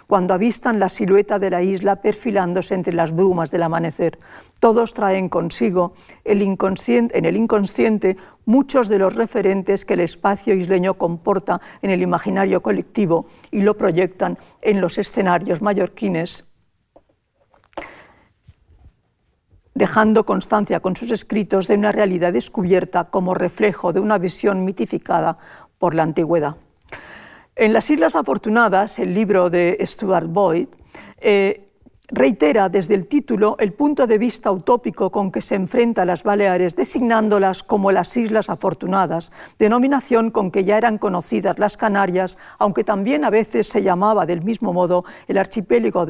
cuando 0.07 0.35
avistan 0.35 0.79
la 0.79 0.89
silueta 0.89 1.39
de 1.39 1.51
la 1.51 1.63
isla 1.63 1.97
perfilándose 1.97 2.75
entre 2.75 2.93
las 2.93 3.13
brumas 3.13 3.51
del 3.51 3.63
amanecer. 3.63 4.19
Todos 4.61 4.95
traen 4.95 5.29
consigo 5.29 5.95
en 6.25 7.25
el 7.25 7.37
inconsciente 7.37 8.17
muchos 8.45 8.89
de 8.89 8.99
los 8.99 9.17
referentes 9.17 9.85
que 9.85 9.95
el 9.95 10.01
espacio 10.01 10.55
isleño 10.55 10.95
comporta 10.95 11.61
en 11.83 11.91
el 11.91 12.03
imaginario 12.03 12.63
colectivo 12.63 13.27
y 13.51 13.63
lo 13.63 13.77
proyectan 13.77 14.39
en 14.61 14.81
los 14.81 14.99
escenarios 14.99 15.63
mallorquines 15.63 16.53
dejando 19.75 20.27
constancia 20.27 20.81
con 20.81 20.97
sus 20.97 21.11
escritos 21.11 21.67
de 21.67 21.75
una 21.75 21.93
realidad 21.93 22.33
descubierta 22.33 23.05
como 23.05 23.35
reflejo 23.35 23.93
de 23.93 24.01
una 24.01 24.19
visión 24.19 24.65
mitificada 24.65 25.39
por 25.79 25.95
la 25.95 26.03
antigüedad. 26.03 26.57
En 27.55 27.75
las 27.75 27.91
Islas 27.91 28.17
Afortunadas, 28.17 28.99
el 28.99 29.13
libro 29.13 29.51
de 29.51 29.77
Stuart 29.83 30.27
Boyd, 30.27 30.69
eh, 31.19 31.72
reitera 32.09 32.69
desde 32.69 32.95
el 32.95 33.07
título 33.07 33.57
el 33.59 33.73
punto 33.73 34.07
de 34.07 34.19
vista 34.19 34.51
utópico 34.51 35.11
con 35.11 35.31
que 35.31 35.41
se 35.41 35.55
enfrenta 35.55 36.03
a 36.03 36.05
las 36.05 36.23
Baleares, 36.23 36.77
designándolas 36.77 37.63
como 37.63 37.93
las 37.93 38.17
Islas 38.17 38.51
Afortunadas, 38.51 39.33
denominación 39.59 40.31
con 40.31 40.51
que 40.51 40.65
ya 40.65 40.77
eran 40.77 40.99
conocidas 40.99 41.59
las 41.59 41.77
Canarias, 41.77 42.39
aunque 42.59 42.85
también 42.85 43.25
a 43.25 43.31
veces 43.31 43.69
se 43.69 43.83
llamaba 43.83 44.27
del 44.27 44.43
mismo 44.43 44.73
modo 44.73 45.05
el 45.29 45.39
archipiélago 45.39 46.05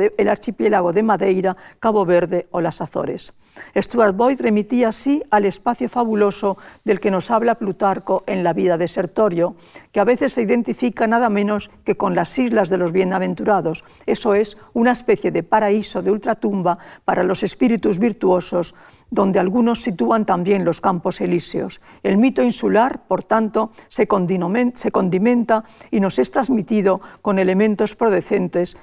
de, 0.93 1.03
Madeira, 1.03 1.57
Cabo 1.79 2.05
Verde 2.05 2.49
o 2.51 2.61
las 2.61 2.81
Azores. 2.81 3.35
Stuart 3.77 4.17
Boyd 4.17 4.41
remitía 4.41 4.89
así 4.89 5.23
al 5.31 5.45
espacio 5.45 5.89
fabuloso 5.89 6.57
del 6.85 7.01
que 7.01 7.11
nos 7.11 7.31
habla 7.31 7.57
Plutarco 7.57 8.25
en 8.27 8.43
la 8.43 8.55
vida 8.55 8.79
de 8.79 8.89
Sertorio, 8.89 9.57
que 9.93 10.01
a 10.01 10.05
veces 10.05 10.33
se 10.33 10.43
identifica 10.43 11.07
nada 11.07 11.29
menos 11.29 11.71
que 11.85 11.97
con 11.97 12.15
las 12.15 12.39
Islas 12.39 12.71
de 12.71 12.79
los 12.79 12.93
Bienaventurados, 12.93 13.85
eso 14.07 14.35
es, 14.35 14.57
una 14.73 14.93
especie 14.93 15.31
de 15.31 15.43
paraíso 15.43 15.82
de 15.83 16.11
ultratumba 16.11 16.79
para 17.05 17.25
los 17.25 17.43
espíritus 17.43 17.99
virtuosos, 17.99 18.75
donde 19.11 19.39
algunos 19.39 19.83
sitúan 19.83 20.25
también 20.25 20.65
los 20.65 20.81
campos 20.81 21.21
elíseos. 21.21 21.81
El 22.03 22.17
mito 22.17 22.43
insular, 22.43 23.07
por 23.09 23.25
tanto, 23.25 23.73
se 23.89 24.07
condimenta 24.07 25.65
y 25.91 26.01
nos 26.01 26.19
es 26.19 26.31
transmitido 26.31 27.01
con 27.21 27.39
elementos 27.39 27.95
procedentes 27.95 28.79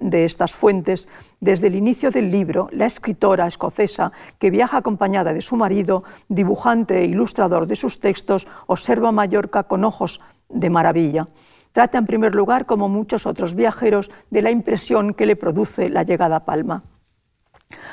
de 0.00 0.24
estas 0.24 0.54
fuentes. 0.54 1.08
Desde 1.40 1.66
el 1.66 1.74
inicio 1.74 2.10
del 2.10 2.30
libro, 2.30 2.68
la 2.72 2.86
escritora 2.86 3.46
escocesa, 3.46 4.12
que 4.38 4.50
viaja 4.50 4.78
acompañada 4.78 5.34
de 5.34 5.42
su 5.42 5.56
marido, 5.56 6.04
dibujante 6.28 7.00
e 7.00 7.04
ilustrador 7.04 7.66
de 7.66 7.76
sus 7.76 8.00
textos, 8.00 8.46
observa 8.66 9.12
Mallorca 9.12 9.64
con 9.64 9.84
ojos 9.84 10.20
de 10.48 10.70
maravilla. 10.70 11.28
Trata 11.74 11.98
en 11.98 12.06
primer 12.06 12.36
lugar, 12.36 12.66
como 12.66 12.88
muchos 12.88 13.26
otros 13.26 13.56
viajeros, 13.56 14.12
de 14.30 14.42
la 14.42 14.52
impresión 14.52 15.12
que 15.12 15.26
le 15.26 15.34
produce 15.34 15.88
la 15.88 16.04
llegada 16.04 16.36
a 16.36 16.44
Palma. 16.44 16.84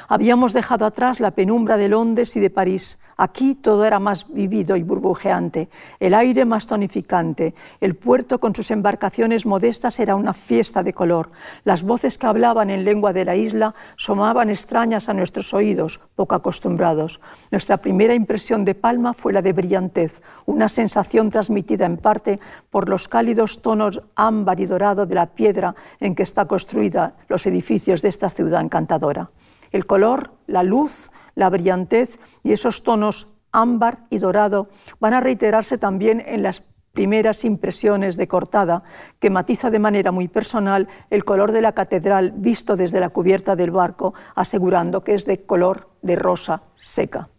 Habíamos 0.07 0.53
dejado 0.53 0.85
atrás 0.85 1.19
la 1.19 1.31
penumbra 1.31 1.77
de 1.77 1.89
Londres 1.89 2.35
y 2.35 2.39
de 2.39 2.49
París. 2.49 2.99
Aquí 3.17 3.55
todo 3.55 3.85
era 3.85 3.99
más 3.99 4.27
vivido 4.27 4.75
y 4.75 4.83
burbujeante, 4.83 5.69
el 5.99 6.13
aire 6.13 6.45
más 6.45 6.67
tonificante, 6.67 7.53
el 7.79 7.95
puerto 7.95 8.39
con 8.39 8.55
sus 8.55 8.71
embarcaciones 8.71 9.45
modestas 9.45 9.99
era 9.99 10.15
una 10.15 10.33
fiesta 10.33 10.83
de 10.83 10.93
color. 10.93 11.31
Las 11.63 11.83
voces 11.83 12.17
que 12.17 12.27
hablaban 12.27 12.69
en 12.69 12.83
lengua 12.83 13.13
de 13.13 13.25
la 13.25 13.35
isla 13.35 13.75
sonaban 13.95 14.49
extrañas 14.49 15.09
a 15.09 15.13
nuestros 15.13 15.53
oídos, 15.53 15.99
poco 16.15 16.35
acostumbrados. 16.35 17.19
Nuestra 17.51 17.77
primera 17.77 18.13
impresión 18.13 18.65
de 18.65 18.75
Palma 18.75 19.13
fue 19.13 19.33
la 19.33 19.41
de 19.41 19.53
brillantez, 19.53 20.21
una 20.45 20.69
sensación 20.69 21.29
transmitida 21.29 21.85
en 21.85 21.97
parte 21.97 22.39
por 22.69 22.89
los 22.89 23.07
cálidos 23.07 23.61
tonos 23.61 24.01
ámbar 24.15 24.59
y 24.59 24.65
dorado 24.65 25.05
de 25.05 25.15
la 25.15 25.27
piedra 25.27 25.73
en 25.99 26.15
que 26.15 26.23
está 26.23 26.45
construida 26.45 27.13
los 27.27 27.45
edificios 27.45 28.01
de 28.01 28.09
esta 28.09 28.29
ciudad 28.29 28.61
encantadora. 28.61 29.29
El 29.71 29.85
color, 29.85 30.31
la 30.47 30.63
luz, 30.63 31.11
la 31.35 31.49
brillantez 31.49 32.19
y 32.43 32.51
esos 32.51 32.83
tonos 32.83 33.27
ámbar 33.51 34.05
y 34.09 34.19
dorado 34.19 34.69
van 34.99 35.13
a 35.13 35.19
reiterarse 35.21 35.77
también 35.77 36.23
en 36.25 36.43
las 36.43 36.63
primeras 36.91 37.45
impresiones 37.45 38.17
de 38.17 38.27
cortada, 38.27 38.83
que 39.19 39.29
matiza 39.29 39.69
de 39.69 39.79
manera 39.79 40.11
muy 40.11 40.27
personal 40.27 40.89
el 41.09 41.23
color 41.23 41.51
de 41.51 41.61
la 41.61 41.71
catedral 41.71 42.33
visto 42.35 42.75
desde 42.75 42.99
la 42.99 43.09
cubierta 43.09 43.55
del 43.55 43.71
barco, 43.71 44.13
asegurando 44.35 45.03
que 45.03 45.13
es 45.13 45.25
de 45.25 45.45
color 45.45 45.89
de 46.01 46.15
rosa 46.15 46.63
seca. 46.75 47.29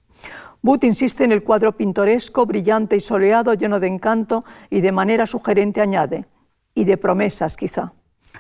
Booth 0.63 0.85
insiste 0.85 1.25
en 1.25 1.33
el 1.33 1.43
cuadro 1.43 1.77
pintoresco, 1.77 2.47
brillante 2.47 2.97
y 2.97 3.01
soleado, 3.01 3.53
lleno 3.55 3.81
de 3.81 3.89
encanto, 3.89 4.45
y 4.71 4.81
de 4.81 4.93
manera 4.93 5.27
sugerente 5.27 5.81
añade, 5.81 6.27
y 6.75 6.85
de 6.85 6.97
promesas 6.97 7.57
quizá. 7.57 7.93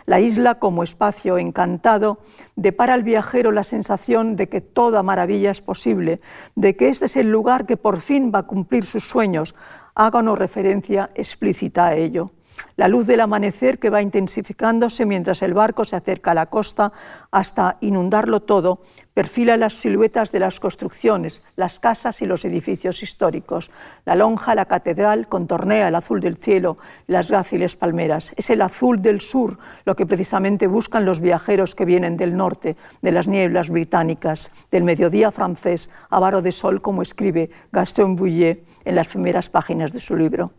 La 0.07 0.21
isla 0.21 0.57
como 0.57 0.83
espacio 0.83 1.39
encantado 1.39 2.19
depara 2.57 2.95
al 2.95 3.03
viajero 3.03 3.53
la 3.53 3.63
sensación 3.63 4.37
de 4.37 4.49
que 4.49 4.61
toda 4.61 5.03
maravilla 5.03 5.51
es 5.51 5.61
posible, 5.61 6.21
de 6.55 6.77
que 6.77 6.89
este 6.89 7.07
es 7.07 7.17
el 7.17 7.31
lugar 7.31 7.67
que 7.67 7.77
por 7.77 8.01
fin 8.01 8.33
va 8.35 8.41
a 8.41 8.47
cumplir 8.47 8.87
sus 8.87 9.09
sueños, 9.09 9.55
haga 9.95 10.23
referencia 10.35 11.11
explícita 11.15 11.87
a 11.87 11.95
ello. 11.95 12.31
La 12.77 12.89
luz 12.89 13.07
del 13.07 13.21
amanecer 13.21 13.79
que 13.79 13.91
va 13.91 14.03
intensificándose 14.03 15.05
mientras 15.05 15.43
el 15.43 15.53
barco 15.53 15.85
se 15.85 15.97
acerca 15.97 16.31
a 16.31 16.35
la 16.35 16.47
costa 16.47 16.93
hasta 17.31 17.77
inundarlo 17.81 18.41
todo, 18.41 18.81
perfila 19.15 19.57
las 19.57 19.75
siluetas 19.75 20.33
de 20.33 20.41
las 20.41 20.59
construcciones, 20.59 21.43
las 21.55 21.79
casas 21.81 22.23
y 22.23 22.27
los 22.27 22.45
edificios 22.45 23.03
históricos. 23.03 23.71
La 24.05 24.15
lonja, 24.15 24.55
la 24.55 24.65
catedral, 24.65 25.29
contornea 25.29 25.89
el 25.89 25.95
azul 25.95 26.21
del 26.21 26.37
cielo, 26.37 26.79
las 27.07 27.31
gráciles 27.31 27.77
palmeras. 27.77 28.33
Es 28.37 28.49
el 28.49 28.63
azul 28.63 29.03
del 29.03 29.21
sur 29.21 29.59
lo 29.85 29.95
que 29.95 30.07
precisamente 30.07 30.67
buscan 30.67 31.05
los 31.05 31.21
viajeros 31.21 31.75
que 31.75 31.85
vienen 31.85 32.17
del 32.17 32.37
norte, 32.37 32.77
de 33.03 33.13
las 33.13 33.29
nieblas 33.29 33.71
británicas, 33.71 34.51
del 34.71 34.85
mediodía 34.85 35.31
francés, 35.31 35.91
avaro 36.09 36.41
de 36.41 36.53
sol, 36.53 36.81
como 36.81 37.03
escribe 37.03 37.51
Gaston 37.71 38.15
Bouillet 38.15 38.65
en 38.85 38.95
las 38.95 39.09
primeras 39.09 39.49
páginas 39.51 39.93
de 39.93 40.01
su 40.01 40.17
libro. 40.17 40.53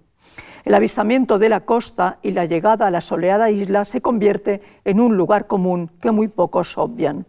El 0.63 0.75
avistamiento 0.75 1.39
de 1.39 1.49
la 1.49 1.61
costa 1.61 2.19
y 2.21 2.31
la 2.31 2.45
llegada 2.45 2.87
a 2.87 2.91
la 2.91 3.01
soleada 3.01 3.49
isla 3.49 3.83
se 3.83 4.01
convierte 4.01 4.61
en 4.85 5.01
un 5.01 5.17
lugar 5.17 5.45
común 5.45 5.91
que 6.01 6.11
muy 6.11 6.29
pocos 6.29 6.77
obvian. 6.77 7.25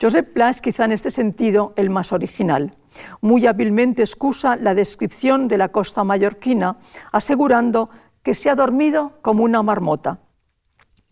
Josep 0.00 0.32
Pla 0.32 0.50
es 0.50 0.60
quizá 0.60 0.84
en 0.84 0.92
este 0.92 1.10
sentido 1.10 1.72
el 1.76 1.90
más 1.90 2.12
original. 2.12 2.72
Muy 3.20 3.46
hábilmente 3.46 4.02
excusa 4.02 4.56
la 4.56 4.74
descripción 4.74 5.46
de 5.46 5.58
la 5.58 5.68
costa 5.68 6.02
mallorquina, 6.02 6.76
asegurando 7.12 7.88
que 8.22 8.34
se 8.34 8.50
ha 8.50 8.56
dormido 8.56 9.12
como 9.22 9.44
una 9.44 9.62
marmota, 9.62 10.18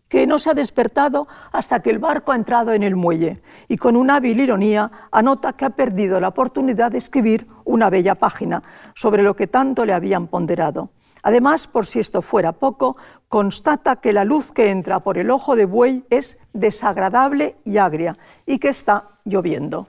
que 0.09 0.27
no 0.27 0.39
se 0.39 0.49
ha 0.49 0.53
despertado 0.53 1.25
hasta 1.53 1.81
que 1.81 1.89
el 1.89 1.99
barco 1.99 2.33
ha 2.33 2.35
entrado 2.35 2.73
en 2.73 2.83
el 2.83 2.97
muelle 2.97 3.41
y 3.69 3.77
con 3.77 3.95
una 3.95 4.17
hábil 4.17 4.41
ironía 4.41 4.91
anota 5.09 5.53
que 5.53 5.63
ha 5.63 5.69
perdido 5.69 6.19
la 6.19 6.27
oportunidad 6.27 6.91
de 6.91 6.97
escribir 6.97 7.47
una 7.63 7.89
bella 7.89 8.15
página 8.15 8.61
sobre 8.93 9.23
lo 9.23 9.37
que 9.37 9.47
tanto 9.47 9.85
le 9.85 9.93
habían 9.93 10.27
ponderado. 10.27 10.91
Además, 11.23 11.67
por 11.67 11.85
si 11.85 11.99
esto 11.99 12.21
fuera 12.21 12.53
poco, 12.53 12.97
constata 13.27 13.97
que 13.97 14.13
la 14.13 14.23
luz 14.23 14.51
que 14.51 14.71
entra 14.71 15.01
por 15.01 15.17
el 15.17 15.31
ojo 15.31 15.55
de 15.55 15.65
buey 15.65 16.05
es 16.09 16.39
desagradable 16.53 17.55
y 17.63 17.77
agria 17.77 18.17
y 18.45 18.59
que 18.59 18.69
está 18.69 19.07
lloviendo. 19.25 19.87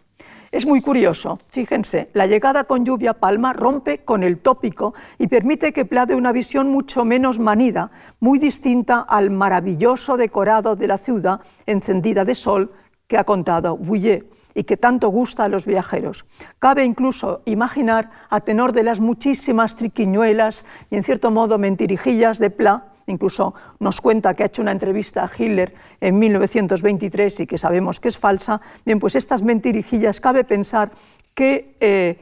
Es 0.52 0.66
muy 0.66 0.82
curioso, 0.82 1.38
fíjense, 1.48 2.10
la 2.12 2.26
llegada 2.26 2.64
con 2.64 2.84
lluvia 2.84 3.14
palma 3.14 3.54
rompe 3.54 4.04
con 4.04 4.22
el 4.22 4.38
tópico 4.38 4.92
y 5.16 5.28
permite 5.28 5.72
que 5.72 5.86
plade 5.86 6.14
una 6.14 6.30
visión 6.30 6.68
mucho 6.68 7.06
menos 7.06 7.40
manida, 7.40 7.90
muy 8.20 8.38
distinta 8.38 9.00
al 9.00 9.30
maravilloso 9.30 10.18
decorado 10.18 10.76
de 10.76 10.88
la 10.88 10.98
ciudad 10.98 11.40
encendida 11.64 12.26
de 12.26 12.34
sol 12.34 12.70
que 13.06 13.18
ha 13.18 13.24
contado 13.24 13.76
Bouillet 13.76 14.24
y 14.54 14.64
que 14.64 14.76
tanto 14.76 15.08
gusta 15.08 15.44
a 15.44 15.48
los 15.48 15.66
viajeros. 15.66 16.24
Cabe 16.58 16.84
incluso 16.84 17.42
imaginar, 17.44 18.10
a 18.28 18.40
tenor 18.40 18.72
de 18.72 18.82
las 18.82 19.00
muchísimas 19.00 19.76
triquiñuelas 19.76 20.66
y 20.90 20.96
en 20.96 21.02
cierto 21.02 21.30
modo 21.30 21.58
mentirijillas 21.58 22.38
de 22.38 22.50
Pla, 22.50 22.92
incluso 23.06 23.54
nos 23.80 24.00
cuenta 24.00 24.34
que 24.34 24.42
ha 24.42 24.46
hecho 24.46 24.62
una 24.62 24.72
entrevista 24.72 25.24
a 25.24 25.30
Hitler 25.36 25.74
en 26.00 26.18
1923 26.18 27.40
y 27.40 27.46
que 27.46 27.58
sabemos 27.58 28.00
que 28.00 28.08
es 28.08 28.18
falsa, 28.18 28.60
bien, 28.84 28.98
pues 28.98 29.14
estas 29.14 29.42
mentirijillas 29.42 30.20
cabe 30.20 30.44
pensar 30.44 30.92
que 31.34 31.76
eh, 31.80 32.18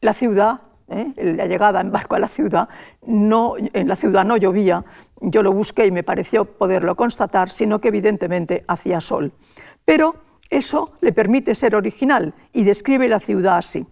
la 0.00 0.14
ciudad, 0.14 0.60
eh, 0.88 1.12
la 1.36 1.46
llegada 1.46 1.80
en 1.80 1.92
barco 1.92 2.14
a 2.14 2.18
la 2.18 2.28
ciudad, 2.28 2.68
no, 3.06 3.54
en 3.56 3.88
la 3.88 3.96
ciudad 3.96 4.24
no 4.24 4.36
llovía, 4.36 4.82
yo 5.20 5.42
lo 5.42 5.52
busqué 5.52 5.86
y 5.86 5.90
me 5.90 6.02
pareció 6.02 6.44
poderlo 6.44 6.96
constatar, 6.96 7.50
sino 7.50 7.80
que 7.80 7.88
evidentemente 7.88 8.64
hacía 8.66 9.00
sol. 9.00 9.32
Pero 9.84 10.16
eso 10.48 10.92
le 11.00 11.12
permite 11.12 11.54
ser 11.54 11.74
original 11.74 12.34
y 12.52 12.64
describe 12.64 13.08
la 13.08 13.20
ciudad 13.20 13.58
así. 13.58 13.86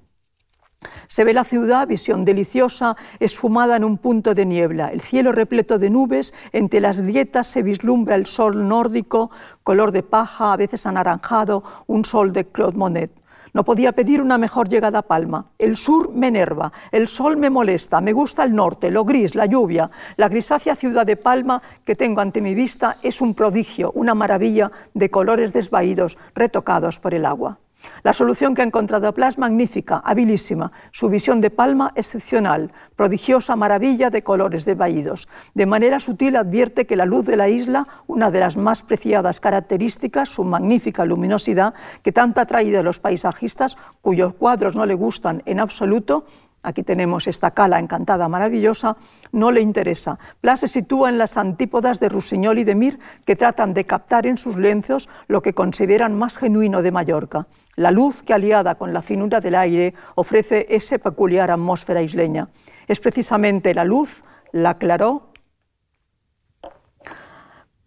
Se 1.09 1.24
ve 1.24 1.34
la 1.34 1.45
ciudad, 1.45 1.89
visión 1.89 2.24
deliciosa, 2.24 2.97
esfumada 3.18 3.76
en 3.76 3.82
un 3.82 3.99
punto 3.99 4.34
de 4.34 4.47
niebla, 4.47 4.89
el 4.89 5.01
cielo 5.01 5.32
repleto 5.32 5.78
de 5.78 5.91
nubes, 5.91 6.34
entre 6.53 6.80
las 6.80 7.01
grietas 7.01 7.49
se 7.49 7.62
vislumbra 7.62 8.14
el 8.14 8.26
sol 8.26 8.68
nórdico, 8.68 9.30
color 9.64 9.91
de 9.91 10.05
paja, 10.05 10.53
a 10.53 10.57
veces 10.57 10.86
anaranjado, 10.86 11.64
un 11.89 12.05
sol 12.05 12.32
de 12.32 12.47
Claude 12.47 12.76
Monet. 12.76 13.11
No 13.53 13.64
podía 13.64 13.92
pedir 13.92 14.20
una 14.20 14.38
mejor 14.38 14.68
llegada 14.68 15.01
a 15.01 15.03
Palma. 15.03 15.46
El 15.59 15.76
sur 15.76 16.12
me 16.14 16.28
enerva, 16.28 16.72
el 16.92 17.09
sol 17.09 17.36
me 17.36 17.51
molesta, 17.51 18.01
me 18.01 18.12
gusta 18.12 18.44
el 18.44 18.55
norte, 18.55 18.90
lo 18.90 19.05
gris, 19.05 19.34
la 19.34 19.46
lluvia. 19.46 19.90
La 20.16 20.28
grisácea 20.28 20.76
ciudad 20.76 21.07
de 21.07 21.16
Palma 21.16 21.62
que 21.84 21.96
tengo 21.96 22.20
ante 22.20 22.40
mi 22.40 22.55
vista 22.55 22.99
es 23.03 23.20
un 23.20 23.34
prodigio, 23.34 23.92
una 23.94 24.14
maravilla 24.14 24.70
de 24.94 25.11
colores 25.11 25.53
desvaídos, 25.53 26.18
retocados 26.34 26.99
por 26.99 27.14
el 27.14 27.26
agua. 27.26 27.59
La 28.03 28.12
solución 28.12 28.55
que 28.55 28.62
ha 28.62 28.64
encontrado 28.64 29.12
Pla 29.14 29.29
es 29.29 29.39
magnífica, 29.39 30.03
habilísima, 30.05 30.72
su 30.91 31.09
visión 31.09 31.41
de 31.41 31.51
palma 31.51 31.93
excepcional, 31.95 32.72
prodigiosa 32.97 33.57
maravilla 33.57 34.11
de 34.11 34.22
colores 34.22 34.64
desvaídos. 34.64 35.29
De 35.55 35.66
manera 35.66 36.01
sutil 36.01 36.37
advierte 36.37 36.87
que 36.87 36.97
la 36.97 37.07
luz 37.07 37.26
de 37.26 37.37
la 37.37 37.49
isla, 37.49 37.87
una 38.07 38.31
de 38.31 38.41
las 38.41 38.57
más 38.57 38.83
preciadas 38.83 39.41
características, 39.41 40.29
su 40.29 40.45
magnífica 40.45 41.05
luminosidad, 41.05 41.74
que 42.03 42.12
tanto 42.12 42.41
ha 42.41 42.47
traído 42.47 42.81
a 42.81 42.83
los 42.83 43.01
paisajistas, 43.01 43.76
cuyos 44.01 44.35
cuadros 44.35 44.74
no 44.76 44.87
le 44.87 44.95
gustan 44.95 45.43
en 45.47 45.61
absoluto, 45.61 46.24
aquí 46.62 46.82
tenemos 46.82 47.26
esta 47.26 47.52
cala 47.52 47.78
encantada, 47.78 48.28
maravillosa, 48.28 48.96
no 49.32 49.50
le 49.50 49.61
interesa. 49.61 50.18
Plas 50.40 50.61
se 50.61 50.68
sitúa 50.68 51.09
en 51.09 51.18
las 51.18 51.36
antípodas 51.36 52.00
de 52.00 52.09
Rusiñol 52.09 52.59
y 52.59 52.64
de 52.64 52.74
Mir, 52.74 52.98
que 53.24 53.36
tratan 53.36 53.74
de 53.74 53.86
captar 53.86 54.26
en 54.26 54.36
sus 54.36 54.56
lienzos 54.56 55.09
lo 55.26 55.42
que 55.42 55.54
consideran 55.54 56.16
más 56.16 56.38
genuino 56.38 56.82
de 56.82 56.92
Mallorca, 56.92 57.46
la 57.76 57.90
luz 57.90 58.22
que 58.22 58.34
aliada 58.34 58.76
con 58.76 58.92
la 58.92 59.02
finura 59.02 59.40
del 59.40 59.54
aire 59.54 59.94
ofrece 60.14 60.66
esa 60.70 60.98
peculiar 60.98 61.50
atmósfera 61.50 62.02
isleña. 62.02 62.48
Es 62.86 63.00
precisamente 63.00 63.74
la 63.74 63.84
luz, 63.84 64.24
la 64.52 64.78
claró 64.78 65.28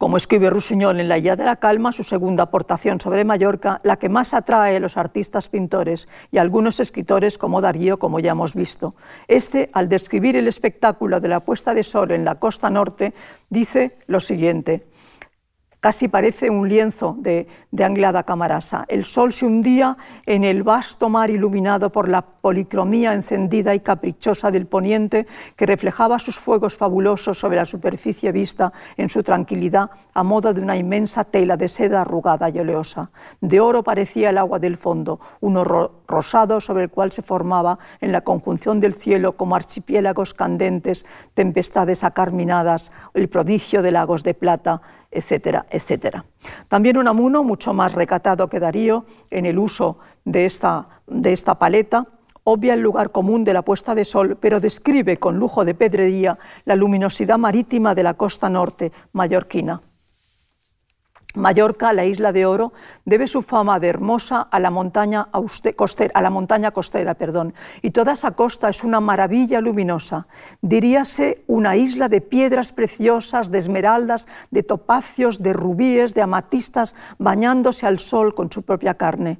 como 0.01 0.17
escribe 0.17 0.49
Rusiñol 0.49 0.99
en 0.99 1.07
La 1.07 1.19
Guía 1.19 1.35
de 1.35 1.45
la 1.45 1.57
Calma, 1.57 1.91
su 1.91 2.01
segunda 2.01 2.45
aportación 2.45 2.99
sobre 2.99 3.23
Mallorca, 3.23 3.81
la 3.83 3.97
que 3.97 4.09
más 4.09 4.33
atrae 4.33 4.77
a 4.77 4.79
los 4.79 4.97
artistas 4.97 5.47
pintores 5.47 6.09
y 6.31 6.39
algunos 6.39 6.79
escritores 6.79 7.37
como 7.37 7.61
Darío, 7.61 7.99
como 7.99 8.19
ya 8.19 8.31
hemos 8.31 8.55
visto. 8.55 8.95
Este, 9.27 9.69
al 9.73 9.89
describir 9.89 10.35
el 10.35 10.47
espectáculo 10.47 11.19
de 11.19 11.27
la 11.27 11.41
puesta 11.41 11.75
de 11.75 11.83
sol 11.83 12.09
en 12.09 12.25
la 12.25 12.39
costa 12.39 12.71
norte, 12.71 13.13
dice 13.51 13.95
lo 14.07 14.19
siguiente. 14.19 14.87
Casi 15.81 16.09
parece 16.09 16.51
un 16.51 16.69
lienzo 16.69 17.15
de, 17.17 17.47
Anglada 17.83 18.21
Camarasa. 18.21 18.85
El 18.87 19.03
sol 19.03 19.33
se 19.33 19.47
hundía 19.47 19.97
en 20.27 20.43
el 20.43 20.61
vasto 20.61 21.09
mar 21.09 21.31
iluminado 21.31 21.91
por 21.91 22.07
la 22.07 22.21
policromía 22.21 23.15
encendida 23.15 23.73
y 23.73 23.79
caprichosa 23.79 24.51
del 24.51 24.67
poniente 24.67 25.25
que 25.55 25.65
reflejaba 25.65 26.19
sus 26.19 26.37
fuegos 26.37 26.77
fabulosos 26.77 27.39
sobre 27.39 27.55
la 27.55 27.65
superficie 27.65 28.31
vista 28.31 28.71
en 28.95 29.09
su 29.09 29.23
tranquilidad 29.23 29.89
a 30.13 30.21
modo 30.21 30.53
de 30.53 30.61
una 30.61 30.77
inmensa 30.77 31.23
tela 31.23 31.57
de 31.57 31.67
seda 31.67 32.01
arrugada 32.01 32.49
y 32.49 32.59
oleosa. 32.59 33.09
De 33.39 33.59
oro 33.59 33.81
parecía 33.81 34.29
el 34.29 34.37
agua 34.37 34.59
del 34.59 34.77
fondo, 34.77 35.19
un 35.39 35.57
oro 35.57 36.03
rosado 36.07 36.61
sobre 36.61 36.83
el 36.83 36.89
cual 36.91 37.11
se 37.11 37.23
formaba 37.23 37.79
en 38.01 38.11
la 38.11 38.21
conjunción 38.21 38.79
del 38.79 38.93
cielo 38.93 39.35
como 39.35 39.55
archipiélagos 39.55 40.35
candentes, 40.35 41.07
tempestades 41.33 42.03
acarminadas, 42.03 42.91
el 43.15 43.29
prodigio 43.29 43.81
de 43.81 43.91
lagos 43.91 44.23
de 44.23 44.35
plata, 44.35 44.81
etcétera, 45.09 45.65
etcétera. 45.71 46.25
También 46.67 46.97
un 46.97 47.07
amuno 47.07 47.43
mucho 47.43 47.73
más 47.73 47.95
recatado 47.95 48.49
que 48.49 48.59
Darío 48.59 49.05
en 49.29 49.45
el 49.45 49.57
uso 49.57 49.97
de 50.25 50.45
esta, 50.45 50.87
de 51.07 51.31
esta 51.31 51.57
paleta, 51.57 52.07
obvia 52.43 52.73
el 52.73 52.81
lugar 52.81 53.11
común 53.11 53.43
de 53.43 53.53
la 53.53 53.61
puesta 53.61 53.95
de 53.95 54.05
sol, 54.05 54.37
pero 54.39 54.59
describe 54.59 55.17
con 55.17 55.37
lujo 55.37 55.63
de 55.65 55.75
pedrería 55.75 56.37
la 56.65 56.75
luminosidad 56.75 57.37
marítima 57.37 57.95
de 57.95 58.03
la 58.03 58.15
costa 58.15 58.49
norte 58.49 58.91
mallorquina. 59.13 59.81
Mallorca, 61.35 61.93
la 61.93 62.05
isla 62.05 62.31
de 62.31 62.45
oro, 62.45 62.73
debe 63.05 63.27
su 63.27 63.41
fama 63.41 63.79
de 63.79 63.87
hermosa 63.87 64.41
a 64.41 64.59
la 64.59 64.69
montaña, 64.69 65.29
costera, 65.75 66.11
a 66.13 66.21
la 66.21 66.29
montaña 66.29 66.71
costera, 66.71 67.13
perdón, 67.13 67.53
y 67.81 67.91
toda 67.91 68.13
esa 68.13 68.31
costa 68.31 68.69
es 68.69 68.83
una 68.83 68.99
maravilla 68.99 69.61
luminosa. 69.61 70.27
Diríase 70.61 71.43
una 71.47 71.75
isla 71.75 72.09
de 72.09 72.21
piedras 72.21 72.71
preciosas, 72.71 73.51
de 73.51 73.59
esmeraldas, 73.59 74.27
de 74.51 74.63
topacios, 74.63 75.41
de 75.41 75.53
rubíes, 75.53 76.13
de 76.13 76.21
amatistas, 76.21 76.95
bañándose 77.17 77.87
al 77.87 77.99
sol 77.99 78.33
con 78.33 78.51
su 78.51 78.63
propia 78.63 78.95
carne 78.95 79.39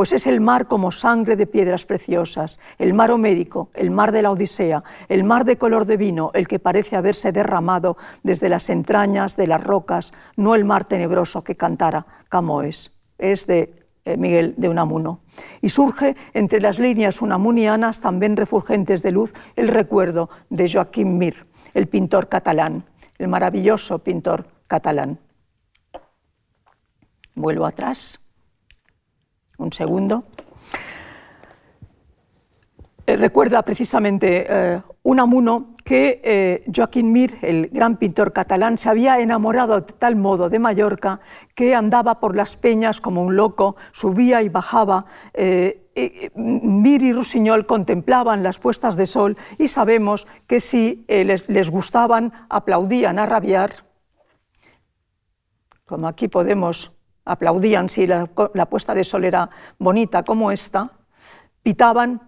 pues 0.00 0.14
es 0.14 0.26
el 0.26 0.40
mar 0.40 0.66
como 0.66 0.92
sangre 0.92 1.36
de 1.36 1.46
piedras 1.46 1.84
preciosas, 1.84 2.58
el 2.78 2.94
mar 2.94 3.10
homérico, 3.10 3.68
el 3.74 3.90
mar 3.90 4.12
de 4.12 4.22
la 4.22 4.30
Odisea, 4.30 4.82
el 5.10 5.24
mar 5.24 5.44
de 5.44 5.58
color 5.58 5.84
de 5.84 5.98
vino, 5.98 6.30
el 6.32 6.48
que 6.48 6.58
parece 6.58 6.96
haberse 6.96 7.32
derramado 7.32 7.98
desde 8.22 8.48
las 8.48 8.70
entrañas 8.70 9.36
de 9.36 9.46
las 9.46 9.62
rocas, 9.62 10.14
no 10.36 10.54
el 10.54 10.64
mar 10.64 10.86
tenebroso 10.86 11.44
que 11.44 11.54
cantara 11.54 12.06
Camoes. 12.30 12.92
Es 13.18 13.46
de 13.46 13.74
eh, 14.06 14.16
Miguel 14.16 14.54
de 14.56 14.70
Unamuno. 14.70 15.20
Y 15.60 15.68
surge 15.68 16.16
entre 16.32 16.62
las 16.62 16.78
líneas 16.78 17.20
unamunianas, 17.20 18.00
también 18.00 18.38
refulgentes 18.38 19.02
de 19.02 19.12
luz, 19.12 19.34
el 19.54 19.68
recuerdo 19.68 20.30
de 20.48 20.66
Joaquim 20.72 21.18
Mir, 21.18 21.46
el 21.74 21.88
pintor 21.88 22.30
catalán, 22.30 22.86
el 23.18 23.28
maravilloso 23.28 23.98
pintor 23.98 24.46
catalán. 24.66 25.18
Vuelvo 27.34 27.66
atrás 27.66 28.29
un 29.60 29.72
segundo. 29.72 30.24
Eh, 33.06 33.16
recuerda 33.16 33.62
precisamente 33.62 34.46
eh, 34.48 34.82
un 35.02 35.20
amuno 35.20 35.74
que 35.84 36.20
eh, 36.22 36.64
Joaquín 36.74 37.10
Mir, 37.10 37.38
el 37.42 37.68
gran 37.68 37.96
pintor 37.96 38.32
catalán, 38.32 38.78
se 38.78 38.88
había 38.88 39.18
enamorado 39.18 39.80
de 39.80 39.92
tal 39.92 40.16
modo 40.16 40.48
de 40.48 40.58
Mallorca 40.58 41.20
que 41.54 41.74
andaba 41.74 42.20
por 42.20 42.36
las 42.36 42.56
peñas 42.56 43.00
como 43.00 43.22
un 43.22 43.34
loco, 43.34 43.76
subía 43.92 44.42
y 44.42 44.48
bajaba. 44.48 45.06
Eh, 45.34 46.30
Mir 46.34 47.02
y 47.02 47.12
Rusiñol 47.12 47.66
contemplaban 47.66 48.42
las 48.42 48.58
puestas 48.58 48.96
de 48.96 49.06
sol 49.06 49.36
y 49.58 49.68
sabemos 49.68 50.26
que 50.46 50.60
si 50.60 51.04
eh, 51.08 51.24
les, 51.24 51.70
gustaban, 51.70 52.32
aplaudían 52.48 53.18
a 53.18 53.26
rabiar, 53.26 53.84
como 55.84 56.06
aquí 56.06 56.28
podemos, 56.28 56.96
aplaudían 57.24 57.88
si 57.88 58.06
la, 58.06 58.26
puesta 58.26 58.94
de 58.94 59.04
sol 59.04 59.24
era 59.24 59.48
bonita 59.78 60.22
como 60.22 60.50
esta, 60.50 60.90
pitaban 61.62 62.20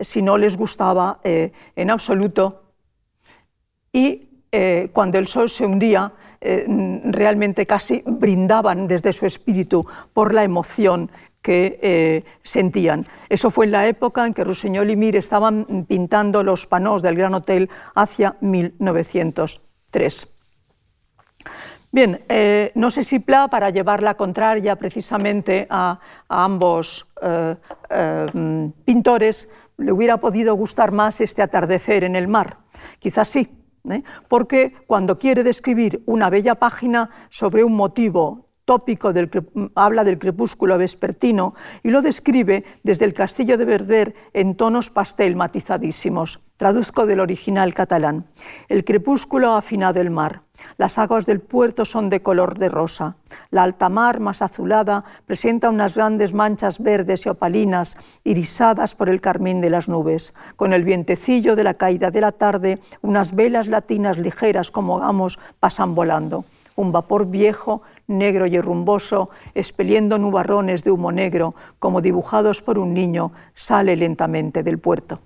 si 0.00 0.22
no 0.22 0.38
les 0.38 0.56
gustaba 0.56 1.18
en 1.24 1.90
absoluto 1.90 2.68
y 3.92 4.28
eh, 4.50 4.90
cuando 4.92 5.18
el 5.18 5.28
sol 5.28 5.50
se 5.50 5.66
hundía, 5.66 6.12
eh, 6.40 6.64
realmente 7.04 7.66
casi 7.66 8.02
brindaban 8.06 8.86
desde 8.86 9.12
su 9.12 9.26
espíritu 9.26 9.84
por 10.12 10.32
la 10.32 10.44
emoción 10.44 11.10
que 11.42 11.78
eh, 11.82 12.24
sentían. 12.42 13.06
Eso 13.28 13.50
fue 13.50 13.66
en 13.66 13.72
la 13.72 13.88
época 13.88 14.26
en 14.26 14.34
que 14.34 14.44
Rusiñol 14.44 14.90
y 14.90 14.96
Mir 14.96 15.16
estaban 15.16 15.84
pintando 15.88 16.42
los 16.42 16.66
panos 16.66 17.02
del 17.02 17.16
Gran 17.16 17.34
Hotel 17.34 17.68
hacia 17.94 18.36
1903. 18.40 20.28
Bien, 21.98 22.22
no 22.76 22.90
sé 22.90 23.02
si 23.02 23.18
Pla, 23.18 23.48
para 23.48 23.70
llevar 23.70 24.04
la 24.04 24.16
contraria 24.16 24.76
precisamente 24.76 25.66
a, 25.68 25.98
ambos 26.28 27.08
pintores, 28.84 29.48
le 29.78 29.90
hubiera 29.90 30.18
podido 30.18 30.54
gustar 30.54 30.92
más 30.92 31.20
este 31.20 31.42
atardecer 31.42 32.04
en 32.04 32.14
el 32.14 32.28
mar. 32.28 32.58
Quizás 33.00 33.26
sí, 33.26 33.50
¿eh? 33.90 34.04
porque 34.28 34.76
cuando 34.86 35.18
quiere 35.18 35.42
describir 35.42 36.04
una 36.06 36.30
bella 36.30 36.54
página 36.54 37.10
sobre 37.30 37.64
un 37.64 37.74
motivo 37.74 38.47
tópico 38.68 39.14
del, 39.14 39.30
habla 39.74 40.04
del 40.04 40.18
crepúsculo 40.18 40.76
vespertino 40.76 41.54
y 41.82 41.88
lo 41.88 42.02
describe 42.02 42.66
desde 42.82 43.06
el 43.06 43.14
castillo 43.14 43.56
de 43.56 43.64
Verder 43.64 44.14
en 44.34 44.56
tonos 44.56 44.90
pastel 44.90 45.36
matizadísimos. 45.36 46.38
Traduzco 46.58 47.06
del 47.06 47.20
original 47.20 47.72
catalán. 47.72 48.26
El 48.68 48.84
crepúsculo 48.84 49.54
ha 49.54 49.58
afinado 49.58 50.02
el 50.02 50.10
mar. 50.10 50.42
Las 50.76 50.98
aguas 50.98 51.24
del 51.24 51.40
puerto 51.40 51.86
son 51.86 52.10
de 52.10 52.20
color 52.20 52.58
de 52.58 52.68
rosa. 52.68 53.16
La 53.50 53.62
alta 53.62 53.88
mar, 53.88 54.20
más 54.20 54.42
azulada, 54.42 55.02
presenta 55.24 55.70
unas 55.70 55.96
grandes 55.96 56.34
manchas 56.34 56.78
verdes 56.78 57.24
y 57.24 57.30
opalinas, 57.30 57.96
irisadas 58.22 58.94
por 58.94 59.08
el 59.08 59.22
carmín 59.22 59.62
de 59.62 59.70
las 59.70 59.88
nubes. 59.88 60.34
Con 60.56 60.74
el 60.74 60.84
vientecillo 60.84 61.56
de 61.56 61.64
la 61.64 61.74
caída 61.74 62.10
de 62.10 62.20
la 62.20 62.32
tarde, 62.32 62.78
unas 63.00 63.34
velas 63.34 63.66
latinas 63.66 64.18
ligeras 64.18 64.70
como 64.70 64.98
gamos 64.98 65.38
pasan 65.58 65.94
volando 65.94 66.44
un 66.78 66.92
vapor 66.92 67.26
viejo, 67.26 67.82
negro 68.08 68.46
y 68.46 68.60
rumboso, 68.60 69.30
expeliendo 69.54 70.18
nubarrones 70.18 70.82
de 70.82 70.90
humo 70.90 71.12
negro, 71.12 71.54
como 71.78 72.00
dibujados 72.00 72.62
por 72.62 72.78
un 72.78 72.92
niño, 72.92 73.32
sale 73.54 73.94
lentamente 73.94 74.62
del 74.62 74.78
puerto. 74.78 75.20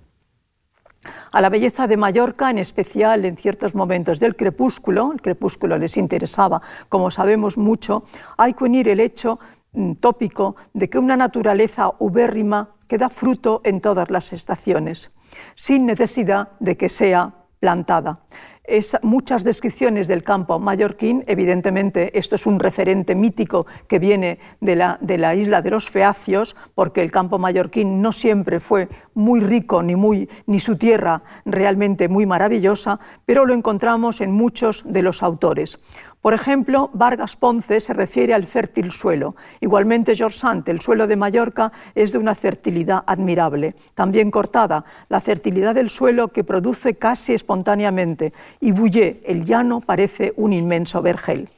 A 1.31 1.41
la 1.41 1.49
belleza 1.49 1.87
de 1.87 1.97
Mallorca, 1.97 2.49
en 2.49 2.59
especial 2.59 3.25
en 3.25 3.35
ciertos 3.35 3.75
momentos 3.75 4.19
del 4.19 4.35
crepúsculo, 4.35 5.11
el 5.11 5.21
crepúsculo 5.21 5.77
les 5.77 5.97
interesaba, 5.97 6.61
como 6.89 7.11
sabemos 7.11 7.57
mucho, 7.57 8.03
hay 8.37 8.53
que 8.53 8.63
unir 8.63 8.87
el 8.87 8.99
hecho 8.99 9.39
mm, 9.73 9.93
tópico 9.93 10.55
de 10.73 10.89
que 10.89 10.99
una 10.99 11.17
naturaleza 11.17 11.91
ubérrima 11.99 12.75
que 12.87 12.97
da 12.97 13.09
fruto 13.09 13.61
en 13.63 13.81
todas 13.81 14.11
las 14.11 14.31
estaciones, 14.31 15.15
sin 15.55 15.85
necesidad 15.85 16.49
de 16.59 16.77
que 16.77 16.89
sea 16.89 17.33
plantada 17.59 18.19
es 18.63 18.97
muchas 19.01 19.43
descripciones 19.43 20.07
del 20.07 20.23
campo 20.23 20.57
mallorquín. 20.59 21.23
Evidentemente, 21.27 22.17
esto 22.17 22.35
es 22.35 22.45
un 22.45 22.59
referente 22.59 23.13
mítico 23.13 23.65
que 23.87 23.99
viene 23.99 24.39
de 24.61 24.75
la, 24.75 24.97
de 25.01 25.17
la, 25.17 25.35
isla 25.35 25.61
de 25.61 25.71
los 25.71 25.89
Feacios, 25.89 26.55
porque 26.73 27.01
el 27.01 27.11
campo 27.11 27.39
mallorquín 27.39 28.01
no 28.01 28.11
siempre 28.11 28.59
fue 28.59 28.87
muy 29.13 29.41
rico 29.41 29.83
ni, 29.83 29.95
muy, 29.95 30.29
ni 30.45 30.59
su 30.59 30.77
tierra 30.77 31.23
realmente 31.45 32.07
muy 32.07 32.25
maravillosa, 32.25 32.99
pero 33.25 33.45
lo 33.45 33.53
encontramos 33.53 34.21
en 34.21 34.31
muchos 34.31 34.83
de 34.85 35.01
los 35.01 35.23
autores. 35.23 35.77
Por 36.23 36.33
ejemplo, 36.33 36.89
Vargas 36.93 37.35
Ponce 37.35 37.81
se 37.81 37.93
refiere 37.93 38.33
al 38.33 38.45
fértil 38.45 38.91
suelo. 38.91 39.35
Igualmente, 39.59 40.15
George 40.15 40.37
Sand, 40.37 40.69
el 40.69 40.79
suelo 40.79 41.05
de 41.05 41.17
Mallorca 41.17 41.73
es 41.95 42.13
de 42.13 42.17
una 42.17 42.33
fertilidad 42.33 43.03
admirable. 43.05 43.75
También 43.93 44.31
cortada, 44.31 44.85
la 45.09 45.19
fertilidad 45.19 45.75
del 45.75 45.89
suelo 45.89 46.29
que 46.29 46.45
produce 46.45 46.93
casi 46.93 47.33
espontáneamente. 47.33 48.31
Y 48.61 48.71
Bouillet, 48.71 49.21
el 49.25 49.43
llano, 49.43 49.81
parece 49.81 50.31
un 50.37 50.53
inmenso 50.53 51.01
vergel. 51.01 51.49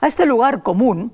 A 0.00 0.06
este 0.06 0.24
lugar 0.24 0.62
común 0.62 1.12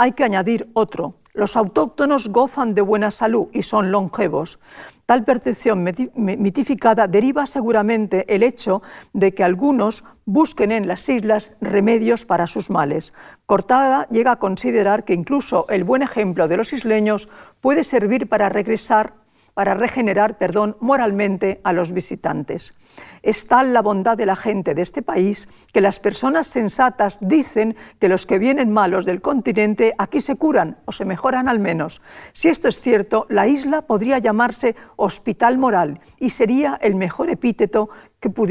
hay 0.00 0.12
que 0.12 0.24
añadir 0.24 0.70
otro. 0.72 1.12
Los 1.34 1.58
autóctonos 1.58 2.30
gozan 2.30 2.74
de 2.74 2.80
buena 2.80 3.10
salud 3.10 3.48
y 3.52 3.64
son 3.64 3.92
longevos. 3.92 4.58
Tal 5.04 5.24
percepción 5.24 5.84
mitificada 6.14 7.06
deriva 7.06 7.44
seguramente 7.44 8.24
el 8.34 8.42
hecho 8.42 8.80
de 9.12 9.34
que 9.34 9.44
algunos 9.44 10.04
busquen 10.24 10.72
en 10.72 10.88
las 10.88 11.06
islas 11.10 11.52
remedios 11.60 12.24
para 12.24 12.46
sus 12.46 12.70
males. 12.70 13.12
Cortada 13.44 14.08
llega 14.10 14.32
a 14.32 14.38
considerar 14.38 15.04
que 15.04 15.12
incluso 15.12 15.66
el 15.68 15.84
buen 15.84 16.00
ejemplo 16.00 16.48
de 16.48 16.56
los 16.56 16.72
isleños 16.72 17.28
puede 17.60 17.84
servir 17.84 18.26
para 18.26 18.48
regresar 18.48 19.12
para 19.54 19.74
regenerar, 19.74 20.38
perdón, 20.38 20.76
moralmente 20.80 21.60
a 21.64 21.72
los 21.72 21.92
visitantes. 21.92 22.76
Es 23.22 23.46
tal 23.46 23.72
la 23.72 23.82
bondad 23.82 24.16
de 24.16 24.26
la 24.26 24.36
gente 24.36 24.74
de 24.74 24.82
este 24.82 25.02
país 25.02 25.48
que 25.72 25.80
las 25.80 26.00
personas 26.00 26.46
sensatas 26.46 27.18
dicen 27.20 27.76
que 27.98 28.08
los 28.08 28.26
que 28.26 28.38
vienen 28.38 28.72
malos 28.72 29.04
del 29.04 29.20
continente 29.20 29.94
aquí 29.98 30.20
se 30.20 30.36
curan 30.36 30.78
o 30.84 30.92
se 30.92 31.04
mejoran 31.04 31.48
al 31.48 31.58
menos. 31.58 32.00
Si 32.32 32.48
esto 32.48 32.68
es 32.68 32.80
cierto, 32.80 33.26
la 33.28 33.46
isla 33.46 33.82
podría 33.82 34.18
llamarse 34.18 34.76
hospital 34.96 35.58
moral 35.58 36.00
y 36.18 36.30
sería 36.30 36.78
el 36.80 36.94
mejor 36.94 37.30
epíteto 37.30 37.90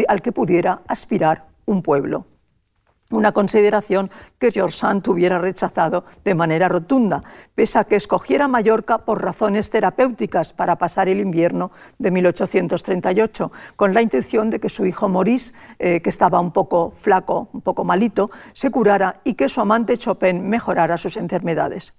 al 0.07 0.21
que 0.21 0.31
pudiera 0.31 0.81
aspirar 0.87 1.47
un 1.65 1.81
pueblo 1.81 2.25
una 3.11 3.31
consideración 3.31 4.11
que 4.37 4.51
George 4.51 4.77
Sand 4.77 5.07
hubiera 5.07 5.39
rechazado 5.39 6.05
de 6.23 6.35
manera 6.35 6.69
rotunda, 6.69 7.23
pese 7.55 7.79
a 7.79 7.83
que 7.83 7.95
escogiera 7.95 8.47
Mallorca 8.47 8.99
por 8.99 9.23
razones 9.23 9.69
terapéuticas 9.69 10.53
para 10.53 10.77
pasar 10.77 11.09
el 11.09 11.19
invierno 11.19 11.71
de 11.97 12.11
1838, 12.11 13.51
con 13.75 13.93
la 13.93 14.01
intención 14.01 14.49
de 14.49 14.59
que 14.59 14.69
su 14.69 14.85
hijo 14.85 15.09
Maurice, 15.09 15.53
eh, 15.79 16.01
que 16.01 16.09
estaba 16.09 16.39
un 16.39 16.51
poco 16.51 16.91
flaco, 16.91 17.49
un 17.53 17.61
poco 17.61 17.83
malito, 17.83 18.29
se 18.53 18.69
curara 18.69 19.21
y 19.23 19.33
que 19.33 19.49
su 19.49 19.61
amante 19.61 19.97
Chopin 19.97 20.47
mejorara 20.47 20.97
sus 20.97 21.17
enfermedades. 21.17 21.93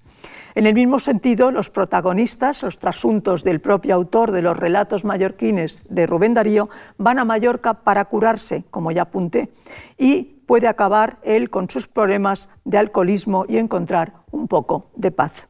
En 0.55 0.67
el 0.67 0.75
mismo 0.75 0.99
sentido, 0.99 1.51
los 1.51 1.71
protagonistas, 1.71 2.63
los 2.63 2.79
trasuntos 2.79 3.45
del 3.45 3.61
propio 3.61 3.95
autor 3.95 4.33
de 4.33 4.43
los 4.43 4.57
relatos 4.57 5.05
mallorquines 5.05 5.83
de 5.89 6.07
Rubén 6.07 6.35
Darío, 6.35 6.69
van 6.99 7.19
a 7.19 7.25
Mallorca 7.25 7.75
para 7.75 8.05
curarse, 8.07 8.65
como 8.71 8.91
ya 8.91 9.03
apunté, 9.03 9.53
y 9.97 10.40
puede 10.51 10.67
acabar 10.67 11.21
él 11.23 11.49
con 11.49 11.71
sus 11.71 11.87
problemas 11.87 12.49
de 12.65 12.77
alcoholismo 12.77 13.45
y 13.49 13.59
encontrar 13.59 14.15
un 14.33 14.49
poco 14.49 14.91
de 14.97 15.13
paz. 15.13 15.47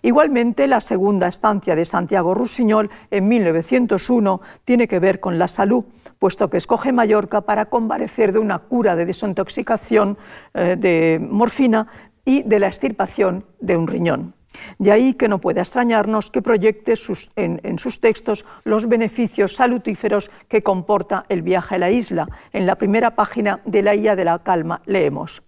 Igualmente, 0.00 0.68
la 0.68 0.80
segunda 0.80 1.26
estancia 1.26 1.74
de 1.74 1.84
Santiago 1.84 2.36
Rusiñol 2.36 2.88
en 3.10 3.26
1901 3.26 4.40
tiene 4.64 4.86
que 4.86 5.00
ver 5.00 5.18
con 5.18 5.40
la 5.40 5.48
salud, 5.48 5.84
puesto 6.20 6.50
que 6.50 6.58
escoge 6.58 6.92
Mallorca 6.92 7.40
para 7.40 7.64
convarecer 7.66 8.32
de 8.32 8.38
una 8.38 8.60
cura 8.60 8.94
de 8.94 9.06
desintoxicación 9.06 10.18
eh, 10.54 10.76
de 10.78 11.18
morfina 11.20 11.88
y 12.24 12.44
de 12.44 12.60
la 12.60 12.68
extirpación 12.68 13.46
de 13.58 13.76
un 13.76 13.88
riñón. 13.88 14.34
De 14.78 14.92
ahí 14.92 15.14
que 15.14 15.28
no 15.28 15.40
pueda 15.40 15.62
extrañarnos 15.62 16.30
que 16.30 16.42
proyecte 16.42 16.94
en, 17.36 17.78
sus 17.78 18.00
textos 18.00 18.44
los 18.64 18.88
beneficios 18.88 19.54
salutíferos 19.54 20.30
que 20.48 20.62
comporta 20.62 21.24
el 21.28 21.42
viaje 21.42 21.76
a 21.76 21.78
la 21.78 21.90
isla. 21.90 22.28
En 22.52 22.66
la 22.66 22.76
primera 22.76 23.14
página 23.14 23.60
de 23.64 23.82
La 23.82 23.94
Isla 23.94 24.16
de 24.16 24.24
la 24.24 24.38
Calma 24.42 24.82
leemos, 24.86 25.42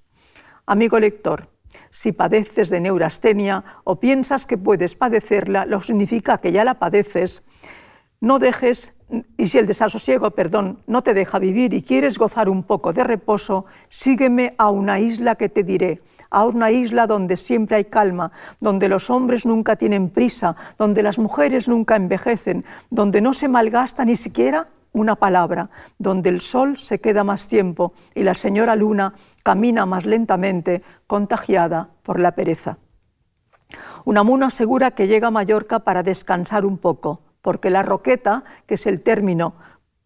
Amigo 0.67 0.99
lector, 0.99 1.49
si 1.91 2.13
padeces 2.13 2.71
de 2.71 2.81
neurastenia 2.81 3.65
o 3.85 4.01
piensas 4.01 4.47
que 4.47 4.59
puedes 4.59 4.95
padecerla, 4.95 5.65
lo 5.65 5.81
significa 5.81 6.39
que 6.39 6.51
ya 6.51 6.65
la 6.65 6.75
padeces, 6.75 7.45
no 8.21 8.39
dejes, 8.39 8.95
y 9.37 9.47
si 9.47 9.59
el 9.59 9.67
desasosiego, 9.67 10.33
perdón, 10.33 10.83
no 10.87 11.03
te 11.03 11.15
deja 11.15 11.39
vivir 11.39 11.75
y 11.75 11.83
quieres 11.83 12.19
gozar 12.19 12.49
un 12.49 12.65
poco 12.65 12.93
de 12.93 13.05
reposo, 13.05 13.67
sígueme 13.89 14.55
a 14.59 14.71
una 14.71 14.99
isla 14.99 15.37
que 15.37 15.49
te 15.49 15.63
diré 15.63 16.01
a 16.31 16.45
una 16.45 16.71
isla 16.71 17.07
donde 17.07 17.37
siempre 17.37 17.77
hay 17.77 17.85
calma, 17.85 18.33
donde 18.61 18.89
los 18.89 19.11
hombres 19.11 19.47
nunca 19.47 19.77
tienen 19.77 20.11
prisa, 20.11 20.57
donde 20.79 21.03
las 21.03 21.19
mujeres 21.19 21.69
nunca 21.69 21.97
envejecen, 21.97 22.65
donde 22.91 23.21
no 23.21 23.33
se 23.33 23.49
malgasta 23.49 24.05
ni 24.05 24.17
siquiera 24.17 24.69
una 24.93 25.17
palabra, 25.17 25.69
donde 25.99 26.31
el 26.31 26.41
sol 26.41 26.79
se 26.79 27.01
queda 27.01 27.23
más 27.23 27.49
tiempo 27.49 27.93
y 28.15 28.23
la 28.23 28.35
señora 28.35 28.77
luna 28.77 29.15
camina 29.43 29.85
más 29.85 30.07
lentamente, 30.07 30.83
contagiada 31.07 31.91
por 32.03 32.19
la 32.19 32.33
pereza. 32.33 32.79
Unamuno 34.05 34.47
asegura 34.47 34.93
que 34.93 35.07
llega 35.07 35.29
a 35.29 35.33
Mallorca 35.33 35.81
para 35.81 36.03
descansar 36.03 36.65
un 36.65 36.79
poco, 36.79 37.21
porque 37.43 37.71
la 37.71 37.83
roqueta, 37.83 38.45
que 38.67 38.75
es 38.75 38.87
el 38.87 39.03
término 39.03 39.55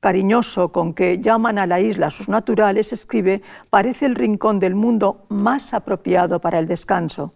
cariñoso 0.00 0.72
con 0.72 0.94
que 0.94 1.18
llaman 1.20 1.58
a 1.58 1.66
la 1.66 1.80
isla 1.80 2.10
sus 2.10 2.28
naturales, 2.28 2.92
escribe, 2.92 3.42
parece 3.68 4.06
el 4.06 4.14
rincón 4.14 4.58
del 4.58 4.74
mundo 4.74 5.26
más 5.28 5.74
apropiado 5.74 6.40
para 6.40 6.58
el 6.58 6.66
descanso. 6.66 7.32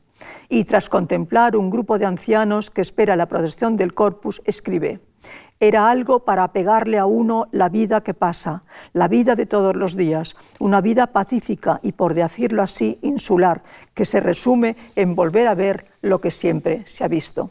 Y 0.48 0.64
tras 0.64 0.88
contemplar 0.88 1.56
un 1.56 1.70
grupo 1.70 1.98
de 1.98 2.06
ancianos 2.06 2.70
que 2.70 2.80
espera 2.80 3.16
la 3.16 3.26
protección 3.26 3.76
del 3.76 3.92
corpus, 3.94 4.40
escribe, 4.46 5.00
era 5.60 5.90
algo 5.90 6.24
para 6.24 6.52
pegarle 6.52 6.98
a 6.98 7.06
uno 7.06 7.46
la 7.52 7.68
vida 7.68 8.02
que 8.02 8.12
pasa, 8.12 8.62
la 8.92 9.08
vida 9.08 9.34
de 9.34 9.46
todos 9.46 9.74
los 9.76 9.96
días, 9.96 10.34
una 10.58 10.80
vida 10.80 11.08
pacífica 11.08 11.80
y, 11.82 11.92
por 11.92 12.14
decirlo 12.14 12.62
así, 12.62 12.98
insular, 13.02 13.62
que 13.94 14.04
se 14.04 14.20
resume 14.20 14.76
en 14.96 15.14
volver 15.14 15.48
a 15.48 15.54
ver 15.54 15.86
lo 16.02 16.20
que 16.20 16.30
siempre 16.30 16.82
se 16.86 17.04
ha 17.04 17.08
visto. 17.08 17.50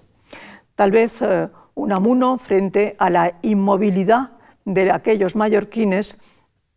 Tal 0.76 0.92
vez 0.92 1.22
eh, 1.22 1.50
un 1.76 1.92
amuno 1.92 2.38
frente 2.38 2.96
a 3.00 3.10
la 3.10 3.38
inmovilidad 3.42 4.32
de 4.66 4.92
aquellos 4.92 5.36
mallorquines 5.36 6.18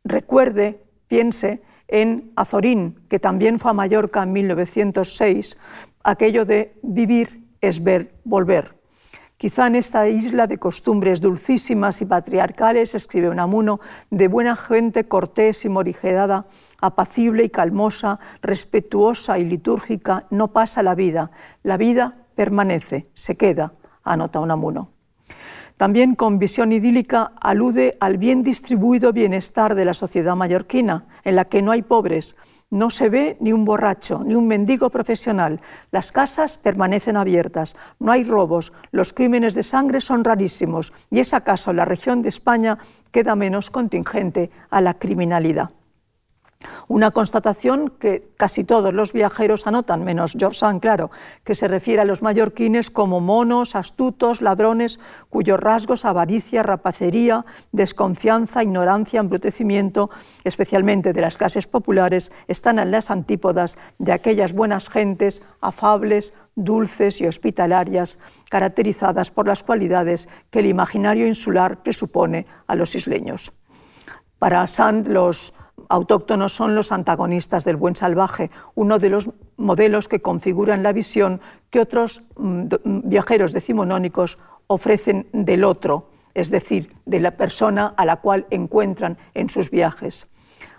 recuerde, 0.04 0.82
piense 1.08 1.62
en 1.88 2.32
Azorín, 2.36 3.00
que 3.08 3.18
también 3.18 3.58
fue 3.58 3.70
a 3.70 3.74
Mallorca 3.74 4.22
en 4.22 4.32
1906, 4.32 5.58
aquello 6.02 6.44
de 6.44 6.74
vivir 6.82 7.44
es 7.60 7.82
ver 7.82 8.14
volver. 8.24 8.76
Quizá 9.36 9.66
en 9.66 9.76
esta 9.76 10.08
isla 10.08 10.46
de 10.46 10.56
costumbres 10.56 11.20
dulcísimas 11.20 12.00
y 12.00 12.06
patriarcales, 12.06 12.94
escribe 12.94 13.28
Unamuno, 13.28 13.80
de 14.10 14.28
buena 14.28 14.56
gente 14.56 15.08
cortés 15.08 15.66
y 15.66 15.68
morigerada, 15.68 16.46
apacible 16.80 17.44
y 17.44 17.50
calmosa, 17.50 18.18
respetuosa 18.40 19.38
y 19.38 19.44
litúrgica, 19.44 20.26
no 20.30 20.52
pasa 20.52 20.82
la 20.82 20.94
vida. 20.94 21.30
La 21.62 21.76
vida 21.76 22.16
permanece, 22.34 23.04
se 23.12 23.36
queda, 23.36 23.74
anota 24.04 24.40
Unamuno. 24.40 24.92
También 25.76 26.14
con 26.14 26.38
visión 26.38 26.72
idílica 26.72 27.32
alude 27.38 27.98
al 28.00 28.16
bien 28.16 28.42
distribuido 28.42 29.12
bienestar 29.12 29.74
de 29.74 29.84
la 29.84 29.92
sociedad 29.92 30.34
mallorquina, 30.34 31.04
en 31.22 31.36
la 31.36 31.44
que 31.44 31.60
no 31.60 31.70
hay 31.70 31.82
pobres, 31.82 32.34
no 32.70 32.88
se 32.88 33.10
ve 33.10 33.36
ni 33.40 33.52
un 33.52 33.64
borracho, 33.64 34.24
ni 34.24 34.34
un 34.34 34.48
mendigo 34.48 34.90
profesional. 34.90 35.60
Las 35.90 36.12
casas 36.12 36.56
permanecen 36.56 37.16
abiertas, 37.16 37.76
no 38.00 38.10
hay 38.10 38.24
robos, 38.24 38.72
los 38.90 39.12
crímenes 39.12 39.54
de 39.54 39.62
sangre 39.62 40.00
son 40.00 40.24
rarísimos 40.24 40.92
y 41.10 41.20
es 41.20 41.34
acaso 41.34 41.72
la 41.74 41.84
región 41.84 42.22
de 42.22 42.30
España 42.30 42.78
queda 43.12 43.36
menos 43.36 43.70
contingente 43.70 44.50
a 44.70 44.80
la 44.80 44.94
criminalidad. 44.94 45.75
Una 46.88 47.10
constatación 47.10 47.92
que 47.98 48.30
casi 48.36 48.64
todos 48.64 48.94
los 48.94 49.12
viajeros 49.12 49.66
anotan, 49.66 50.04
menos 50.04 50.36
George 50.38 50.58
Sand, 50.58 50.80
claro, 50.80 51.10
que 51.44 51.54
se 51.54 51.68
refiere 51.68 52.02
a 52.02 52.04
los 52.04 52.22
mallorquines 52.22 52.90
como 52.90 53.20
monos, 53.20 53.74
astutos, 53.76 54.40
ladrones, 54.40 54.98
cuyos 55.28 55.60
rasgos 55.60 56.04
avaricia, 56.04 56.62
rapacería, 56.62 57.44
desconfianza, 57.72 58.62
ignorancia, 58.62 59.20
embrutecimiento, 59.20 60.10
especialmente 60.44 61.12
de 61.12 61.20
las 61.20 61.36
clases 61.36 61.66
populares, 61.66 62.32
están 62.48 62.78
en 62.78 62.90
las 62.90 63.10
antípodas 63.10 63.76
de 63.98 64.12
aquellas 64.12 64.52
buenas 64.52 64.88
gentes 64.88 65.42
afables, 65.60 66.34
dulces 66.54 67.20
y 67.20 67.26
hospitalarias, 67.26 68.18
caracterizadas 68.48 69.30
por 69.30 69.46
las 69.46 69.62
cualidades 69.62 70.28
que 70.50 70.60
el 70.60 70.66
imaginario 70.66 71.26
insular 71.26 71.82
presupone 71.82 72.46
a 72.66 72.74
los 72.74 72.94
isleños. 72.94 73.52
Para 74.38 74.66
Sand, 74.66 75.08
los 75.08 75.54
autóctonos 75.88 76.52
son 76.52 76.74
los 76.74 76.92
antagonistas 76.92 77.64
del 77.64 77.76
buen 77.76 77.96
salvaje, 77.96 78.50
uno 78.74 78.98
de 78.98 79.10
los 79.10 79.30
modelos 79.56 80.08
que 80.08 80.20
configuran 80.20 80.82
la 80.82 80.92
visión 80.92 81.40
que 81.70 81.80
otros 81.80 82.22
mm, 82.36 82.64
mm, 82.84 83.08
viajeros 83.08 83.52
decimonónicos 83.52 84.38
ofrecen 84.66 85.28
del 85.32 85.64
otro, 85.64 86.10
es 86.34 86.50
decir, 86.50 86.92
de 87.04 87.20
la 87.20 87.36
persona 87.36 87.94
a 87.96 88.04
la 88.04 88.16
cual 88.16 88.46
encuentran 88.50 89.18
en 89.34 89.48
sus 89.48 89.70
viajes. 89.70 90.30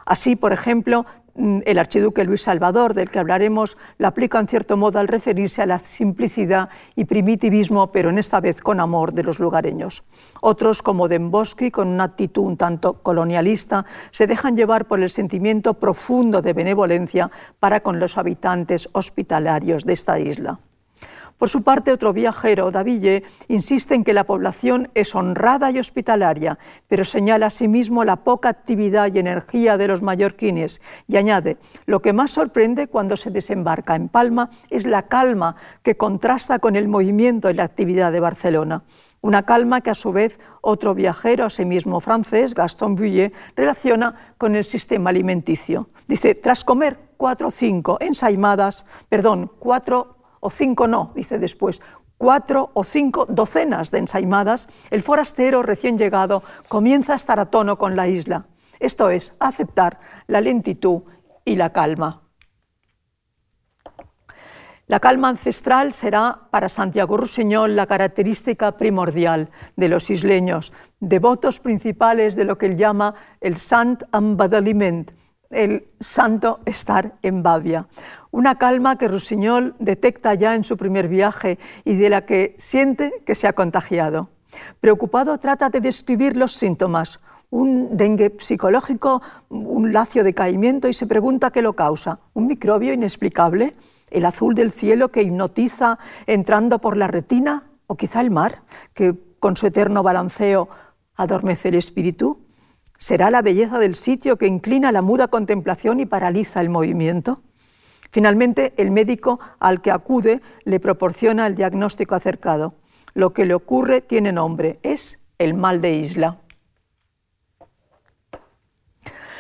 Así, 0.06 0.36
por 0.36 0.54
ejemplo, 0.54 1.06
el 1.38 1.78
archiduque 1.78 2.24
Luis 2.24 2.42
Salvador, 2.42 2.94
del 2.94 3.10
que 3.10 3.20
hablaremos, 3.20 3.78
la 3.98 4.10
aplica 4.10 4.40
en 4.40 4.48
cierto 4.48 4.76
modo 4.76 5.00
al 5.00 5.08
referirse 5.08 5.62
a 5.62 5.66
la 5.66 5.80
simplicidad 5.80 6.70
y 6.96 7.06
primitivismo, 7.06 7.92
pero 7.92 8.10
en 8.10 8.18
esta 8.18 8.40
vez 8.40 8.62
con 8.62 8.80
amor 8.80 9.14
de 9.14 9.24
los 9.24 9.40
lugareños. 9.40 10.04
Otros, 10.42 10.82
como 10.82 11.08
Demboski, 11.08 11.72
con 11.72 11.88
una 11.88 12.06
actitud 12.06 12.44
un 12.44 12.58
tanto 12.58 13.02
colonialista, 13.04 13.86
se 14.12 14.28
dejan 14.28 14.56
llevar 14.56 14.86
por 14.86 15.00
el 15.00 15.10
sentimiento 15.10 15.76
profundo 15.76 16.42
de 16.42 16.54
benevolencia 16.54 17.30
para 17.60 17.82
con 17.82 18.00
los 18.00 18.18
habitantes 18.18 18.90
hospitalarios 18.94 19.86
de 19.86 19.94
esta 19.94 20.20
isla. 20.20 20.60
Por 21.38 21.50
su 21.50 21.62
parte, 21.62 21.92
otro 21.92 22.14
viajero, 22.14 22.72
Daville, 22.72 23.24
insiste 23.48 23.94
en 23.94 24.04
que 24.04 24.14
la 24.14 24.24
población 24.24 24.90
es 24.96 25.14
honrada 25.14 25.70
y 25.70 25.78
hospitalaria, 25.78 26.58
pero 26.88 27.06
señala 27.06 27.46
asimismo 27.46 28.04
la 28.04 28.24
poca 28.24 28.50
actividad 28.50 29.14
y 29.14 29.20
energía 29.20 29.78
de 29.78 29.88
los 29.88 30.02
mallorquines 30.02 30.82
y 31.08 31.18
añade, 31.18 31.58
lo 31.86 32.02
que 32.02 32.12
más 32.12 32.32
sorprende 32.32 32.88
cuando 32.88 33.18
se 33.18 33.30
desembarca 33.30 33.96
en 33.96 34.10
Palma 34.10 34.50
es 34.72 34.88
la 34.88 35.04
calma 35.04 35.56
que 35.84 35.96
contrasta 35.96 36.58
con 36.58 36.76
el 36.76 36.88
movimiento 36.88 37.52
y 37.52 37.54
la 37.54 37.66
actividad 37.66 38.12
de 38.12 38.20
Barcelona. 38.20 38.84
Una 39.22 39.44
calma 39.44 39.82
que 39.82 39.92
a 39.92 39.96
su 39.96 40.12
vez 40.12 40.40
otro 40.62 40.96
viajero, 40.96 41.46
asimismo 41.46 42.00
francés, 42.00 42.56
Gaston 42.56 42.96
Bullet, 42.96 43.32
relaciona 43.56 44.34
con 44.38 44.56
el 44.56 44.64
sistema 44.64 45.12
alimenticio. 45.12 45.90
Dice, 46.08 46.34
tras 46.34 46.64
comer 46.64 46.98
cuatro 47.18 47.48
o 47.48 47.52
cinco 47.52 47.98
ensaimadas, 48.00 48.86
perdón, 49.10 49.52
cuatro 49.60 50.17
o 50.40 50.50
cinco 50.50 50.88
no, 50.88 51.12
dice 51.16 51.40
después, 51.40 51.82
cuatro 52.18 52.72
o 52.74 52.84
cinco 52.84 53.26
docenas 53.28 53.92
de 53.92 54.00
ensaimadas, 54.00 54.68
el 54.90 55.04
forastero 55.04 55.64
recién 55.64 55.98
llegado 55.98 56.44
comienza 56.68 57.14
a 57.14 57.18
estar 57.18 57.40
a 57.40 57.46
tono 57.46 57.78
con 57.78 57.96
la 57.96 58.08
isla, 58.08 58.48
esto 58.80 59.10
es, 59.10 59.36
aceptar 59.40 60.00
la 60.28 60.42
lentitud 60.42 61.04
y 61.46 61.56
la 61.56 61.72
calma. 61.72 62.24
La 64.88 65.02
calma 65.02 65.28
ancestral 65.28 65.92
será 65.92 66.48
para 66.50 66.70
Santiago 66.70 67.18
Rusiñol 67.18 67.76
la 67.76 67.88
característica 67.88 68.78
primordial 68.78 69.50
de 69.76 69.90
los 69.90 70.10
isleños, 70.10 70.72
devotos 71.02 71.60
principales 71.60 72.38
de 72.38 72.46
lo 72.46 72.58
que 72.58 72.68
él 72.68 72.78
llama 72.78 73.14
el 73.42 73.58
Sant 73.58 74.04
Embadaliment, 74.14 75.12
el 75.50 75.88
santo 76.00 76.60
estar 76.66 77.16
en 77.22 77.44
Bavia. 77.44 77.88
Una 78.32 78.58
calma 78.58 78.98
que 78.98 79.08
Rusiñol 79.08 79.76
detecta 79.80 80.34
ya 80.34 80.56
en 80.56 80.64
su 80.64 80.78
primer 80.78 81.08
viaje 81.08 81.58
y 81.86 81.96
de 81.96 82.10
la 82.10 82.26
que 82.26 82.56
siente 82.58 83.24
que 83.26 83.36
se 83.36 83.48
ha 83.48 83.54
contagiado. 83.54 84.30
Preocupado 84.80 85.38
trata 85.38 85.70
de 85.70 85.82
describir 85.82 86.38
los 86.38 86.54
síntomas, 86.54 87.20
un 87.50 87.96
dengue 87.96 88.36
psicológico, 88.40 89.22
un 89.50 89.94
lacio 89.94 90.24
decaimiento 90.24 90.88
y 90.88 90.94
se 90.94 91.08
pregunta 91.08 91.52
qué 91.52 91.62
lo 91.62 91.74
causa. 91.74 92.20
¿Un 92.34 92.48
microbio 92.48 92.94
inexplicable? 92.94 93.74
¿El 94.12 94.26
azul 94.26 94.56
del 94.56 94.72
cielo 94.72 95.10
que 95.10 95.22
hipnotiza 95.22 95.98
entrando 96.26 96.80
por 96.80 96.98
la 96.98 97.08
retina? 97.08 97.64
¿O 97.88 97.96
quizá 97.96 98.20
el 98.22 98.32
mar 98.32 98.64
que 98.94 99.16
con 99.40 99.56
su 99.56 99.68
eterno 99.68 100.04
balanceo 100.04 100.68
adormece 101.16 101.70
el 101.70 101.76
espíritu? 101.76 102.47
¿Será 102.98 103.30
la 103.30 103.44
belleza 103.44 103.78
del 103.78 103.94
sitio 103.94 104.38
que 104.38 104.48
inclina 104.48 104.92
la 104.92 105.04
muda 105.04 105.28
contemplación 105.28 106.00
y 106.00 106.08
paraliza 106.08 106.62
el 106.62 106.70
movimiento? 106.70 107.44
Finalmente, 108.12 108.74
el 108.78 108.90
médico 108.90 109.40
al 109.60 109.82
que 109.82 109.92
acude 109.92 110.42
le 110.64 110.80
proporciona 110.80 111.46
el 111.46 111.56
diagnóstico 111.56 112.16
acercado. 112.16 112.74
Lo 113.14 113.34
que 113.34 113.46
le 113.46 113.54
ocurre 113.54 114.02
tiene 114.02 114.32
nombre, 114.32 114.80
es 114.82 115.22
el 115.38 115.54
mal 115.54 115.82
de 115.82 115.94
isla. 115.94 116.40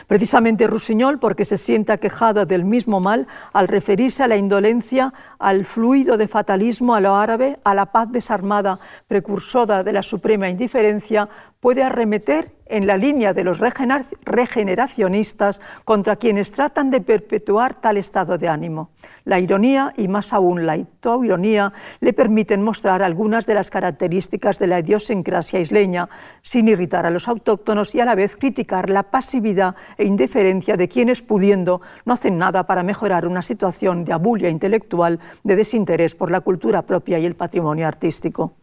Precisamente 0.07 0.67
Rusiñol, 0.67 1.19
porque 1.19 1.43
se 1.43 1.57
siente 1.57 1.91
aquejado 1.91 2.45
del 2.45 2.63
mismo 2.63 3.01
mal, 3.01 3.27
al 3.51 3.67
referirse 3.67 4.23
a 4.23 4.27
la 4.27 4.37
indolencia, 4.37 5.13
al 5.37 5.65
fluido 5.65 6.15
de 6.15 6.29
fatalismo 6.29 6.95
a 6.95 7.01
lo 7.01 7.15
árabe, 7.15 7.59
a 7.65 7.73
la 7.73 7.87
paz 7.87 8.09
desarmada, 8.09 8.79
precursora 9.07 9.83
de 9.83 9.91
la 9.91 10.03
suprema 10.03 10.49
indiferencia, 10.49 11.27
puede 11.67 11.83
arremeter 11.83 12.55
en 12.67 12.87
la 12.87 12.95
línea 12.95 13.33
de 13.33 13.43
los 13.43 13.59
regeneracionistas 13.59 15.59
contra 15.83 16.15
quienes 16.15 16.53
tratan 16.53 16.89
de 16.89 17.01
perpetuar 17.01 17.81
tal 17.81 17.97
estado 17.97 18.37
de 18.37 18.47
ánimo. 18.47 18.91
La 19.25 19.41
ironía 19.41 19.91
y 19.97 20.07
más 20.07 20.31
aún 20.31 20.65
la 20.65 20.77
ironía 20.77 21.73
le 21.99 22.13
permiten 22.13 22.61
mostrar 22.61 23.03
algunas 23.03 23.45
de 23.47 23.53
las 23.53 23.69
características 23.69 24.59
de 24.59 24.67
la 24.67 24.79
idiosincrasia 24.79 25.59
isleña 25.59 26.07
sin 26.41 26.69
irritar 26.69 27.05
a 27.05 27.09
los 27.09 27.27
autóctonos 27.27 27.93
y 27.95 27.99
a 27.99 28.05
la 28.05 28.15
vez 28.15 28.37
criticar 28.37 28.89
la 28.89 29.03
pasividad 29.03 29.75
e 29.97 30.05
indiferencia 30.05 30.77
de 30.77 30.87
quienes 30.87 31.21
pudiendo 31.21 31.81
no 32.05 32.13
hacen 32.13 32.37
nada 32.37 32.65
para 32.65 32.81
mejorar 32.81 33.27
una 33.27 33.41
situación 33.41 34.05
de 34.05 34.13
abulia 34.13 34.47
intelectual, 34.47 35.19
de 35.43 35.57
desinterés 35.57 36.15
por 36.15 36.31
la 36.31 36.39
cultura 36.39 36.83
propia 36.83 37.19
y 37.19 37.25
el 37.25 37.35
patrimonio 37.35 37.89
artístico. 37.89 38.53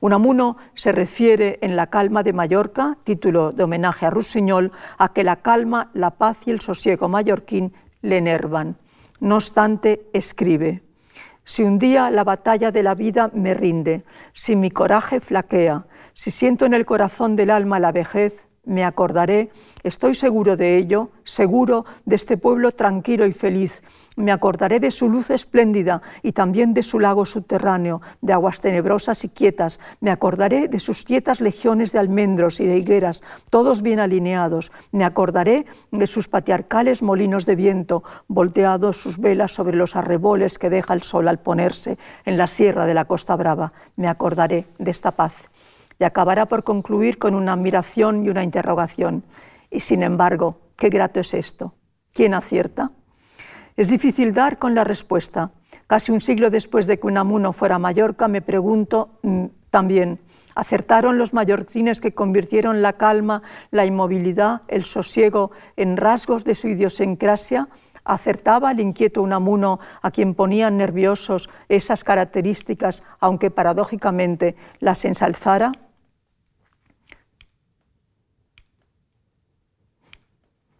Unamuno 0.00 0.56
se 0.74 0.92
refiere 0.92 1.58
en 1.62 1.76
La 1.76 1.88
calma 1.88 2.22
de 2.22 2.32
Mallorca, 2.32 2.98
título 3.04 3.52
de 3.52 3.64
homenaje 3.64 4.06
a 4.06 4.10
Rusiñol, 4.10 4.72
a 4.96 5.12
que 5.12 5.24
la 5.24 5.36
calma, 5.36 5.90
la 5.94 6.10
paz 6.10 6.46
y 6.46 6.50
el 6.50 6.60
sosiego 6.60 7.08
mallorquín 7.08 7.72
le 8.02 8.18
enervan. 8.18 8.76
No 9.20 9.36
obstante, 9.36 10.08
escribe, 10.12 10.82
si 11.44 11.62
un 11.62 11.78
día 11.78 12.10
la 12.10 12.24
batalla 12.24 12.70
de 12.70 12.82
la 12.82 12.94
vida 12.94 13.30
me 13.32 13.54
rinde, 13.54 14.04
si 14.34 14.54
mi 14.54 14.70
coraje 14.70 15.20
flaquea, 15.20 15.86
si 16.12 16.30
siento 16.30 16.66
en 16.66 16.74
el 16.74 16.84
corazón 16.84 17.36
del 17.36 17.50
alma 17.50 17.78
la 17.78 17.90
vejez, 17.90 18.47
me 18.68 18.84
acordaré, 18.84 19.48
estoy 19.82 20.14
seguro 20.14 20.56
de 20.56 20.76
ello, 20.76 21.10
seguro 21.24 21.86
de 22.04 22.16
este 22.16 22.36
pueblo 22.36 22.70
tranquilo 22.70 23.24
y 23.24 23.32
feliz. 23.32 23.82
Me 24.16 24.30
acordaré 24.30 24.78
de 24.78 24.90
su 24.90 25.08
luz 25.08 25.30
espléndida 25.30 26.02
y 26.22 26.32
también 26.32 26.74
de 26.74 26.82
su 26.82 27.00
lago 27.00 27.24
subterráneo, 27.24 28.02
de 28.20 28.34
aguas 28.34 28.60
tenebrosas 28.60 29.24
y 29.24 29.30
quietas. 29.30 29.80
Me 30.00 30.10
acordaré 30.10 30.68
de 30.68 30.80
sus 30.80 31.04
quietas 31.04 31.40
legiones 31.40 31.92
de 31.92 31.98
almendros 31.98 32.60
y 32.60 32.66
de 32.66 32.76
higueras, 32.76 33.22
todos 33.50 33.80
bien 33.80 34.00
alineados. 34.00 34.70
Me 34.92 35.04
acordaré 35.04 35.64
de 35.90 36.06
sus 36.06 36.28
patriarcales 36.28 37.00
molinos 37.02 37.46
de 37.46 37.56
viento, 37.56 38.02
volteados 38.26 39.00
sus 39.00 39.18
velas 39.18 39.52
sobre 39.52 39.78
los 39.78 39.96
arreboles 39.96 40.58
que 40.58 40.68
deja 40.68 40.92
el 40.92 41.02
sol 41.02 41.26
al 41.26 41.38
ponerse 41.38 41.96
en 42.26 42.36
la 42.36 42.48
sierra 42.48 42.84
de 42.84 42.94
la 42.94 43.06
Costa 43.06 43.34
Brava. 43.34 43.72
Me 43.96 44.08
acordaré 44.08 44.66
de 44.78 44.90
esta 44.90 45.12
paz 45.12 45.46
y 45.98 46.04
acabará 46.04 46.46
por 46.46 46.64
concluir 46.64 47.18
con 47.18 47.34
una 47.34 47.52
admiración 47.52 48.24
y 48.24 48.30
una 48.30 48.44
interrogación. 48.44 49.24
Y 49.70 49.80
sin 49.80 50.02
embargo, 50.02 50.60
qué 50.76 50.88
grato 50.88 51.20
es 51.20 51.34
esto. 51.34 51.74
¿Quién 52.12 52.34
acierta? 52.34 52.92
Es 53.76 53.88
difícil 53.88 54.32
dar 54.34 54.58
con 54.58 54.74
la 54.74 54.84
respuesta. 54.84 55.52
Casi 55.86 56.12
un 56.12 56.20
siglo 56.20 56.50
después 56.50 56.86
de 56.86 56.98
que 56.98 57.06
Unamuno 57.06 57.52
fuera 57.52 57.76
a 57.76 57.78
Mallorca, 57.78 58.28
me 58.28 58.42
pregunto 58.42 59.18
mm, 59.22 59.44
también, 59.70 60.20
¿acertaron 60.54 61.18
los 61.18 61.32
mallorquines 61.32 62.00
que 62.00 62.14
convirtieron 62.14 62.82
la 62.82 62.94
calma, 62.94 63.42
la 63.70 63.86
inmovilidad, 63.86 64.62
el 64.68 64.84
sosiego 64.84 65.50
en 65.76 65.96
rasgos 65.96 66.44
de 66.44 66.54
su 66.54 66.68
idiosincrasia? 66.68 67.68
¿Acertaba 68.04 68.72
el 68.72 68.80
inquieto 68.80 69.22
Unamuno 69.22 69.78
a 70.02 70.10
quien 70.10 70.34
ponían 70.34 70.76
nerviosos 70.76 71.50
esas 71.68 72.04
características, 72.04 73.04
aunque 73.20 73.50
paradójicamente 73.50 74.56
las 74.80 75.04
ensalzara? 75.04 75.72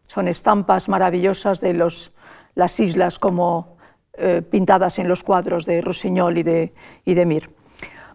Son 0.09 0.27
estampas 0.27 0.89
maravillosas 0.89 1.61
de 1.61 1.75
las 1.75 2.81
islas 2.81 3.21
como 3.21 3.77
eh, 4.15 4.43
pintadas 4.43 4.99
en 4.99 5.07
los 5.07 5.23
cuadros 5.23 5.65
de 5.65 5.81
Rossignol 5.81 6.39
y 6.39 6.43
de, 6.43 6.73
y 7.05 7.15
de 7.15 7.25
Mir. 7.25 7.55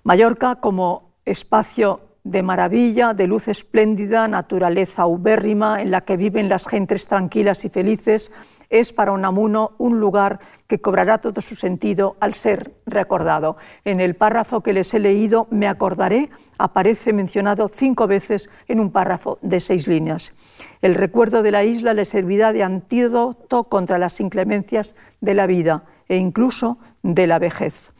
Mallorca 0.03 0.55
como 0.57 1.13
espacio 1.23 2.01
de 2.23 2.41
maravilla, 2.41 3.13
de 3.13 3.27
luz 3.27 3.47
espléndida, 3.47 4.27
naturaleza 4.27 5.05
ubérrima 5.07 5.81
en 5.81 5.91
la 5.91 6.01
que 6.01 6.17
viven 6.17 6.49
las 6.49 6.67
gentes 6.67 7.07
tranquilas 7.07 7.65
y 7.65 7.69
felices, 7.69 8.31
es 8.69 8.91
para 8.91 9.11
Unamuno 9.11 9.73
un 9.77 9.99
lugar 9.99 10.39
que 10.67 10.81
cobrará 10.81 11.19
todo 11.19 11.41
su 11.41 11.55
sentido 11.55 12.17
al 12.19 12.33
ser 12.33 12.73
recordado. 12.87 13.55
En 13.85 13.99
el 13.99 14.15
párrafo 14.15 14.61
que 14.61 14.73
les 14.73 14.93
he 14.95 14.99
leído, 14.99 15.47
me 15.51 15.67
acordaré, 15.67 16.31
aparece 16.57 17.13
mencionado 17.13 17.69
cinco 17.71 18.07
veces 18.07 18.49
en 18.67 18.79
un 18.79 18.91
párrafo 18.91 19.37
de 19.43 19.59
seis 19.59 19.87
líneas. 19.87 20.33
El 20.81 20.95
recuerdo 20.95 21.43
de 21.43 21.51
la 21.51 21.63
isla 21.63 21.93
le 21.93 22.05
servirá 22.05 22.51
de 22.51 22.63
antídoto 22.63 23.65
contra 23.65 23.99
las 23.99 24.19
inclemencias 24.19 24.95
de 25.21 25.35
la 25.35 25.45
vida 25.45 25.83
e 26.07 26.15
incluso 26.15 26.79
de 27.03 27.27
la 27.27 27.37
vejez. 27.37 27.93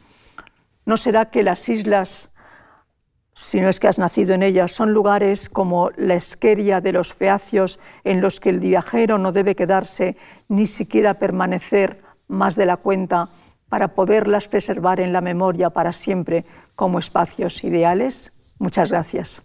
¿No 0.86 0.96
será 0.96 1.30
que 1.30 1.44
las 1.44 1.68
islas 1.68 2.33
si 3.34 3.60
no 3.60 3.68
es 3.68 3.80
que 3.80 3.88
has 3.88 3.98
nacido 3.98 4.32
en 4.34 4.44
ellas, 4.44 4.70
son 4.70 4.92
lugares 4.92 5.48
como 5.48 5.90
la 5.96 6.14
esqueria 6.14 6.80
de 6.80 6.92
los 6.92 7.14
feacios 7.14 7.80
en 8.04 8.20
los 8.20 8.38
que 8.38 8.50
el 8.50 8.60
viajero 8.60 9.18
no 9.18 9.32
debe 9.32 9.56
quedarse 9.56 10.16
ni 10.48 10.66
siquiera 10.66 11.14
permanecer 11.14 12.00
más 12.28 12.54
de 12.54 12.66
la 12.66 12.76
cuenta 12.76 13.28
para 13.68 13.88
poderlas 13.88 14.46
preservar 14.46 15.00
en 15.00 15.12
la 15.12 15.20
memoria 15.20 15.70
para 15.70 15.92
siempre 15.92 16.44
como 16.76 17.00
espacios 17.00 17.64
ideales. 17.64 18.32
Muchas 18.58 18.90
gracias. 18.92 19.42